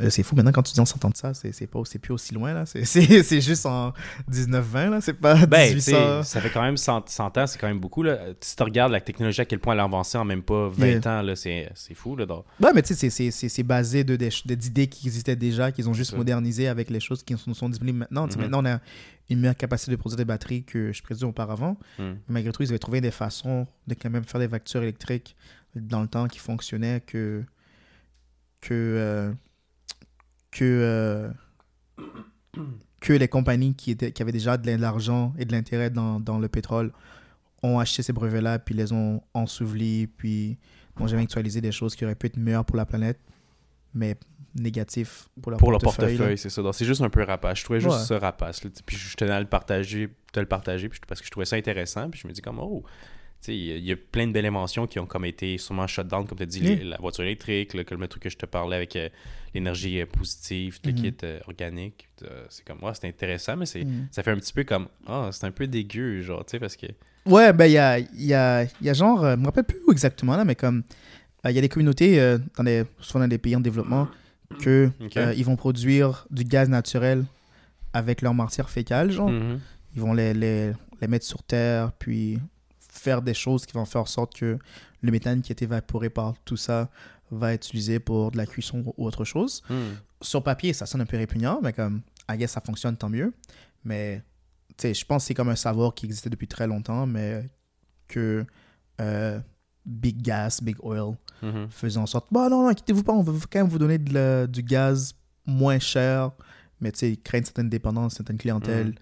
[0.01, 1.79] euh, c'est fou, maintenant, quand tu dis en 100 ans de ça, c'est c'est pas,
[1.85, 2.65] c'est plus aussi loin, là.
[2.65, 2.83] C'est-
[3.41, 3.93] juste en
[4.27, 5.01] 1920, là.
[5.01, 6.23] C'est pas Ben, tu 1800...
[6.23, 8.03] sais, ça fait quand même 100, 100 ans, c'est quand même beaucoup.
[8.03, 8.17] Là.
[8.41, 10.85] Si tu regardes la technologie, à quel point elle a avancé en même pas 20
[10.85, 11.19] Yeah.
[11.19, 12.15] ans, là, c'est, fou.
[12.15, 12.45] Là, donc.
[12.61, 16.17] Ouais, mais tu sais, c'est- basé de, d'idées qui existaient déjà, qu'ils ont juste ça.
[16.17, 18.27] modernisé avec les choses qui nous sont disponibles maintenant.
[18.27, 18.37] Mhm.
[18.41, 18.79] Maintenant, on a
[19.29, 21.77] une meilleure capacité de produire des batteries que je présume auparavant.
[21.97, 25.35] Mais malgré tout, ils avaient trouvé des façons de quand même faire des voitures électriques
[25.75, 27.43] dans le temps qui fonctionnaient que
[28.61, 29.31] que euh,
[30.55, 31.29] que euh,
[33.01, 36.39] que les compagnies qui étaient qui avaient déjà de l'argent et de l'intérêt dans, dans
[36.39, 36.91] le pétrole
[37.61, 40.57] ont acheté ces brevets-là puis les ont ensevelis puis
[40.99, 43.19] n'ont jamais actualisé des choses qui auraient pu être meilleures pour la planète
[43.93, 44.15] mais
[44.57, 46.13] négatifs pour leur Pour le portefeuille.
[46.13, 46.17] là.
[46.17, 46.61] portefeuille, c'est ça.
[46.71, 47.59] C'est juste un peu rapace.
[47.59, 48.03] Je trouvais juste Ouais.
[48.05, 48.63] ça rapace.
[48.63, 48.69] là.
[48.85, 51.57] Puis je tenais à le partager, te le partager puis, parce que je trouvais ça
[51.57, 52.09] intéressant.
[52.09, 52.81] Puis je me dis comme, oh,
[53.47, 55.85] il y a- il y, a plein de belles inventions qui ont comme été sûrement
[55.87, 56.75] shut down, comme tu as dit, Oui.
[56.77, 59.09] les- la voiture électrique, le, le truc que je te parlais avec euh,
[59.53, 60.97] l'énergie euh, positive, le Mhm.
[60.97, 62.07] kit euh, organique.
[62.49, 64.07] C'est comme, ouais, c'est intéressant, mais c'est, Mm.
[64.11, 66.75] ça fait un petit peu comme, ah, c'est un peu dégueu, genre, tu sais, parce
[66.75, 66.87] que.
[67.27, 69.91] Ouais, ben il y a, y, a, y a genre, je me rappelle plus où
[69.91, 70.83] exactement là, mais comme
[71.47, 74.07] il y a des communautés, dans des, souvent dans des pays en développement,
[74.61, 74.89] que
[75.35, 77.25] ils vont produire du gaz naturel
[77.93, 79.29] avec leur matière fécale, genre.
[79.29, 79.59] Mhm.
[79.95, 80.71] Ils vont les, les,
[81.01, 82.39] les mettre sur terre, puis
[82.97, 84.57] faire des choses qui vont faire en sorte que
[85.01, 86.89] le méthane qui est évaporé par tout ça
[87.31, 89.61] va être utilisé pour de la cuisson ou autre chose.
[89.69, 89.95] Mhm.
[90.21, 93.33] Sur papier, ça sonne un peu répugnant, mais comme, I guess ça fonctionne, tant mieux.
[93.83, 94.23] Mais,
[94.69, 97.49] tu sais, je pense que c'est comme un savoir qui existait depuis très longtemps, mais
[98.07, 98.45] que
[99.01, 99.39] euh,
[99.85, 101.67] Big Gas, Big Oil Mhm.
[101.69, 104.13] faisait en sorte, bah non, non, inquiétez-vous pas, on va quand même vous donner de
[104.13, 105.13] la- du gaz
[105.45, 106.31] moins cher,
[106.79, 108.95] mais tu sais, ils craignent certaines dépendances, certaines clientèles Mhm.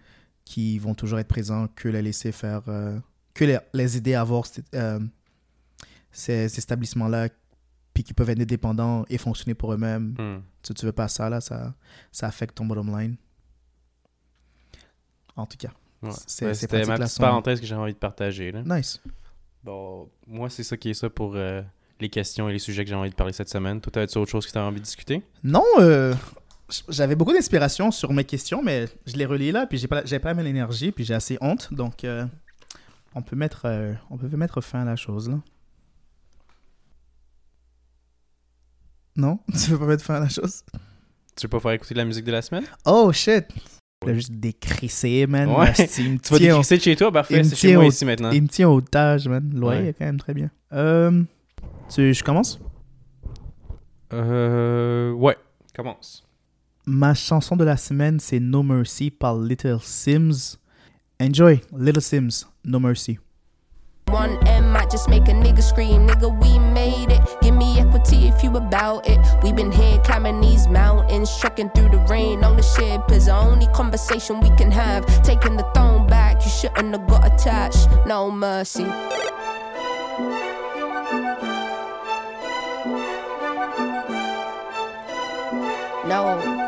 [0.46, 3.00] qui vont toujours être présents, que les laisser faire, euh,
[3.34, 5.00] que les, les aider à avoir ces, euh,
[6.12, 7.30] ces, ces établissements-là,
[7.94, 10.16] puis qui peuvent être indépendants et fonctionner pour eux-mêmes.
[10.20, 10.42] Mhm.
[10.62, 11.74] Tu, tu veux pas ça, là, ça,
[12.12, 13.16] ça affecte ton bottom line.
[15.36, 15.70] En tout cas,
[16.04, 16.10] Ouais.
[16.42, 18.52] Ben, C'était ma pratique, la petite parenthèse que j'ai envie de partager.
[18.52, 18.62] Là.
[18.66, 19.02] nice.
[19.64, 21.62] Bon, moi, c'est ça qui est ça pour euh,
[22.02, 23.80] les questions et les sujets que j'ai envie de parler cette semaine.
[23.80, 25.24] Toi, as-tu autre chose que tu as envie de discuter?
[25.44, 26.14] Non, euh,
[26.90, 30.20] j'avais beaucoup d'inspiration sur mes questions, mais je les relis là, puis j'ai pas, j'avais
[30.20, 32.26] pas la même énergie, puis j'ai assez honte, donc euh,
[33.16, 35.40] on peut mettre, euh, on peut mettre fin à la chose là.
[39.16, 40.64] Non, tu veux pas mettre fin à la chose?
[41.36, 42.66] Tu veux pas faire écouter de la musique de la semaine?
[42.86, 43.46] Oh shit!
[44.02, 45.50] Je vais juste décrisser, man.
[45.50, 45.70] Ouais.
[45.70, 47.12] Asti, il me Tu vas au- décrisser de chez toi?
[47.12, 48.32] Parfait, c'est chez moi au- ici maintenant.
[48.32, 49.50] Il me tient au otage, man.
[49.56, 49.88] Loyer Ouais.
[49.90, 50.50] est quand même très bien.
[50.74, 51.24] Euh,
[51.90, 52.60] tu, je commence?
[54.12, 55.12] Euh...
[55.14, 55.38] Ouais,
[55.76, 56.28] commence.
[56.86, 60.58] Ma chanson de la semaine, c'est No Mercy par Little Sims.
[61.20, 63.20] Enjoy, Little Sims, No Mercy.
[64.08, 67.22] One M might just make a nigga scream, nigga, we made it.
[67.42, 69.20] Give me equity if you about it.
[69.44, 73.36] we been here climbing these mountains, trekking through the rain on the ship is the
[73.36, 75.06] only conversation we can have.
[75.24, 77.88] Taking the throne back, you shouldn't have got attached.
[78.06, 78.84] No mercy.
[86.06, 86.63] No.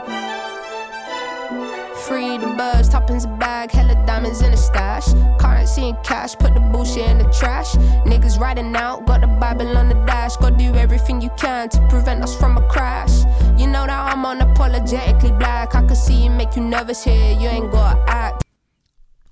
[2.45, 5.07] Free the birds, toppings a bag, hella diamonds in a stash.
[5.39, 7.75] Currency and cash, put the bullshit in the trash.
[8.05, 10.37] Niggas riding out, got the Bible on the dash.
[10.37, 13.23] Gotta do everything you can to prevent us from a crash.
[13.57, 15.75] You know that I'm unapologetically black.
[15.75, 18.43] I can see you make you nervous here, you ain't gotta act.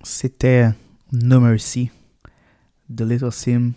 [0.03, 0.71] C'était euh,
[1.11, 1.89] No Mercy
[2.89, 3.73] de Little Sim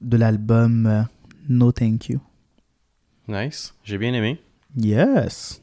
[0.00, 1.02] de l'album euh,
[1.48, 2.20] No Thank You.
[3.28, 3.74] Nice.
[3.84, 4.40] J'ai bien aimé.
[4.76, 5.60] Yes!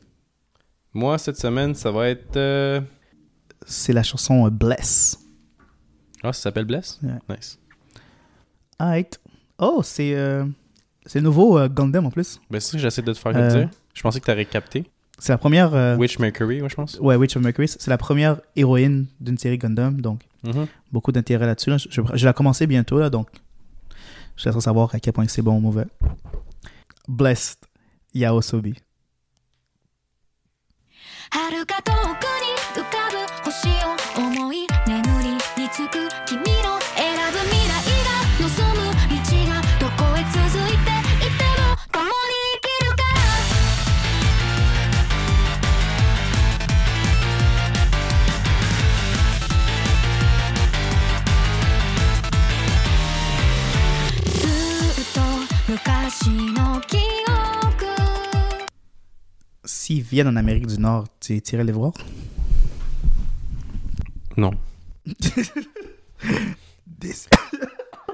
[0.94, 2.38] Moi, cette semaine, ça va être.
[2.38, 2.82] euh,
[3.66, 5.20] C'est la chanson euh, Bless.
[6.24, 7.00] Ah, ça s'appelle Bless?
[7.04, 7.36] Ouais.
[7.36, 7.60] Nice.
[8.80, 9.20] Alright.
[9.60, 10.46] Oh, c'est euh,
[11.06, 12.40] c'est le nouveau euh, Gundam en plus.
[12.50, 13.70] Ben, c'est ça que j'essaie de te faire dire.
[13.94, 14.86] Je pensais que t'aurais capté.
[15.20, 15.98] C'est la première.
[16.00, 16.98] Witch Mercury, moi, je pense.
[17.00, 17.68] Ouais, Witch of Mercury.
[17.68, 20.68] C'est la première héroïne d'une série Gundam, donc Mhm.
[20.92, 21.70] beaucoup d'intérêt là-dessus.
[21.70, 21.78] là.
[21.78, 23.30] Je, je, je vais la commencer bientôt, là, donc
[24.36, 25.86] je laisserai savoir à quel point c'est bon ou mauvais.
[27.08, 27.60] Blessed,
[28.14, 28.74] Yaosobi.
[31.34, 35.30] 遥か遠くに浮かぶ星を思い眠り
[35.64, 37.74] につく君の選ぶ未来。
[38.06, 39.18] が望む道
[39.50, 40.38] がどこへ続
[40.70, 40.94] いて
[41.26, 42.12] いても共に
[42.54, 43.22] 生きるから。
[54.40, 54.46] ず
[55.02, 55.18] っと
[55.68, 57.23] 昔の記憶
[59.84, 61.92] S'ils viennent en Amérique du Nord, tu irais les voir?
[64.38, 64.52] Non.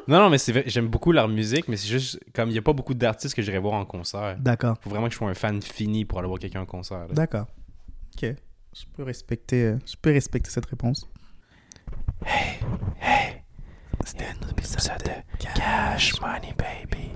[0.08, 2.58] Non, non, mais c'est vrai, j'aime beaucoup leur musique, mais c'est juste comme il n'y
[2.58, 4.38] a pas beaucoup d'artistes que j'irais voir en concert.
[4.40, 4.76] D'accord.
[4.82, 7.06] Faut vraiment que je sois un fan fini pour aller voir quelqu'un en concert.
[7.10, 7.46] D'accord.
[8.16, 8.34] Ok.
[8.74, 11.08] Je peux respecter, euh, je peux respecter cette réponse.
[12.26, 12.58] Hey,
[13.00, 13.44] hey.
[14.04, 17.10] C'était un épisode de Cash Money Baby.